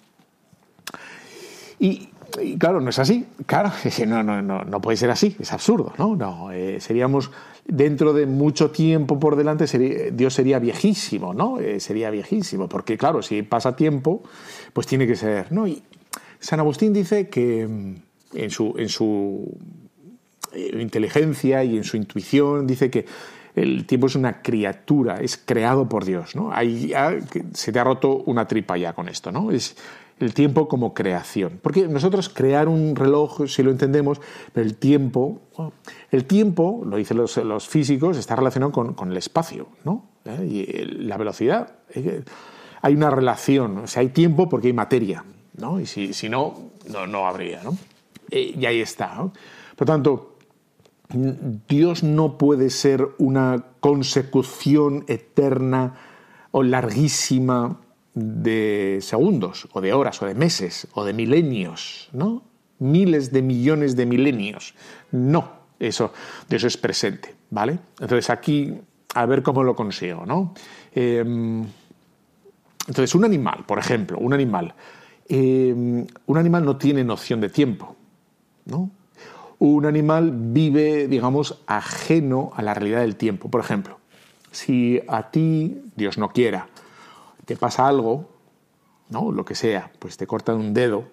Y, 1.78 2.10
claro, 2.58 2.82
no 2.82 2.90
es 2.90 2.98
así. 2.98 3.28
Claro, 3.46 3.72
no, 4.08 4.24
no, 4.24 4.42
no, 4.42 4.64
no 4.64 4.82
puede 4.82 4.98
ser 4.98 5.12
así, 5.12 5.36
es 5.40 5.54
absurdo, 5.54 5.94
¿no? 6.00 6.16
no 6.16 6.52
eh, 6.52 6.80
seríamos 6.80 7.30
dentro 7.66 8.14
de 8.14 8.26
mucho 8.26 8.72
tiempo 8.72 9.20
por 9.20 9.36
delante 9.36 10.12
Dios 10.12 10.34
sería 10.34 10.58
viejísimo, 10.58 11.36
¿no? 11.36 11.60
Eh, 11.60 11.80
sería 11.80 12.10
viejísimo, 12.10 12.68
porque 12.68 12.98
claro, 12.98 13.22
si 13.22 13.44
pasa 13.44 13.76
tiempo, 13.76 14.24
pues 14.74 14.88
tiene 14.88 15.06
que 15.06 15.16
ser, 15.16 15.52
¿no? 15.52 15.68
Y 15.68 15.84
San 16.40 16.60
Agustín 16.60 16.94
dice 16.94 17.30
que 17.30 17.68
mm, 17.68 17.96
en 18.34 18.50
su, 18.50 18.74
en 18.76 18.90
su 18.90 19.56
inteligencia 20.56 21.64
y 21.64 21.78
en 21.78 21.84
su 21.84 21.98
intuición 21.98 22.68
dice 22.68 22.90
que 22.90 23.06
el 23.56 23.86
tiempo 23.86 24.08
es 24.08 24.16
una 24.16 24.42
criatura, 24.42 25.18
es 25.22 25.38
creado 25.38 25.88
por 25.88 26.06
Dios, 26.06 26.36
¿no? 26.36 26.52
Ahí 26.52 26.92
se 27.54 27.72
te 27.72 27.80
ha 27.80 27.84
roto 27.84 28.24
una 28.26 28.48
tripa 28.48 28.78
ya 28.78 28.94
con 28.94 29.10
esto, 29.10 29.32
¿no? 29.32 29.52
Es, 29.52 29.76
el 30.20 30.34
tiempo 30.34 30.68
como 30.68 30.94
creación. 30.94 31.60
Porque 31.62 31.88
nosotros 31.88 32.30
crear 32.30 32.68
un 32.68 32.96
reloj, 32.96 33.48
si 33.48 33.64
lo 33.64 33.72
entendemos, 33.72 34.22
pero 34.52 34.66
el 34.66 34.76
tiempo, 34.76 35.42
el 36.12 36.26
tiempo, 36.26 36.84
lo 36.86 36.98
dicen 36.98 37.18
los, 37.18 37.68
físicos, 37.68 38.18
está 38.18 38.36
relacionado 38.36 38.72
con, 38.72 39.12
el 39.12 39.18
espacio, 39.18 39.68
¿no? 39.84 40.06
¿Eh? 40.26 40.46
Y 40.46 40.86
la 41.06 41.18
velocidad. 41.18 41.76
Hay 42.82 42.96
una 42.96 43.10
relación, 43.10 43.80
o 43.80 43.88
sea, 43.88 44.02
hay 44.02 44.10
tiempo 44.10 44.50
porque 44.50 44.68
hay 44.68 44.74
materia, 44.74 45.24
¿no? 45.58 45.80
Y 45.80 45.86
si, 45.86 46.14
si 46.14 46.30
no, 46.30 46.72
no, 46.90 47.08
no, 47.08 47.28
habría, 47.28 47.64
¿no? 47.64 47.78
Eh, 48.30 48.56
y 48.58 48.66
ahí 48.66 48.82
está, 48.82 49.16
¿no? 49.16 49.34
Por 49.76 49.88
tanto, 49.88 50.33
Dios 51.14 52.04
no 52.04 52.38
puede 52.38 52.70
ser 52.70 53.08
una 53.20 53.66
consecución 53.80 55.06
eterna 55.08 55.96
o 56.52 56.64
larguísima 56.64 57.80
de 58.16 59.00
segundos, 59.02 59.68
o 59.74 59.82
de 59.82 59.94
horas, 59.94 60.22
o 60.22 60.26
de 60.26 60.36
meses, 60.36 60.88
o 60.94 61.04
de 61.04 61.14
milenios, 61.14 62.10
¿no? 62.14 62.44
Miles 62.80 63.32
de 63.32 63.42
millones 63.42 63.96
de 63.96 64.06
milenios. 64.06 64.76
No, 65.12 65.52
eso, 65.80 66.14
de 66.50 66.58
eso 66.58 66.68
es 66.68 66.78
presente, 66.78 67.36
¿vale? 67.50 67.80
Entonces 68.00 68.30
aquí, 68.30 68.74
a 69.16 69.26
ver 69.26 69.42
cómo 69.42 69.64
lo 69.64 69.76
consigo, 69.76 70.26
¿no? 70.26 70.54
Em, 70.94 71.66
entonces, 72.88 73.16
un 73.16 73.24
animal, 73.24 73.64
por 73.66 73.80
ejemplo, 73.80 74.18
un 74.18 74.34
animal, 74.34 74.74
em, 75.30 76.06
un 76.26 76.38
animal 76.38 76.66
no 76.66 76.78
tiene 76.78 77.04
noción 77.04 77.40
de 77.40 77.50
tiempo, 77.50 77.96
¿no? 78.66 78.90
Un 79.60 79.86
animal 79.86 80.32
vive, 80.34 81.08
digamos, 81.08 81.62
ajeno 81.68 82.52
a 82.56 82.62
la 82.62 82.74
realidad 82.74 83.02
del 83.02 83.16
tiempo. 83.16 83.50
Por 83.50 83.62
ejemplo, 83.62 84.00
si 84.52 85.02
a 85.08 85.32
ti, 85.32 85.82
Dios 85.96 86.18
no 86.18 86.30
quiera, 86.30 86.68
te 87.46 87.56
pasa 87.56 87.88
algo, 87.88 88.30
¿no? 89.10 89.32
Lo 89.32 89.46
que 89.46 89.56
sea, 89.56 89.92
pues 90.00 90.18
te 90.18 90.28
cortan 90.28 90.58
un 90.58 90.74
dedo 90.74 91.06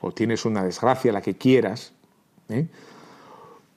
o 0.00 0.12
tienes 0.12 0.44
una 0.44 0.62
desgracia, 0.62 1.12
la 1.12 1.22
que 1.22 1.36
quieras, 1.36 1.92
¿eh? 2.48 2.66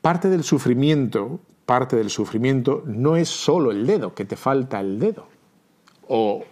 parte 0.02 0.30
del 0.30 0.44
sufrimiento, 0.44 1.40
parte 1.66 1.96
del 1.96 2.10
sufrimiento 2.10 2.84
no 2.86 3.16
es 3.16 3.30
solo 3.30 3.72
el 3.72 3.86
dedo, 3.86 4.14
que 4.14 4.26
te 4.26 4.36
falta 4.36 4.80
el 4.80 5.00
dedo. 5.00 5.28
O 6.08 6.44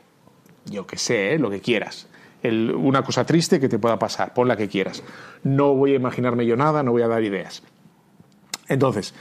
yo 0.66 0.86
que 0.86 0.98
sé, 0.98 1.34
¿eh? 1.34 1.39
lo 1.39 1.50
que 1.50 1.62
quieras. 1.62 2.08
Una 2.52 3.04
cosa 3.04 3.26
triste 3.26 3.60
que 3.60 3.70
te 3.70 3.80
pueda 3.80 3.98
pasar, 4.00 4.34
pon 4.34 4.48
la 4.48 4.58
que 4.58 4.68
quieras. 4.68 5.04
No 5.43 5.74
voy 5.76 5.93
a 5.93 5.95
imaginarme 5.95 6.45
yo 6.45 6.56
nada, 6.56 6.84
no 6.84 6.91
voy 6.91 7.02
a 7.02 7.08
dar 7.08 7.24
ideas. 7.24 7.64
Entonces, 8.68 9.14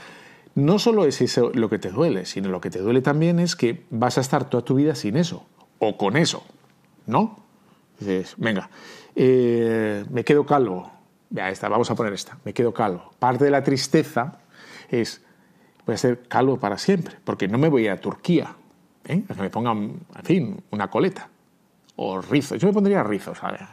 no 0.55 0.79
solo 0.79 1.05
es 1.05 1.21
eso 1.21 1.51
lo 1.53 1.69
que 1.69 1.79
te 1.79 1.89
duele, 1.89 2.25
sino 2.25 2.49
lo 2.49 2.61
que 2.61 2.69
te 2.69 2.79
duele 2.79 3.01
también 3.01 3.39
es 3.39 3.55
que 3.55 3.83
vas 3.89 4.17
a 4.17 4.21
estar 4.21 4.49
toda 4.49 4.63
tu 4.63 4.75
vida 4.75 4.95
sin 4.95 5.15
eso 5.17 5.45
o 5.79 5.97
con 5.97 6.17
eso, 6.17 6.43
¿no? 7.05 7.43
Dices, 7.99 8.35
venga, 8.37 8.69
eh, 9.15 10.05
me 10.09 10.23
quedo 10.23 10.45
calvo. 10.45 10.91
Vea, 11.29 11.49
esta, 11.49 11.67
vamos 11.67 11.91
a 11.91 11.95
poner 11.95 12.13
esta, 12.13 12.37
me 12.45 12.53
quedo 12.53 12.73
calvo. 12.73 13.11
Parte 13.19 13.45
de 13.45 13.51
la 13.51 13.63
tristeza 13.63 14.39
es, 14.89 15.21
voy 15.85 15.95
a 15.95 15.97
ser 15.97 16.23
calvo 16.27 16.57
para 16.57 16.77
siempre, 16.77 17.17
porque 17.23 17.47
no 17.47 17.57
me 17.57 17.69
voy 17.69 17.87
a 17.87 17.97
Turquía, 17.97 18.55
¿eh? 19.05 19.23
que 19.27 19.41
me 19.41 19.49
pongan, 19.49 19.99
en 20.15 20.23
fin, 20.23 20.63
una 20.71 20.89
coleta 20.89 21.29
o 21.97 22.21
rizos. 22.21 22.59
Yo 22.59 22.67
me 22.67 22.73
pondría 22.73 23.03
rizos, 23.03 23.43
a 23.43 23.51
ver. 23.51 23.67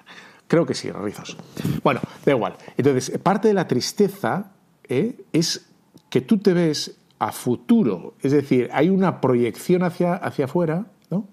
Creo 0.49 0.66
que 0.66 0.75
sí, 0.75 0.91
rizos. 0.91 1.37
Bueno, 1.83 2.01
da 2.25 2.33
igual. 2.33 2.57
Entonces, 2.77 3.16
parte 3.22 3.49
de 3.49 3.55
la 3.55 3.68
tristeza 3.68 4.51
¿eh? 4.89 5.25
es 5.33 5.66
que 6.11 6.20
tú 6.20 6.39
te 6.39 6.53
ves 6.53 6.97
a 7.18 7.33
futuro, 7.33 8.14
es 8.20 8.33
decir, 8.33 8.68
hay 8.72 8.91
una 8.91 9.20
proyección 9.20 9.83
hacia, 9.85 10.14
hacia 10.14 10.45
afuera, 10.47 10.87
¿no? 11.11 11.29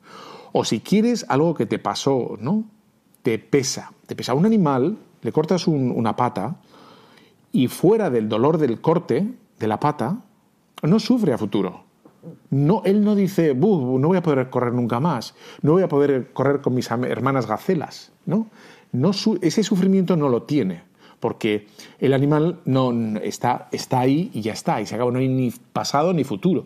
O 0.54 0.64
si 0.64 0.80
quieres 0.80 1.26
algo 1.28 1.54
que 1.56 1.66
te 1.66 1.80
pasó, 1.80 2.38
¿no? 2.40 2.66
Te 3.24 3.40
pesa. 3.40 3.92
te 4.06 4.16
pesa. 4.16 4.32
A 4.34 4.36
un 4.36 4.46
animal 4.46 4.98
le 5.22 5.32
cortas 5.32 5.68
un- 5.68 5.92
una 5.92 6.16
pata 6.16 6.58
y 7.52 7.68
fuera 7.68 8.10
del 8.10 8.30
dolor 8.30 8.58
del 8.58 8.80
corte 8.80 9.34
de 9.60 9.68
la 9.68 9.80
pata, 9.80 10.22
no 10.84 11.00
sufre 11.00 11.34
a 11.34 11.38
futuro. 11.38 11.84
No, 12.50 12.84
él 12.86 13.04
no 13.04 13.16
dice, 13.16 13.54
"Bu, 13.54 13.98
no 14.00 14.10
voy 14.10 14.18
a 14.18 14.24
poder 14.24 14.50
correr 14.50 14.74
nunca 14.74 15.00
más, 15.00 15.34
no 15.62 15.74
voy 15.74 15.84
a 15.84 15.88
poder 15.88 16.32
correr 16.34 16.62
con 16.62 16.76
mis 16.76 16.90
hermanas 16.92 17.48
gacelas. 17.48 18.12
¿no? 18.26 18.48
Ese 19.42 19.64
sufrimiento 19.64 20.16
no 20.16 20.30
lo 20.30 20.44
tiene, 20.44 20.84
porque 21.20 21.68
el 22.00 22.14
animal 22.14 22.60
no, 22.66 22.92
está, 23.20 23.70
está 23.72 24.00
ahí 24.00 24.32
y 24.34 24.42
ya 24.42 24.54
está, 24.54 24.82
y 24.82 24.86
se 24.86 24.96
acabó, 24.96 25.12
no 25.12 25.20
hay 25.20 25.28
ni 25.28 25.52
pasado 25.52 26.14
ni 26.14 26.24
futuro. 26.24 26.66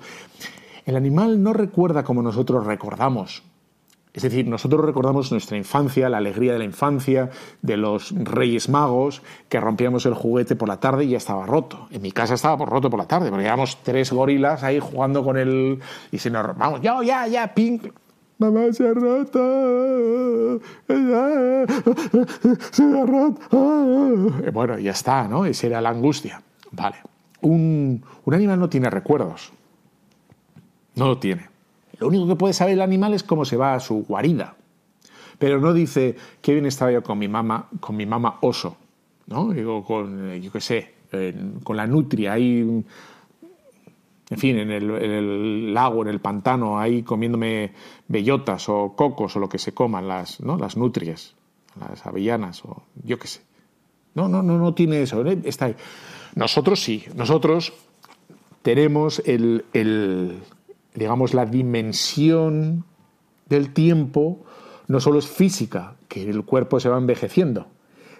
El 0.85 0.95
animal 0.95 1.41
no 1.41 1.53
recuerda 1.53 2.03
como 2.03 2.21
nosotros 2.21 2.65
recordamos. 2.65 3.43
Es 4.15 4.23
decir, 4.23 4.47
nosotros 4.47 4.85
recordamos 4.85 5.29
nuestra 5.33 5.57
infancia, 5.57 6.07
la 6.07 6.19
alegría 6.19 6.53
de 6.53 6.59
la 6.59 6.63
infancia, 6.63 7.31
de 7.61 7.75
los 7.75 8.13
reyes 8.15 8.69
magos, 8.69 9.21
que 9.49 9.59
rompíamos 9.59 10.05
el 10.05 10.13
juguete 10.13 10.55
por 10.55 10.69
la 10.69 10.79
tarde 10.79 11.03
y 11.03 11.09
ya 11.09 11.17
estaba 11.17 11.45
roto. 11.45 11.87
En 11.91 12.01
mi 12.01 12.13
casa 12.13 12.35
estaba 12.35 12.65
roto 12.65 12.89
por 12.89 12.97
la 12.97 13.07
tarde, 13.07 13.29
porque 13.29 13.43
éramos 13.43 13.77
tres 13.83 14.13
gorilas 14.13 14.63
ahí 14.63 14.79
jugando 14.79 15.21
con 15.21 15.35
el... 15.37 15.81
Y 16.13 16.19
se 16.19 16.29
nos... 16.29 16.57
Vamos, 16.57 16.79
ya, 16.79 17.03
ya, 17.03 17.27
ya, 17.27 17.53
pink. 17.53 17.91
Mamá, 18.37 18.71
se 18.71 18.87
ha 18.87 18.93
roto. 18.93 20.61
Se 22.71 22.83
ha 22.83 23.05
roto. 23.05 24.33
Eh, 24.45 24.51
Bueno, 24.53 24.79
ya 24.79 24.91
está, 24.91 25.27
¿no? 25.27 25.45
Esa 25.45 25.67
era 25.67 25.81
la 25.81 25.89
angustia. 25.89 26.41
Vale. 26.71 26.95
Un 27.41 28.01
animal 28.31 28.59
no 28.59 28.69
tiene 28.69 28.89
recuerdos. 28.89 29.51
No 30.95 31.07
lo 31.07 31.17
tiene. 31.17 31.54
Lo 31.99 32.07
único 32.07 32.27
que 32.27 32.35
puede 32.35 32.53
saber 32.53 32.73
el 32.73 32.81
animal 32.81 33.13
es 33.13 33.23
cómo 33.23 33.45
se 33.45 33.57
va 33.57 33.73
a 33.73 33.79
su 33.79 34.03
guarida. 34.05 34.55
Pero 35.39 35.59
no 35.59 35.73
dice, 35.73 36.15
qué 36.41 36.53
bien 36.53 36.65
estaba 36.65 36.91
yo 36.91 37.03
con 37.03 37.17
mi 37.17 37.27
mamá, 37.27 37.69
con 37.79 37.95
mi 37.95 38.05
mamá 38.05 38.37
oso, 38.41 38.77
¿no? 39.27 39.49
Digo, 39.49 39.83
con, 39.83 40.31
eh, 40.31 40.41
yo 40.41 40.51
qué 40.51 40.61
sé, 40.61 40.95
con 41.63 41.77
la 41.77 41.87
nutria 41.87 42.33
ahí, 42.33 42.59
en 44.29 44.37
fin, 44.37 44.57
en 44.57 44.71
el, 44.71 44.89
en 44.89 45.11
el 45.11 45.73
lago, 45.73 46.01
en 46.01 46.09
el 46.09 46.19
pantano, 46.19 46.79
ahí 46.79 47.03
comiéndome 47.03 47.73
bellotas 48.07 48.67
o 48.69 48.93
cocos 48.95 49.35
o 49.35 49.39
lo 49.39 49.49
que 49.49 49.59
se 49.59 49.73
coman 49.73 50.07
las, 50.07 50.41
¿no? 50.41 50.57
las 50.57 50.77
nutrias, 50.77 51.35
las 51.79 52.05
avellanas 52.05 52.63
o 52.65 52.83
yo 53.03 53.19
qué 53.19 53.27
sé. 53.27 53.41
No, 54.15 54.29
no, 54.29 54.41
no, 54.41 54.57
no 54.57 54.73
tiene 54.73 55.01
eso. 55.01 55.25
¿eh? 55.25 55.37
Está 55.43 55.65
ahí. 55.65 55.75
Nosotros 56.35 56.81
sí, 56.81 57.03
nosotros 57.15 57.73
tenemos 58.61 59.21
el, 59.25 59.65
el, 59.73 60.39
digamos, 60.95 61.33
la 61.33 61.45
dimensión 61.45 62.85
del 63.47 63.73
tiempo, 63.73 64.43
no 64.87 64.99
solo 64.99 65.19
es 65.19 65.27
física, 65.27 65.95
que 66.07 66.29
el 66.29 66.43
cuerpo 66.43 66.79
se 66.79 66.89
va 66.89 66.97
envejeciendo, 66.97 67.67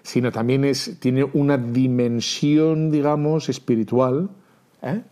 sino 0.02 0.30
también 0.30 0.64
es, 0.64 0.98
tiene 1.00 1.24
una 1.24 1.58
dimensión, 1.58 2.90
digamos, 2.90 3.48
espiritual, 3.48 4.30
¿eh? 4.82 5.02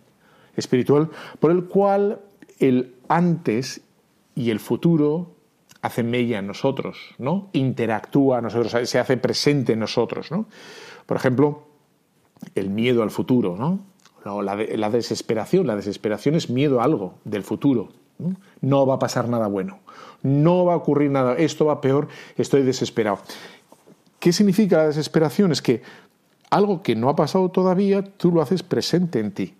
espiritual, 0.57 1.11
por 1.41 1.51
el 1.51 1.65
cual 1.65 2.21
el 2.61 2.95
antes 3.09 3.81
y 4.35 4.51
el 4.51 4.61
futuro 4.61 5.35
hacen 5.83 6.11
mella 6.11 6.39
en 6.39 6.47
nosotros, 6.47 7.15
¿no? 7.19 7.51
Interactúa 7.53 8.39
en 8.39 8.45
nosotros, 8.45 8.89
se 8.89 8.99
hace 8.99 9.17
presente 9.17 9.75
en 9.75 9.81
nosotros, 9.81 10.31
¿no? 10.31 10.47
Por 11.07 11.17
ejemplo, 11.17 11.65
el 12.55 12.71
miedo 12.71 13.03
al 13.03 13.11
futuro, 13.11 13.57
¿no? 13.57 13.81
La, 14.25 14.57
de- 14.57 14.77
la 14.79 14.91
desesperación. 14.91 15.67
La 15.67 15.77
desesperación 15.77 16.35
es 16.35 16.49
miedo 16.51 16.81
a 16.81 16.85
algo 16.85 17.15
del 17.25 17.43
futuro. 17.43 17.89
¿no? 18.61 18.87
Va 18.87 18.95
a 18.95 18.99
pasar 18.99 19.29
nada 19.29 19.47
bueno. 19.49 19.79
No 20.23 20.65
va 20.65 20.75
a 20.75 20.77
ocurrir 20.77 21.11
nada. 21.11 21.35
Esto 21.37 21.67
va 21.67 21.81
peor. 21.81 22.09
Estoy 22.37 22.63
desesperado. 22.63 23.19
¿Qué 24.19 24.33
significa 24.33 24.79
la 24.79 24.87
desesperación? 24.87 25.53
Es 25.53 25.61
que 25.61 25.83
algo 26.51 26.83
que 26.83 26.95
no 26.97 27.09
ha 27.09 27.17
pasado 27.17 27.51
todavía, 27.51 28.03
tú 28.03 28.31
lo 28.31 28.41
haces 28.41 28.63
presente 28.63 29.19
en 29.21 29.33
ti. 29.33 29.55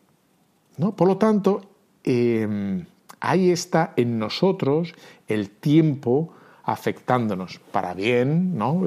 ¿no? 0.79 0.95
Por 0.97 1.09
lo 1.09 1.19
tanto, 1.19 1.63
eh, 2.05 2.85
ahí 3.21 3.51
está 3.51 3.93
en 3.97 4.19
nosotros 4.19 4.95
el 5.29 5.51
tiempo 5.51 6.33
afectándonos 6.67 7.59
para 7.73 7.95
bien, 7.95 8.57
¿no? 8.57 8.83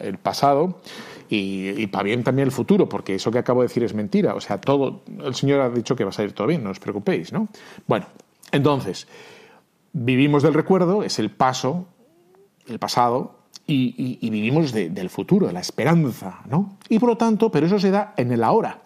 El 0.00 0.18
pasado 0.18 0.80
y, 1.28 1.86
para 1.88 2.04
bien 2.04 2.24
también 2.24 2.46
el 2.48 2.52
futuro, 2.52 2.88
porque 2.88 3.14
eso 3.14 3.30
que 3.30 3.38
acabo 3.38 3.60
de 3.62 3.68
decir 3.68 3.84
es 3.84 3.94
mentira. 3.94 4.34
O 4.34 4.40
sea, 4.40 4.60
todo, 4.60 5.02
el 5.24 5.34
Señor 5.34 5.60
ha 5.60 5.70
dicho 5.70 5.94
que 5.94 6.04
va 6.04 6.10
a 6.10 6.12
salir 6.12 6.32
todo 6.32 6.46
bien, 6.48 6.64
no 6.64 6.70
os 6.70 6.80
preocupéis, 6.80 7.32
¿no? 7.32 7.48
Bueno, 7.86 8.06
entonces, 8.50 9.06
vivimos 9.92 10.42
del 10.42 10.54
recuerdo, 10.54 11.02
es 11.04 11.18
el 11.18 11.30
paso, 11.30 11.86
el 12.66 12.78
pasado, 12.78 13.36
y, 13.66 14.28
vivimos 14.28 14.72
de- 14.72 14.90
del 14.90 15.10
futuro, 15.10 15.46
de 15.46 15.52
la 15.52 15.60
esperanza, 15.60 16.40
¿no? 16.48 16.76
Y 16.88 16.98
por 16.98 17.10
lo 17.10 17.16
tanto, 17.16 17.52
pero 17.52 17.66
eso 17.66 17.78
se 17.78 17.92
da 17.92 18.14
en 18.16 18.32
el 18.32 18.42
ahora. 18.42 18.82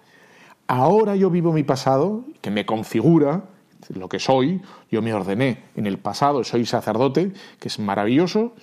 Ahora 0.66 1.16
yo 1.16 1.30
vivo 1.30 1.52
mi 1.54 1.62
pasado, 1.62 2.24
que 2.42 2.50
me 2.50 2.66
configura 2.66 3.44
lo 3.90 4.08
que 4.08 4.18
soy, 4.18 4.60
yo 4.90 5.02
me 5.02 5.12
ordené 5.12 5.64
en 5.76 5.86
el 5.86 5.98
pasado, 5.98 6.44
soy 6.44 6.66
sacerdote, 6.66 7.32
que 7.58 7.68
es 7.68 7.78
maravilloso, 7.78 8.54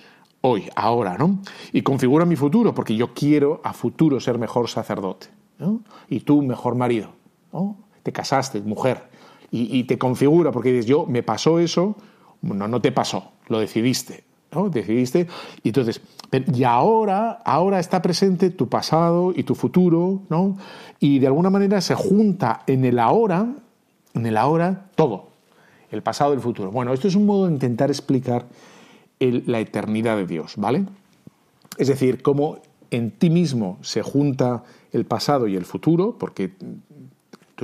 hoy, 0.42 0.68
ahora, 0.74 1.16
¿no? 1.16 1.38
Y 1.72 1.82
configura 1.82 2.24
mi 2.24 2.36
futuro, 2.36 2.74
porque 2.74 2.94
yo 2.96 3.14
quiero 3.14 3.60
a 3.64 3.72
futuro 3.72 4.20
ser 4.20 4.38
mejor 4.38 4.68
sacerdote, 4.68 5.28
¿no? 5.58 5.80
Y 6.08 6.20
tú 6.20 6.42
mejor 6.42 6.74
marido, 6.74 7.12
¿no? 7.52 7.76
Te 8.02 8.12
casaste, 8.12 8.60
mujer, 8.60 9.10
y, 9.54 9.84
te 9.84 9.98
configura, 9.98 10.50
porque 10.50 10.72
dices, 10.72 10.86
yo 10.86 11.04
me 11.06 11.22
pasó 11.22 11.58
eso, 11.58 11.94
no, 12.40 12.66
no 12.68 12.80
te 12.80 12.90
pasó, 12.90 13.32
lo 13.48 13.60
decidiste, 13.60 14.24
¿no? 14.50 14.70
Decidiste, 14.70 15.28
y 15.62 15.68
entonces, 15.68 16.00
y 16.54 16.64
ahora, 16.64 17.32
ahora 17.44 17.78
está 17.78 18.00
presente 18.00 18.48
tu 18.48 18.68
pasado 18.68 19.32
y 19.36 19.42
tu 19.42 19.54
futuro, 19.54 20.22
¿no? 20.30 20.56
Y 21.00 21.18
de 21.18 21.26
alguna 21.26 21.50
manera 21.50 21.82
se 21.82 21.94
junta 21.94 22.62
en 22.66 22.86
el 22.86 22.98
ahora, 22.98 23.46
en 24.14 24.26
el 24.26 24.36
ahora, 24.36 24.90
todo, 24.94 25.28
el 25.90 26.02
pasado 26.02 26.32
el 26.32 26.40
futuro. 26.40 26.70
Bueno, 26.70 26.92
esto 26.92 27.08
es 27.08 27.14
un 27.14 27.26
modo 27.26 27.46
de 27.46 27.52
intentar 27.52 27.90
explicar 27.90 28.46
la 29.18 29.60
eternidad 29.60 30.16
de 30.16 30.26
Dios, 30.26 30.54
¿vale? 30.56 30.84
Es 31.78 31.88
decir, 31.88 32.22
cómo 32.22 32.58
en 32.90 33.12
ti 33.12 33.30
mismo 33.30 33.78
se 33.82 34.02
junta 34.02 34.64
el 34.92 35.04
pasado 35.06 35.46
y 35.46 35.56
el 35.56 35.64
futuro, 35.64 36.16
porque 36.18 36.52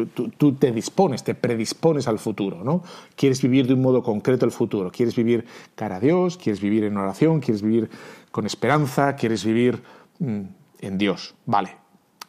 tú 0.07 0.53
te 0.55 0.71
dispones, 0.73 1.25
te 1.25 1.35
predispones 1.35 2.07
al 2.07 2.19
futuro, 2.19 2.63
¿no? 2.63 2.83
Quieres 3.17 3.43
vivir 3.43 3.67
de 3.67 3.75
un 3.75 3.83
modo 3.83 4.03
concreto 4.03 4.45
el 4.45 4.53
futuro, 4.53 4.91
quieres 4.91 5.17
vivir 5.17 5.45
cara 5.75 5.97
a 5.97 6.01
Dios, 6.01 6.37
quieres 6.37 6.61
vivir 6.61 6.85
en 6.85 6.97
oración, 6.97 7.41
quieres 7.41 7.63
vivir 7.63 7.91
con 8.31 8.47
esperanza, 8.47 9.17
quieres 9.17 9.45
vivir 9.45 9.83
mm, 10.21 10.41
en 10.81 10.99
Dios, 10.99 11.35
¿vale? 11.47 11.77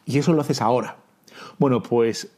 Y 0.04 0.18
eso 0.18 0.32
lo 0.32 0.40
haces 0.40 0.60
ahora. 0.60 0.96
Bueno, 1.58 1.82
pues 1.82 2.32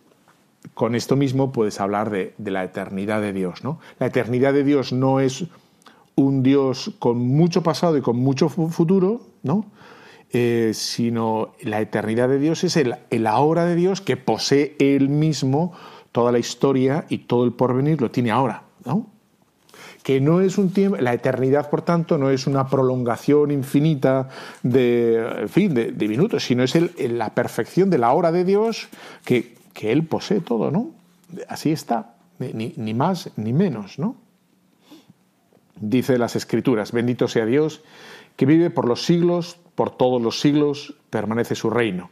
con 0.74 0.94
esto 0.94 1.16
mismo 1.16 1.52
puedes 1.52 1.80
hablar 1.80 2.10
de, 2.10 2.34
la 2.38 2.64
eternidad 2.64 3.20
de 3.20 3.32
Dios, 3.32 3.64
¿no? 3.64 3.78
La 3.98 4.06
eternidad 4.06 4.52
de 4.52 4.64
Dios 4.64 4.92
no 4.92 5.20
es 5.20 5.44
un 6.14 6.42
Dios 6.42 6.92
con 6.98 7.18
mucho 7.18 7.62
pasado 7.62 7.96
y 7.96 8.02
con 8.02 8.16
mucho 8.16 8.48
fu- 8.48 8.68
futuro, 8.68 9.20
¿no? 9.42 9.64
Eh, 10.32 10.70
sino 10.74 11.52
la 11.62 11.80
eternidad 11.80 12.28
de 12.28 12.38
Dios 12.38 12.64
es 12.64 12.76
el, 12.76 12.94
el 13.10 13.26
ahora 13.26 13.66
de 13.66 13.74
Dios 13.74 14.00
que 14.00 14.16
posee 14.16 14.76
Él 14.78 15.08
mismo 15.10 15.72
toda 16.10 16.32
la 16.32 16.38
historia 16.38 17.04
y 17.10 17.18
todo 17.18 17.44
el 17.44 17.52
porvenir 17.52 18.00
lo 18.00 18.10
tiene 18.10 18.30
ahora, 18.30 18.62
¿no? 18.84 19.06
Que 20.02 20.20
no 20.20 20.40
es 20.40 20.58
un 20.58 20.70
tiempo, 20.70 20.96
la 20.98 21.12
eternidad, 21.14 21.70
por 21.70 21.82
tanto, 21.82 22.18
no 22.18 22.30
es 22.30 22.46
una 22.46 22.66
prolongación 22.68 23.50
infinita 23.50 24.28
de, 24.62 25.42
en 25.42 25.48
fin, 25.48 25.74
de, 25.74 25.92
minutos, 26.08 26.44
sino 26.44 26.62
es 26.64 26.74
el- 26.76 26.92
la 27.18 27.34
perfección 27.34 27.88
de 27.90 27.98
la 27.98 28.12
hora 28.12 28.32
de 28.32 28.44
Dios 28.44 28.88
que, 29.24 29.54
que 29.72 29.92
Él 29.92 30.06
posee 30.06 30.40
todo, 30.40 30.70
¿no? 30.70 30.90
Así 31.48 31.72
está, 31.72 32.14
ni, 32.38 32.94
más 32.94 33.30
ni 33.36 33.52
menos, 33.52 33.98
¿no? 33.98 34.16
Dice 35.76 36.18
las 36.18 36.36
Escrituras, 36.36 36.92
bendito 36.92 37.26
sea 37.28 37.46
Dios, 37.46 37.82
que 38.36 38.46
vive 38.46 38.70
por 38.70 38.86
los 38.86 39.04
siglos, 39.04 39.58
por 39.74 39.90
todos 39.90 40.20
los 40.20 40.40
siglos, 40.40 40.94
permanece 41.10 41.54
su 41.54 41.70
reino. 41.70 42.10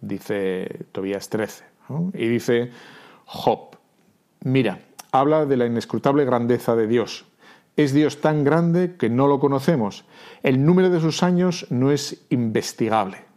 Dice 0.00 0.86
Tobías 0.92 1.28
13. 1.28 1.64
¿no? 1.88 2.10
Y 2.14 2.28
dice 2.28 2.70
Job, 3.24 3.76
mira, 4.42 4.80
habla 5.12 5.46
de 5.46 5.56
la 5.56 5.66
inescrutable 5.66 6.24
grandeza 6.24 6.76
de 6.76 6.86
Dios. 6.86 7.24
Es 7.76 7.92
Dios 7.94 8.20
tan 8.20 8.44
grande 8.44 8.96
que 8.96 9.08
no 9.08 9.26
lo 9.26 9.40
conocemos. 9.40 10.04
El 10.42 10.64
número 10.64 10.90
de 10.90 11.00
sus 11.00 11.22
años 11.22 11.66
no 11.70 11.92
es 11.92 12.26
investigable. 12.30 13.29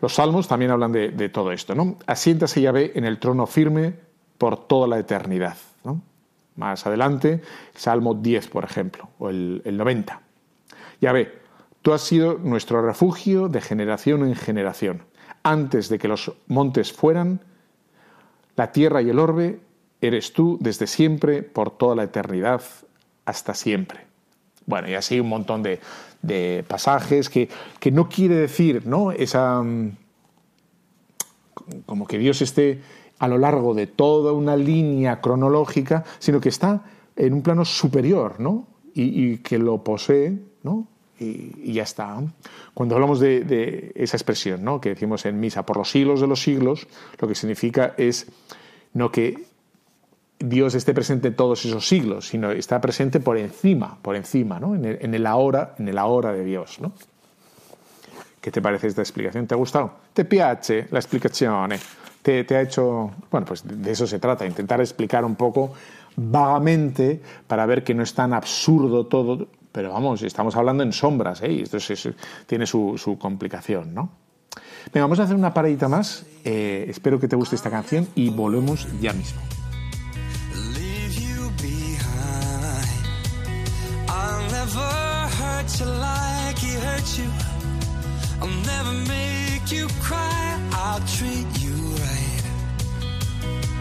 Los 0.00 0.14
salmos 0.14 0.48
también 0.48 0.70
hablan 0.70 0.92
de, 0.92 1.28
todo 1.28 1.52
esto, 1.52 1.74
¿no? 1.74 1.96
Asiéntase 2.06 2.60
Yahvé 2.60 2.92
en 2.94 3.04
el 3.04 3.18
trono 3.18 3.46
firme 3.46 3.94
por 4.38 4.66
toda 4.66 4.86
la 4.86 4.98
eternidad. 4.98 5.56
Más 6.56 6.86
adelante, 6.86 7.42
Salmo 7.74 8.14
10, 8.14 8.48
por 8.48 8.64
ejemplo, 8.64 9.08
o 9.18 9.28
el, 9.28 9.60
el 9.64 9.76
90. 9.76 10.20
Yahvé, 11.00 11.32
tú 11.82 11.92
has 11.92 12.02
sido 12.02 12.38
nuestro 12.38 12.80
refugio 12.80 13.48
de 13.48 13.60
generación 13.60 14.24
en 14.24 14.36
generación. 14.36 15.02
Antes 15.42 15.88
de 15.88 15.98
que 15.98 16.06
los 16.06 16.32
montes 16.46 16.92
fueran, 16.92 17.40
la 18.56 18.70
tierra 18.70 19.02
y 19.02 19.10
el 19.10 19.18
orbe, 19.18 19.60
eres 20.00 20.32
tú 20.32 20.58
desde 20.60 20.86
siempre, 20.86 21.42
por 21.42 21.76
toda 21.76 21.96
la 21.96 22.04
eternidad, 22.04 22.62
hasta 23.24 23.54
siempre. 23.54 24.06
Bueno, 24.66 24.88
y 24.88 24.94
así 24.94 25.20
un 25.20 25.28
montón 25.28 25.62
de, 25.62 25.80
de 26.22 26.64
pasajes 26.66 27.28
que, 27.28 27.48
que, 27.78 27.90
no 27.90 28.08
quiere 28.08 28.36
decir, 28.36 28.86
¿no? 28.86 29.12
Esa. 29.12 29.62
Mm, 29.62 29.96
como 31.86 32.06
que 32.06 32.18
Dios 32.18 32.42
esté 32.42 32.82
a 33.18 33.28
lo 33.28 33.38
largo 33.38 33.74
de 33.74 33.86
toda 33.86 34.32
una 34.32 34.56
línea 34.56 35.20
cronológica, 35.20 36.04
sino 36.18 36.40
que 36.40 36.48
está 36.48 36.84
en 37.16 37.32
un 37.32 37.42
plano 37.42 37.64
superior, 37.64 38.40
¿no? 38.40 38.66
Y, 38.94 39.32
y 39.32 39.38
que 39.38 39.58
lo 39.58 39.82
posee, 39.82 40.38
¿no? 40.62 40.88
Y, 41.18 41.72
ya 41.72 41.84
está. 41.84 42.20
Cuando 42.72 42.96
hablamos 42.96 43.20
de, 43.20 43.92
esa 43.94 44.16
expresión 44.16 44.64
¿no? 44.64 44.80
que 44.80 44.90
decimos 44.90 45.24
en 45.26 45.38
misa, 45.38 45.64
por 45.64 45.76
los 45.76 45.90
siglos 45.90 46.20
de 46.20 46.26
los 46.26 46.42
siglos, 46.42 46.86
lo 47.18 47.28
que 47.28 47.34
significa 47.34 47.94
es 47.96 48.26
no 48.92 49.10
que 49.10 49.46
Dios 50.38 50.74
esté 50.74 50.92
presente 50.92 51.28
en 51.28 51.36
todos 51.36 51.64
esos 51.64 51.86
siglos, 51.86 52.28
sino 52.28 52.50
está 52.50 52.80
presente 52.80 53.20
por 53.20 53.38
encima, 53.38 53.98
por 54.02 54.16
encima, 54.16 54.58
¿no? 54.60 54.74
en, 54.74 54.84
el, 54.84 54.98
en 55.00 55.26
ahora, 55.26 55.74
en 55.78 55.88
el 55.88 55.98
ahora 55.98 56.32
de 56.32 56.44
Dios. 56.44 56.80
¿no? 56.80 56.92
¿Qué 58.40 58.50
te 58.50 58.60
parece 58.60 58.88
esta 58.88 59.02
explicación? 59.02 59.46
¿Te 59.46 59.54
ha 59.54 59.56
gustado? 59.56 59.92
¿Te 60.12 60.24
piace 60.24 60.86
la 60.90 60.98
explicación? 60.98 61.70
¿Te, 62.20 62.44
te 62.44 62.56
ha 62.56 62.60
hecho...? 62.60 63.12
Bueno, 63.30 63.46
pues 63.46 63.62
de 63.64 63.90
eso 63.90 64.06
se 64.06 64.18
trata, 64.18 64.44
intentar 64.44 64.80
explicar 64.80 65.24
un 65.24 65.34
poco 65.34 65.72
vagamente 66.16 67.20
para 67.46 67.66
ver 67.66 67.82
que 67.84 67.94
no 67.94 68.02
es 68.02 68.14
tan 68.14 68.32
absurdo 68.32 69.06
todo, 69.06 69.48
pero 69.72 69.92
vamos, 69.92 70.22
estamos 70.22 70.56
hablando 70.56 70.82
en 70.82 70.92
sombras, 70.92 71.42
¿eh? 71.42 71.62
esto 71.62 71.78
tiene 72.46 72.66
su, 72.66 73.16
complicación, 73.18 73.94
¿no? 73.94 74.10
Venga, 74.92 75.06
vamos 75.06 75.18
a 75.18 75.24
hacer 75.24 75.34
una 75.34 75.52
paradita 75.52 75.88
más. 75.88 76.26
Eh, 76.44 76.84
espero 76.88 77.18
que 77.18 77.26
te 77.26 77.34
guste 77.34 77.56
esta 77.56 77.70
canción 77.70 78.06
y 78.14 78.30
volvemos 78.30 78.86
ya 79.00 79.12
mismo. 79.12 79.40
never 88.84 89.08
make 89.08 89.70
you 89.72 89.88
cry, 90.00 90.60
I'll 90.72 91.00
treat 91.00 91.46
you 91.60 91.74
right. 91.74 92.42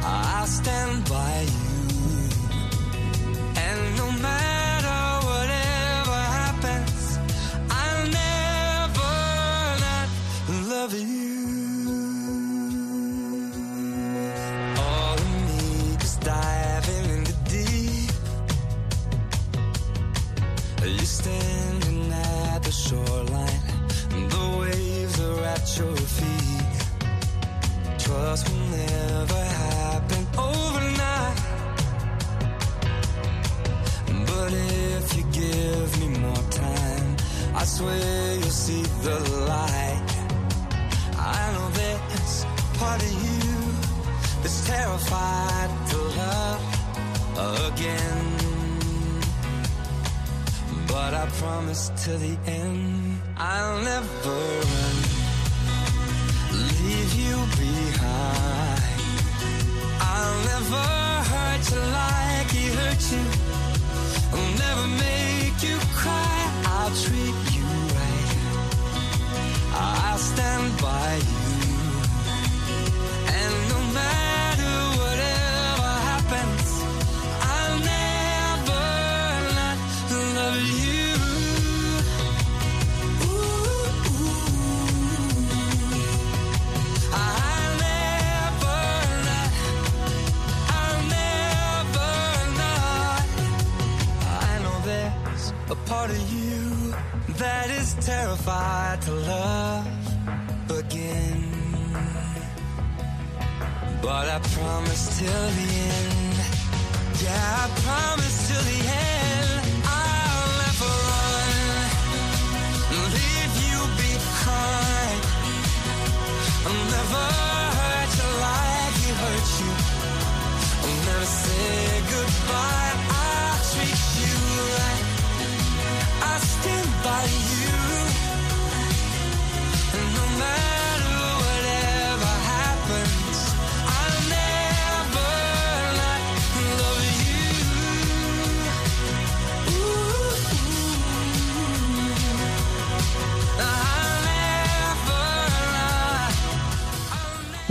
I'll 0.03 0.47
stand 0.47 1.09
by 1.09 1.41
you. 1.41 2.29
And 3.55 3.97
no 3.97 4.11
matter 4.21 4.52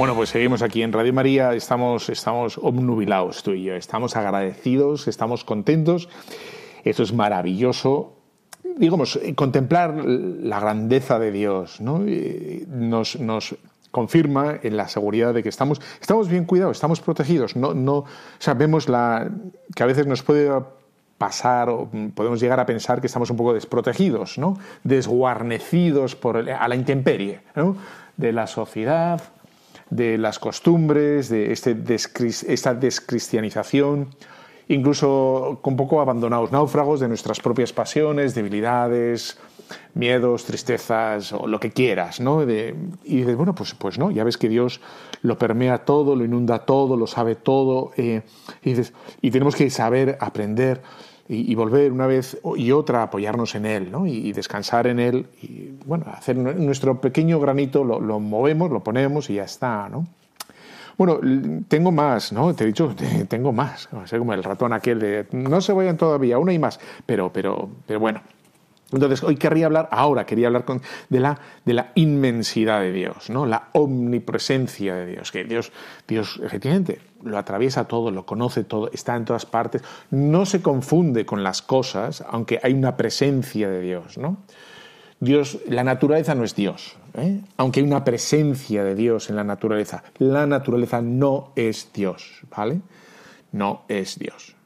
Bueno, 0.03 0.17
pues 0.17 0.31
seguimos 0.31 0.63
aquí 0.63 0.83
en 0.83 0.93
Radio 0.93 1.13
María, 1.13 1.55
estamos, 1.55 2.09
estamos 2.09 2.59
obnubilados 2.61 3.45
tú 3.45 3.53
y 3.53 3.63
yo, 3.63 3.77
estamos 3.77 4.17
agradecidos, 4.17 5.07
estamos 5.07 5.45
contentos, 5.45 6.09
esto 6.83 7.05
es 7.05 7.13
maravilloso. 7.13 8.17
Digamos, 8.79 9.21
contemplar 9.37 9.95
la 10.05 10.59
grandeza 10.59 11.21
de 11.21 11.31
Dios 11.31 11.81
¿no? 11.81 12.03
nos, 12.67 13.21
nos 13.21 13.55
confirma 13.93 14.59
en 14.65 14.77
la 14.77 14.89
seguridad 14.89 15.35
de 15.35 15.45
que 15.45 15.49
estamos, 15.49 15.81
estamos 16.01 16.27
bien 16.27 16.47
cuidados, 16.47 16.79
estamos 16.79 17.01
protegidos. 17.01 17.55
No, 17.55 17.73
no, 17.73 18.05
sabemos 18.41 18.89
la, 18.89 19.31
que 19.77 19.85
a 19.85 19.87
veces 19.87 20.09
nos 20.09 20.25
puede 20.25 20.51
pasar 21.17 21.69
o 21.69 21.89
podemos 22.13 22.41
llegar 22.41 22.59
a 22.59 22.67
pensar 22.67 23.01
que 23.01 23.07
estamos 23.07 23.31
un 23.31 23.37
poco 23.37 23.55
desprotegidos, 23.55 24.37
¿no? 24.37 24.59
desguarnecidos 24.83 26.17
por, 26.17 26.39
a 26.39 26.67
la 26.67 26.75
intemperie 26.75 27.43
¿no? 27.55 27.77
de 28.17 28.33
la 28.33 28.49
sociedad, 28.49 29.23
de 29.93 30.17
las 30.17 30.39
costumbres, 30.39 31.29
de 31.29 31.53
este 31.53 31.77
esta 32.49 32.75
descristianización, 32.75 34.09
incluso 34.69 35.59
con 35.61 35.77
poco 35.77 36.01
abandonados, 36.01 36.51
náufragos 36.51 37.01
de 37.01 37.09
nuestras 37.09 37.41
propias 37.41 37.73
pasiones, 37.73 38.35
debilidades, 38.35 39.39
miedos, 39.95 40.45
tristezas 40.45 41.33
o 41.33 41.47
lo 41.47 41.61
que 41.61 41.71
quieras, 41.71 42.21
¿no? 42.21 42.43
y 42.43 42.73
dices, 43.05 43.37
bueno, 43.37 43.55
pues, 43.55 43.75
pues 43.75 43.99
no, 43.99 44.11
ya 44.11 44.25
ves 44.25 44.39
que 44.39 44.49
Dios 44.49 44.81
lo 45.21 45.37
permea 45.37 45.85
todo, 45.85 46.17
lo 46.17 46.25
inunda 46.25 46.61
todo, 46.61 46.97
lo 46.97 47.07
sabe 47.07 47.35
todo, 47.35 47.93
eh, 47.97 48.23
y, 48.63 48.71
dices, 48.71 48.95
y 49.21 49.31
tenemos 49.31 49.57
que 49.57 49.69
saber 49.69 50.17
aprender 50.21 50.83
y, 51.29 51.55
volver 51.55 51.93
una 51.93 52.07
vez 52.07 52.39
y 52.57 52.73
otra 52.73 53.01
a 53.01 53.03
apoyarnos 53.05 53.55
en 53.55 53.67
Él, 53.67 53.91
¿no? 53.91 54.07
Y, 54.07 54.33
descansar 54.33 54.87
en 54.87 54.99
Él, 54.99 55.27
y 55.41 55.71
bueno, 55.87 56.07
hacer 56.13 56.37
nuestro 56.37 57.01
pequeño 57.01 57.41
granito, 57.41 57.85
lo, 57.85 58.01
lo 58.01 58.21
movemos, 58.21 58.71
lo 58.71 58.81
ponemos 58.81 59.31
y 59.31 59.35
ya 59.35 59.45
está, 59.45 59.89
¿no? 59.89 60.07
Bueno, 60.99 61.21
tengo 61.69 61.91
más, 61.91 62.33
¿no? 62.33 62.55
Te 62.55 62.65
he 62.65 62.67
dicho, 62.67 62.95
tengo 63.29 63.53
más. 63.53 63.89
Como 64.11 64.33
el 64.35 64.45
ratón 64.45 64.73
aquel 64.73 64.99
de, 64.99 65.27
no 65.33 65.61
se 65.61 65.73
vayan 65.73 65.97
todavía, 65.97 66.39
una 66.39 66.53
y 66.53 66.59
más. 66.59 66.79
Pero, 67.07 67.33
pero, 67.33 67.69
pero 67.87 68.01
bueno, 68.01 68.21
Entonces, 68.93 69.23
hoy 69.23 69.37
querría 69.37 69.67
hablar, 69.67 69.89
ahora 69.91 70.27
quería 70.27 70.49
hablar 70.49 70.65
con, 70.65 70.83
de, 71.09 71.21
la, 71.21 71.39
de 71.65 71.73
la 71.73 71.93
inmensidad 71.95 72.81
de 72.81 72.93
Dios, 72.93 73.31
¿no? 73.31 73.47
la 73.47 73.69
omnipresencia 73.73 74.95
de 74.95 75.07
Dios, 75.07 75.33
que 75.33 75.45
Dios, 75.45 75.73
Dios 76.07 76.41
efectivamente 76.43 77.01
lo 77.23 77.39
atraviesa 77.39 77.85
todo, 77.85 78.11
lo 78.11 78.27
conoce 78.27 78.65
todo, 78.65 78.91
está 78.93 79.17
en 79.17 79.25
todas 79.25 79.47
partes, 79.47 79.83
no 80.11 80.45
se 80.45 80.61
confunde 80.61 81.25
con 81.25 81.43
las 81.43 81.63
cosas, 81.63 82.25
aunque 82.29 82.61
hay 82.63 82.75
una 82.75 82.97
presencia 82.97 83.69
de 83.69 83.81
Dios. 83.81 84.19
¿no? 84.19 84.39
Dios, 85.21 85.61
la 85.69 85.85
naturaleza 85.85 86.35
no 86.35 86.43
es 86.43 86.55
Dios, 86.55 86.97
¿eh? 87.15 87.41
aunque 87.57 87.81
hay 87.81 87.87
una 87.87 88.05
presencia 88.05 88.83
de 88.83 88.97
Dios 88.97 89.31
en 89.31 89.37
la 89.37 89.45
naturaleza. 89.45 90.03
La 90.19 90.47
naturaleza 90.47 91.01
no 91.01 91.53
es 91.55 91.91
Dios, 91.95 92.43
¿vale? 92.51 92.81
No 93.53 93.83
es 93.87 94.19
Dios. 94.19 94.57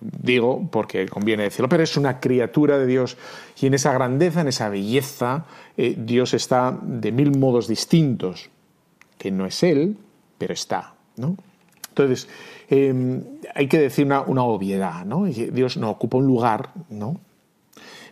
Digo 0.00 0.68
porque 0.70 1.08
conviene 1.08 1.44
decirlo, 1.44 1.68
pero 1.68 1.82
es 1.82 1.96
una 1.96 2.20
criatura 2.20 2.78
de 2.78 2.86
Dios 2.86 3.16
y 3.60 3.66
en 3.66 3.74
esa 3.74 3.92
grandeza, 3.92 4.42
en 4.42 4.48
esa 4.48 4.68
belleza, 4.68 5.46
eh, 5.76 5.94
Dios 5.98 6.34
está 6.34 6.78
de 6.80 7.10
mil 7.10 7.36
modos 7.36 7.66
distintos, 7.66 8.50
que 9.18 9.30
no 9.30 9.44
es 9.44 9.62
Él, 9.62 9.96
pero 10.38 10.54
está, 10.54 10.94
¿no? 11.16 11.36
Entonces, 11.88 12.28
em, 12.70 13.22
hay 13.54 13.66
que 13.66 13.78
decir 13.78 14.06
una, 14.06 14.22
una 14.22 14.44
obviedad, 14.44 15.04
¿no? 15.04 15.24
Dios 15.24 15.76
no 15.76 15.90
ocupa 15.90 16.16
un 16.16 16.26
lugar, 16.26 16.70
¿no? 16.88 17.20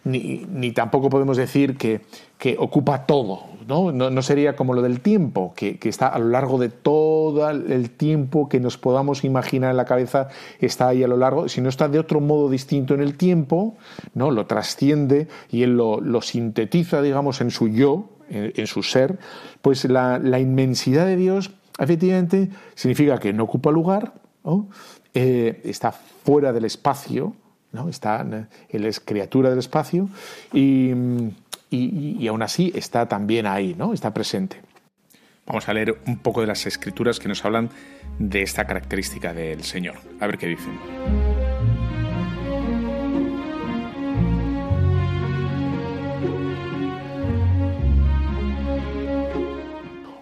ni, 0.05 0.73
tampoco 0.73 1.11
podemos 1.11 1.37
decir 1.37 1.77
que, 1.77 2.01
ocupa 2.59 3.07
todo. 3.07 3.50
¿No? 3.71 3.93
¿no? 3.93 4.23
sería 4.23 4.57
como 4.57 4.75
lo 4.75 4.83
del 4.83 5.01
tiempo, 5.01 5.55
que, 5.55 5.79
está 5.83 6.09
a 6.09 6.19
lo 6.19 6.29
largo 6.29 6.59
de 6.59 6.71
todo 6.71 7.49
el 7.49 7.91
tiempo 7.91 8.49
que 8.49 8.59
nos 8.59 8.77
podamos 8.77 9.23
imaginar 9.23 9.71
en 9.71 9.77
la 9.77 9.85
cabeza, 9.85 10.29
está 10.59 10.89
ahí 10.89 11.05
a 11.05 11.09
lo 11.09 11.17
largo, 11.17 11.49
si 11.49 11.61
no 11.61 11.69
está 11.69 11.89
de 11.89 12.01
otro 12.01 12.21
modo 12.21 12.51
distinto 12.51 12.95
en 12.95 13.01
el 13.01 13.17
tiempo, 13.17 13.77
¿no? 14.15 14.33
lo 14.33 14.47
trasciende 14.47 15.29
y 15.51 15.63
él 15.63 15.77
lo, 15.77 16.21
sintetiza, 16.21 17.01
digamos, 17.01 17.41
en 17.41 17.53
su 17.53 17.69
yo, 17.69 18.11
en, 18.29 18.67
su 18.67 18.83
ser, 18.83 19.19
pues 19.63 19.85
la, 19.85 20.41
inmensidad 20.41 21.07
de 21.07 21.17
Dios 21.17 21.53
efectivamente 21.79 22.51
significa 22.75 23.19
que 23.19 23.33
no 23.33 23.45
ocupa 23.45 23.71
lugar, 23.71 24.15
eh, 25.15 25.61
está 25.65 25.93
fuera 25.93 26.53
del 26.53 26.65
espacio, 26.65 27.35
¿no? 27.73 27.89
Está, 27.89 28.27
él 28.69 28.85
es 28.85 28.99
criatura 28.99 29.51
del 29.51 29.61
espacio 29.61 30.09
y, 30.53 30.93
y, 31.71 32.27
aún 32.27 32.43
así 32.43 32.73
está 32.75 33.07
también 33.07 33.47
ahí, 33.47 33.75
¿no? 33.77 33.93
está 33.93 34.13
presente. 34.13 34.61
Vamos 35.47 35.69
a 35.69 35.75
leer 35.75 35.99
un 36.07 36.19
poco 36.19 36.41
de 36.41 36.47
las 36.47 36.67
escrituras 36.67 37.19
que 37.19 37.29
nos 37.29 37.45
hablan 37.45 37.71
de 38.19 38.43
esta 38.43 38.67
característica 38.67 39.33
del 39.33 39.63
Señor. 39.65 39.97
A 40.21 40.27
ver 40.27 40.39
qué 40.39 40.49
dicen. 40.49 40.79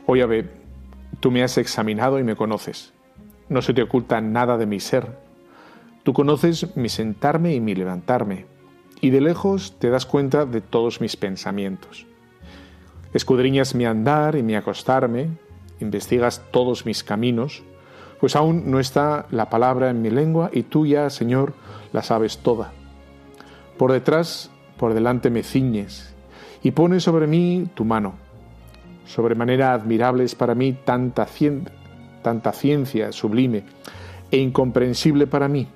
Oye, 0.06 0.22
Abe, 0.22 0.48
tú 1.20 1.30
me 1.30 1.42
has 1.42 1.58
examinado 1.58 2.18
y 2.18 2.24
me 2.24 2.36
conoces. 2.36 2.92
No 3.48 3.60
se 3.60 3.74
te 3.74 3.82
oculta 3.82 4.20
nada 4.20 4.56
de 4.56 4.66
mi 4.66 4.80
ser 4.80 5.28
Tú 6.08 6.14
conoces 6.14 6.74
mi 6.74 6.88
sentarme 6.88 7.54
y 7.54 7.60
mi 7.60 7.74
levantarme, 7.74 8.46
y 9.00 9.10
de 9.10 9.20
lejos 9.20 9.74
te 9.78 9.90
das 9.90 10.06
cuenta 10.06 10.46
de 10.46 10.60
todos 10.60 11.00
mis 11.00 11.16
pensamientos. 11.16 12.06
Escudriñas 13.12 13.74
mi 13.74 13.86
andar 13.86 14.36
y 14.36 14.42
mi 14.42 14.54
acostarme, 14.54 15.28
investigas 15.80 16.42
todos 16.50 16.84
mis 16.84 17.04
caminos, 17.04 17.62
pues 18.20 18.36
aún 18.36 18.70
no 18.70 18.80
está 18.80 19.26
la 19.30 19.48
palabra 19.48 19.90
en 19.90 20.02
mi 20.02 20.10
lengua 20.10 20.50
y 20.52 20.64
tú 20.64 20.86
ya, 20.86 21.08
Señor, 21.10 21.54
la 21.92 22.02
sabes 22.02 22.38
toda. 22.38 22.72
Por 23.76 23.92
detrás, 23.92 24.50
por 24.76 24.94
delante 24.94 25.30
me 25.30 25.42
ciñes 25.42 26.14
y 26.62 26.72
pones 26.72 27.04
sobre 27.04 27.26
mí 27.26 27.68
tu 27.74 27.84
mano. 27.84 28.14
Sobremanera 29.06 29.72
admirable 29.72 30.24
es 30.24 30.34
para 30.34 30.54
mí 30.54 30.76
tanta, 30.84 31.26
tanta 32.22 32.52
ciencia 32.52 33.12
sublime 33.12 33.64
e 34.30 34.38
incomprensible 34.38 35.26
para 35.26 35.48
mí 35.48 35.68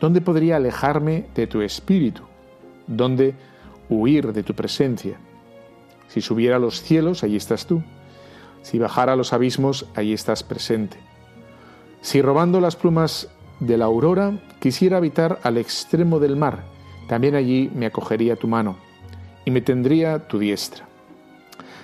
¿Dónde 0.00 0.22
podría 0.22 0.56
alejarme 0.56 1.26
de 1.34 1.46
tu 1.46 1.60
espíritu? 1.60 2.22
¿Dónde 2.90 3.36
huir 3.88 4.32
de 4.32 4.42
tu 4.42 4.54
presencia? 4.54 5.16
Si 6.08 6.20
subiera 6.20 6.56
a 6.56 6.58
los 6.58 6.82
cielos, 6.82 7.22
allí 7.22 7.36
estás 7.36 7.66
tú. 7.66 7.84
Si 8.62 8.80
bajara 8.80 9.12
a 9.12 9.16
los 9.16 9.32
abismos, 9.32 9.86
allí 9.94 10.12
estás 10.12 10.42
presente. 10.42 10.98
Si 12.02 12.20
robando 12.20 12.60
las 12.60 12.74
plumas 12.74 13.28
de 13.60 13.76
la 13.76 13.84
aurora 13.84 14.40
quisiera 14.58 14.96
habitar 14.96 15.38
al 15.44 15.56
extremo 15.56 16.18
del 16.18 16.34
mar, 16.34 16.64
también 17.08 17.36
allí 17.36 17.70
me 17.74 17.86
acogería 17.86 18.34
tu 18.34 18.48
mano 18.48 18.76
y 19.44 19.52
me 19.52 19.60
tendría 19.60 20.26
tu 20.26 20.40
diestra. 20.40 20.88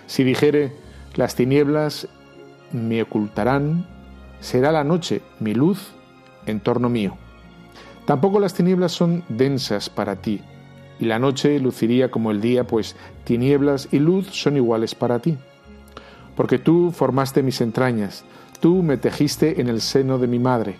Si 0.08 0.24
dijere, 0.24 0.72
las 1.14 1.36
tinieblas 1.36 2.08
me 2.72 3.00
ocultarán, 3.02 3.86
será 4.40 4.72
la 4.72 4.82
noche 4.82 5.22
mi 5.38 5.54
luz 5.54 5.92
en 6.46 6.58
torno 6.58 6.88
mío. 6.88 7.16
Tampoco 8.06 8.40
las 8.40 8.54
tinieblas 8.54 8.90
son 8.90 9.22
densas 9.28 9.88
para 9.88 10.16
ti, 10.16 10.42
y 10.98 11.06
la 11.06 11.18
noche 11.18 11.58
luciría 11.60 12.10
como 12.10 12.30
el 12.30 12.40
día, 12.40 12.64
pues 12.64 12.96
tinieblas 13.24 13.88
y 13.92 13.98
luz 13.98 14.28
son 14.30 14.56
iguales 14.56 14.94
para 14.94 15.18
ti. 15.18 15.36
Porque 16.34 16.58
tú 16.58 16.90
formaste 16.92 17.42
mis 17.42 17.60
entrañas, 17.60 18.24
tú 18.60 18.82
me 18.82 18.96
tejiste 18.96 19.60
en 19.60 19.68
el 19.68 19.80
seno 19.80 20.18
de 20.18 20.26
mi 20.26 20.38
madre. 20.38 20.76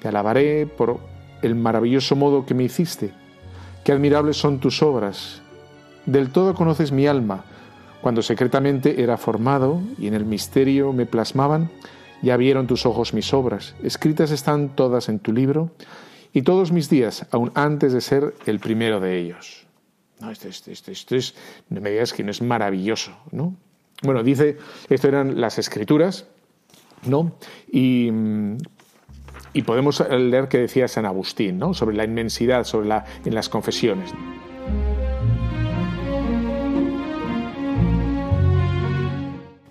Te 0.00 0.08
alabaré 0.08 0.66
por 0.66 0.98
el 1.42 1.54
maravilloso 1.54 2.16
modo 2.16 2.46
que 2.46 2.54
me 2.54 2.64
hiciste. 2.64 3.12
Qué 3.84 3.92
admirables 3.92 4.36
son 4.36 4.58
tus 4.58 4.82
obras. 4.82 5.42
Del 6.06 6.30
todo 6.30 6.54
conoces 6.54 6.92
mi 6.92 7.06
alma. 7.06 7.44
Cuando 8.00 8.22
secretamente 8.22 9.02
era 9.02 9.16
formado 9.16 9.80
y 9.98 10.08
en 10.08 10.14
el 10.14 10.24
misterio 10.24 10.92
me 10.92 11.06
plasmaban, 11.06 11.70
ya 12.20 12.36
vieron 12.36 12.66
tus 12.66 12.86
ojos 12.86 13.14
mis 13.14 13.32
obras. 13.32 13.74
Escritas 13.82 14.30
están 14.30 14.70
todas 14.70 15.08
en 15.08 15.18
tu 15.18 15.32
libro 15.32 15.70
y 16.32 16.42
todos 16.42 16.72
mis 16.72 16.88
días, 16.88 17.26
aún 17.30 17.52
antes 17.54 17.92
de 17.92 18.00
ser 18.00 18.34
el 18.46 18.58
primero 18.58 19.00
de 19.00 19.18
ellos. 19.18 19.66
No, 20.20 20.30
esto, 20.30 20.48
es, 20.48 21.34
no 21.68 21.80
me 21.80 21.90
digas 21.90 22.12
que 22.12 22.22
no 22.22 22.30
es 22.30 22.40
maravilloso, 22.40 23.12
¿no? 23.32 23.56
Bueno, 24.02 24.22
dice, 24.22 24.56
esto 24.88 25.08
eran 25.08 25.40
las 25.40 25.58
escrituras, 25.58 26.26
¿no? 27.04 27.32
Y, 27.70 28.08
y 29.52 29.62
podemos 29.62 30.00
leer 30.08 30.48
que 30.48 30.58
decía 30.58 30.88
San 30.88 31.06
Agustín, 31.06 31.58
¿no? 31.58 31.74
Sobre 31.74 31.96
la 31.96 32.04
inmensidad, 32.04 32.64
sobre 32.64 32.88
la, 32.88 33.04
en 33.24 33.34
las 33.34 33.48
confesiones. 33.48 34.12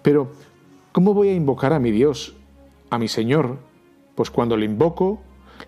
Pero, 0.04 0.32
¿cómo 0.92 1.14
voy 1.14 1.30
a 1.30 1.34
invocar 1.34 1.74
a 1.74 1.80
mi 1.80 1.92
Dios, 1.92 2.36
a 2.90 2.98
mi 2.98 3.08
Señor? 3.08 3.58
Pues 4.16 4.30
cuando 4.32 4.58
le 4.58 4.66
invoco, 4.66 5.22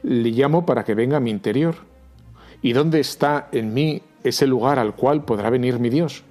le 0.04 0.30
llamo 0.30 0.66
para 0.66 0.84
que 0.84 0.96
venga 0.96 1.18
a 1.18 1.22
mi 1.22 1.32
interior. 1.32 1.76
¿Y 2.62 2.74
dónde 2.74 3.00
está 3.00 3.50
en 3.52 3.74
mí 3.74 4.02
ese 4.24 4.48
lugar 4.48 4.80
al 4.80 4.96
cual 4.96 5.26
podrá 5.26 5.50
venir 5.50 5.80
mi 5.80 5.90
Dios? 5.90 6.24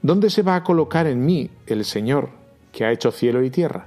¿Dónde 0.00 0.30
se 0.30 0.42
va 0.42 0.56
a 0.56 0.64
colocar 0.64 1.06
en 1.06 1.24
mí 1.24 1.50
el 1.66 1.84
Señor, 1.84 2.30
que 2.72 2.84
ha 2.84 2.92
hecho 2.92 3.12
cielo 3.12 3.42
y 3.44 3.50
tierra? 3.50 3.86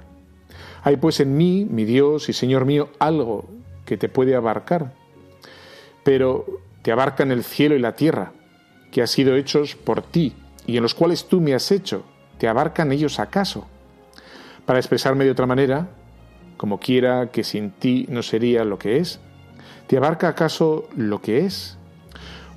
Hay 0.82 0.96
pues 0.96 1.20
en 1.20 1.36
mí, 1.36 1.66
mi 1.68 1.84
Dios 1.84 2.28
y 2.28 2.32
Señor 2.32 2.64
mío, 2.64 2.90
algo 2.98 3.46
que 3.84 3.96
te 3.96 4.08
puede 4.08 4.36
abarcar. 4.36 4.92
Pero 6.04 6.46
te 6.82 6.92
abarcan 6.92 7.32
el 7.32 7.42
cielo 7.42 7.74
y 7.74 7.80
la 7.80 7.96
tierra, 7.96 8.32
que 8.90 9.00
han 9.00 9.08
sido 9.08 9.34
hechos 9.36 9.74
por 9.74 10.02
ti 10.02 10.34
y 10.66 10.76
en 10.76 10.82
los 10.82 10.94
cuales 10.94 11.26
tú 11.26 11.40
me 11.40 11.54
has 11.54 11.70
hecho. 11.70 12.04
¿Te 12.38 12.48
abarcan 12.48 12.92
ellos 12.92 13.18
acaso? 13.18 13.66
Para 14.64 14.78
expresarme 14.78 15.24
de 15.24 15.30
otra 15.30 15.46
manera, 15.46 15.88
como 16.56 16.80
quiera 16.80 17.30
que 17.30 17.44
sin 17.44 17.70
ti 17.70 18.06
no 18.08 18.22
sería 18.22 18.64
lo 18.64 18.78
que 18.78 18.98
es? 18.98 19.20
¿Te 19.86 19.96
abarca 19.96 20.28
acaso 20.28 20.88
lo 20.96 21.20
que 21.20 21.44
es? 21.44 21.76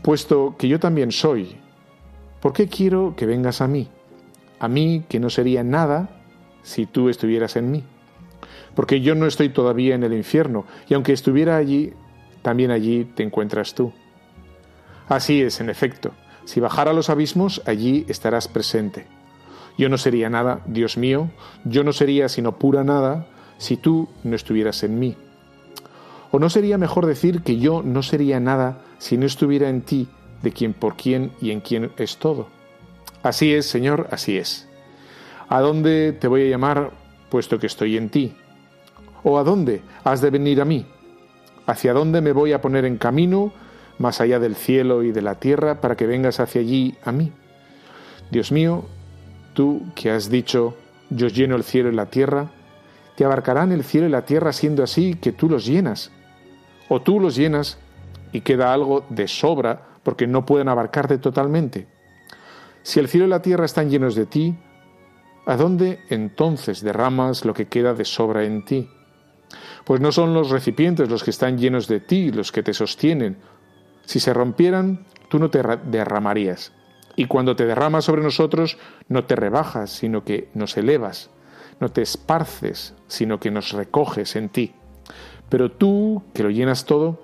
Puesto 0.01 0.55
que 0.57 0.67
yo 0.67 0.79
también 0.79 1.11
soy, 1.11 1.57
¿por 2.41 2.53
qué 2.53 2.67
quiero 2.67 3.15
que 3.15 3.25
vengas 3.25 3.61
a 3.61 3.67
mí? 3.67 3.87
A 4.59 4.67
mí 4.67 5.03
que 5.07 5.19
no 5.19 5.29
sería 5.29 5.63
nada 5.63 6.21
si 6.63 6.85
tú 6.85 7.09
estuvieras 7.09 7.55
en 7.55 7.71
mí. 7.71 7.83
Porque 8.75 9.01
yo 9.01 9.15
no 9.15 9.25
estoy 9.25 9.49
todavía 9.49 9.95
en 9.95 10.03
el 10.03 10.13
infierno, 10.13 10.65
y 10.87 10.93
aunque 10.93 11.13
estuviera 11.13 11.57
allí, 11.57 11.93
también 12.41 12.71
allí 12.71 13.05
te 13.05 13.23
encuentras 13.23 13.73
tú. 13.73 13.93
Así 15.07 15.41
es, 15.41 15.59
en 15.59 15.69
efecto, 15.69 16.11
si 16.45 16.59
bajara 16.59 16.91
a 16.91 16.93
los 16.93 17.09
abismos, 17.09 17.61
allí 17.65 18.05
estarás 18.07 18.47
presente. 18.47 19.05
Yo 19.77 19.89
no 19.89 19.97
sería 19.97 20.29
nada, 20.29 20.61
Dios 20.65 20.97
mío, 20.97 21.29
yo 21.63 21.83
no 21.83 21.93
sería 21.93 22.29
sino 22.29 22.57
pura 22.57 22.83
nada, 22.83 23.27
si 23.59 23.77
tú 23.77 24.09
no 24.23 24.35
estuvieras 24.35 24.81
en 24.81 24.97
mí? 24.97 25.15
¿O 26.31 26.39
no 26.39 26.49
sería 26.49 26.79
mejor 26.79 27.05
decir 27.05 27.43
que 27.43 27.59
yo 27.59 27.83
no 27.83 28.01
sería 28.01 28.39
nada 28.39 28.81
si 28.97 29.15
no 29.17 29.27
estuviera 29.27 29.69
en 29.69 29.83
ti, 29.83 30.07
de 30.41 30.51
quien 30.51 30.73
por 30.73 30.95
quien 30.95 31.31
y 31.39 31.51
en 31.51 31.61
quien 31.61 31.91
es 31.97 32.17
todo? 32.17 32.47
Así 33.21 33.53
es, 33.53 33.67
Señor, 33.67 34.07
así 34.09 34.37
es. 34.37 34.67
¿A 35.47 35.61
dónde 35.61 36.13
te 36.13 36.27
voy 36.27 36.47
a 36.47 36.49
llamar 36.49 36.89
puesto 37.29 37.59
que 37.59 37.67
estoy 37.67 37.97
en 37.97 38.09
ti? 38.09 38.33
¿O 39.21 39.37
a 39.37 39.43
dónde 39.43 39.83
has 40.03 40.21
de 40.21 40.31
venir 40.31 40.59
a 40.59 40.65
mí? 40.65 40.87
¿Hacia 41.67 41.93
dónde 41.93 42.21
me 42.21 42.31
voy 42.31 42.53
a 42.53 42.61
poner 42.61 42.85
en 42.85 42.97
camino 42.97 43.53
más 43.99 44.21
allá 44.21 44.39
del 44.39 44.55
cielo 44.55 45.03
y 45.03 45.11
de 45.11 45.21
la 45.21 45.35
tierra, 45.35 45.81
para 45.81 45.95
que 45.95 46.07
vengas 46.07 46.39
hacia 46.39 46.61
allí 46.61 46.95
a 47.03 47.11
mí. 47.11 47.31
Dios 48.31 48.51
mío, 48.51 48.85
tú 49.53 49.83
que 49.93 50.09
has 50.09 50.29
dicho, 50.29 50.75
yo 51.09 51.27
lleno 51.27 51.55
el 51.55 51.63
cielo 51.63 51.89
y 51.89 51.95
la 51.95 52.07
tierra, 52.07 52.49
te 53.19 53.25
abarcarán 53.25 53.73
el 53.73 53.83
cielo 53.83 54.07
y 54.07 54.09
la 54.09 54.23
tierra 54.23 54.53
siendo 54.53 54.81
así 54.81 55.15
que 55.15 55.33
tú 55.33 55.49
los 55.49 55.65
llenas. 55.65 56.09
O 56.87 57.01
tú 57.01 57.19
los 57.19 57.35
llenas 57.35 57.77
y 58.31 58.39
queda 58.39 58.71
algo 58.71 59.03
de 59.09 59.27
sobra 59.27 59.89
porque 60.03 60.25
no 60.25 60.45
pueden 60.45 60.69
abarcarte 60.69 61.17
totalmente. 61.17 61.85
Si 62.81 62.97
el 62.97 63.09
cielo 63.09 63.25
y 63.25 63.29
la 63.29 63.41
tierra 63.41 63.65
están 63.65 63.89
llenos 63.89 64.15
de 64.15 64.25
ti, 64.25 64.55
¿a 65.45 65.57
dónde 65.57 65.99
entonces 66.09 66.81
derramas 66.81 67.43
lo 67.43 67.53
que 67.53 67.67
queda 67.67 67.93
de 67.93 68.05
sobra 68.05 68.45
en 68.45 68.63
ti? 68.63 68.89
Pues 69.83 69.99
no 69.99 70.13
son 70.13 70.33
los 70.33 70.49
recipientes 70.49 71.09
los 71.09 71.21
que 71.21 71.31
están 71.31 71.57
llenos 71.57 71.89
de 71.89 71.99
ti 71.99 72.31
los 72.31 72.53
que 72.53 72.63
te 72.63 72.73
sostienen. 72.73 73.35
Si 74.05 74.21
se 74.21 74.33
rompieran, 74.33 75.05
tú 75.27 75.39
no 75.39 75.49
te 75.49 75.61
derramarías. 75.61 76.71
Y 77.17 77.25
cuando 77.25 77.57
te 77.57 77.65
derramas 77.65 78.05
sobre 78.05 78.23
nosotros, 78.23 78.77
no 79.09 79.25
te 79.25 79.35
rebajas, 79.35 79.89
sino 79.89 80.23
que 80.23 80.47
nos 80.53 80.77
elevas. 80.77 81.31
No 81.79 81.89
te 81.89 82.01
esparces, 82.01 82.93
sino 83.07 83.39
que 83.39 83.51
nos 83.51 83.71
recoges 83.71 84.35
en 84.35 84.49
ti. 84.49 84.73
Pero 85.49 85.71
tú, 85.71 86.23
que 86.33 86.43
lo 86.43 86.49
llenas 86.49 86.85
todo, 86.85 87.19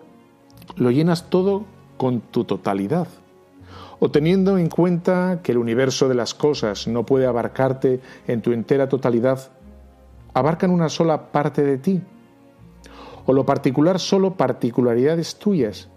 lo 0.76 0.92
llenas 0.92 1.30
todo 1.30 1.66
con 1.98 2.22
tu 2.22 2.44
totalidad. 2.44 3.08
O 4.00 4.12
teniendo 4.12 4.58
en 4.58 4.70
cuenta 4.70 5.40
que 5.42 5.52
el 5.52 5.58
universo 5.58 6.10
de 6.10 6.16
las 6.16 6.34
cosas 6.34 6.88
no 6.88 7.06
puede 7.06 7.28
abarcarte 7.28 8.02
en 8.28 8.42
tu 8.42 8.52
entera 8.52 8.90
totalidad, 8.90 9.52
abarcan 10.34 10.72
una 10.72 10.90
sola 10.90 11.32
parte 11.32 11.64
de 11.64 11.78
ti. 11.78 12.02
O 13.26 13.34
lo 13.34 13.46
particular 13.46 14.00
solo 14.00 14.36
particularidades 14.36 15.38
tuyas. 15.38 15.90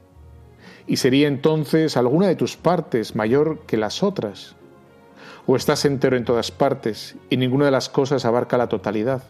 Y 0.86 0.96
sería 0.96 1.28
entonces 1.28 1.96
alguna 1.96 2.28
de 2.28 2.36
tus 2.36 2.56
partes 2.56 3.14
mayor 3.14 3.60
que 3.66 3.76
las 3.76 4.02
otras. 4.02 4.54
O 5.50 5.56
estás 5.56 5.86
entero 5.86 6.14
en 6.18 6.26
todas 6.26 6.50
partes 6.50 7.16
y 7.30 7.38
ninguna 7.38 7.64
de 7.64 7.70
las 7.70 7.88
cosas 7.88 8.26
abarca 8.26 8.58
la 8.58 8.68
totalidad. 8.68 9.22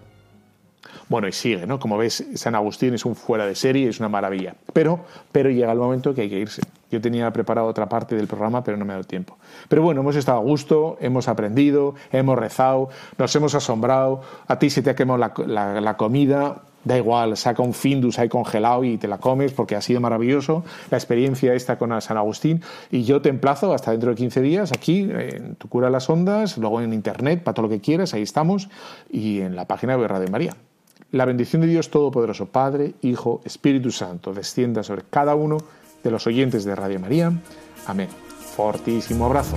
Bueno, 1.09 1.29
y 1.29 1.33
sigue, 1.33 1.65
¿no? 1.65 1.79
Como 1.79 1.97
ves, 1.97 2.27
San 2.35 2.57
Agustín 2.57 2.93
es 2.93 3.05
un 3.05 3.15
fuera 3.15 3.47
de 3.47 3.55
serie, 3.55 3.89
es 3.89 4.01
una 4.01 4.09
maravilla. 4.09 4.57
Pero, 4.73 5.05
pero 5.31 5.49
llega 5.49 5.71
el 5.71 5.79
momento 5.79 6.13
que 6.17 6.23
hay 6.23 6.29
que 6.29 6.41
irse. 6.41 6.63
Yo 6.91 7.01
tenía 7.01 7.33
preparado 7.33 7.69
otra 7.69 7.89
parte 7.89 8.17
del 8.17 8.27
programa, 8.27 8.65
pero 8.65 8.77
no 8.77 8.85
me 8.85 8.95
ha 8.95 8.97
dado 8.97 9.07
tiempo. 9.07 9.39
Pero 9.69 9.83
bueno, 9.83 10.01
hemos 10.01 10.17
estado 10.17 10.39
a 10.39 10.43
gusto, 10.43 10.99
hemos 11.01 11.29
aprendido, 11.29 11.95
hemos 12.11 12.37
rezado, 12.37 12.89
nos 13.17 13.37
hemos 13.37 13.55
asombrado. 13.55 14.23
A 14.49 14.59
ti 14.59 14.71
se 14.71 14.83
te 14.83 14.91
ha 14.91 14.97
quemado 14.97 15.19
la, 15.47 15.81
la 15.81 15.97
comida, 15.97 16.63
da 16.85 16.97
igual, 16.97 17.37
saca 17.37 17.63
un 17.63 17.75
Findus 17.75 18.19
ahí 18.19 18.29
congelado 18.29 18.85
y 18.85 18.99
te 18.99 19.09
la 19.09 19.19
comes 19.19 19.53
porque 19.53 19.77
ha 19.77 19.81
sido 19.81 20.01
maravilloso 20.01 20.65
la 20.91 20.97
experiencia 20.97 21.55
esta 21.55 21.79
con 21.79 22.01
San 22.01 22.17
Agustín. 22.17 22.63
Y 22.91 23.05
yo 23.05 23.21
te 23.21 23.29
emplazo 23.29 23.73
hasta 23.73 23.91
dentro 23.91 24.11
de 24.11 24.17
15 24.17 24.41
días 24.41 24.73
aquí 24.73 25.09
en 25.11 25.57
Tu 25.57 25.69
Cura 25.69 25.91
las 25.91 26.09
Ondas, 26.09 26.59
luego 26.59 26.81
en 26.81 26.93
Internet, 26.93 27.43
para 27.43 27.55
todo 27.55 27.67
lo 27.67 27.71
que 27.71 27.81
quieras, 27.81 28.15
ahí 28.15 28.23
estamos, 28.23 28.69
y 29.11 29.41
en 29.41 29.57
la 29.57 29.67
página 29.67 29.97
de 29.97 30.09
Radio 30.09 30.29
María. 30.31 30.57
La 31.11 31.25
bendición 31.25 31.63
de 31.63 31.69
Dios 31.69 31.91
Todopoderoso, 31.91 32.47
Padre, 32.47 32.95
Hijo, 33.01 33.41
Espíritu 33.45 33.91
Santo, 33.91 34.35
descienda 34.35 34.83
sobre 34.83 35.03
cada 35.09 35.35
uno 35.35 35.59
de 36.05 36.11
los 36.11 36.27
oyentes 36.27 36.65
de 36.65 36.75
Radio 36.75 37.01
María. 37.01 37.33
Amén. 37.87 38.09
Fortísimo 38.57 39.25
abrazo. 39.25 39.57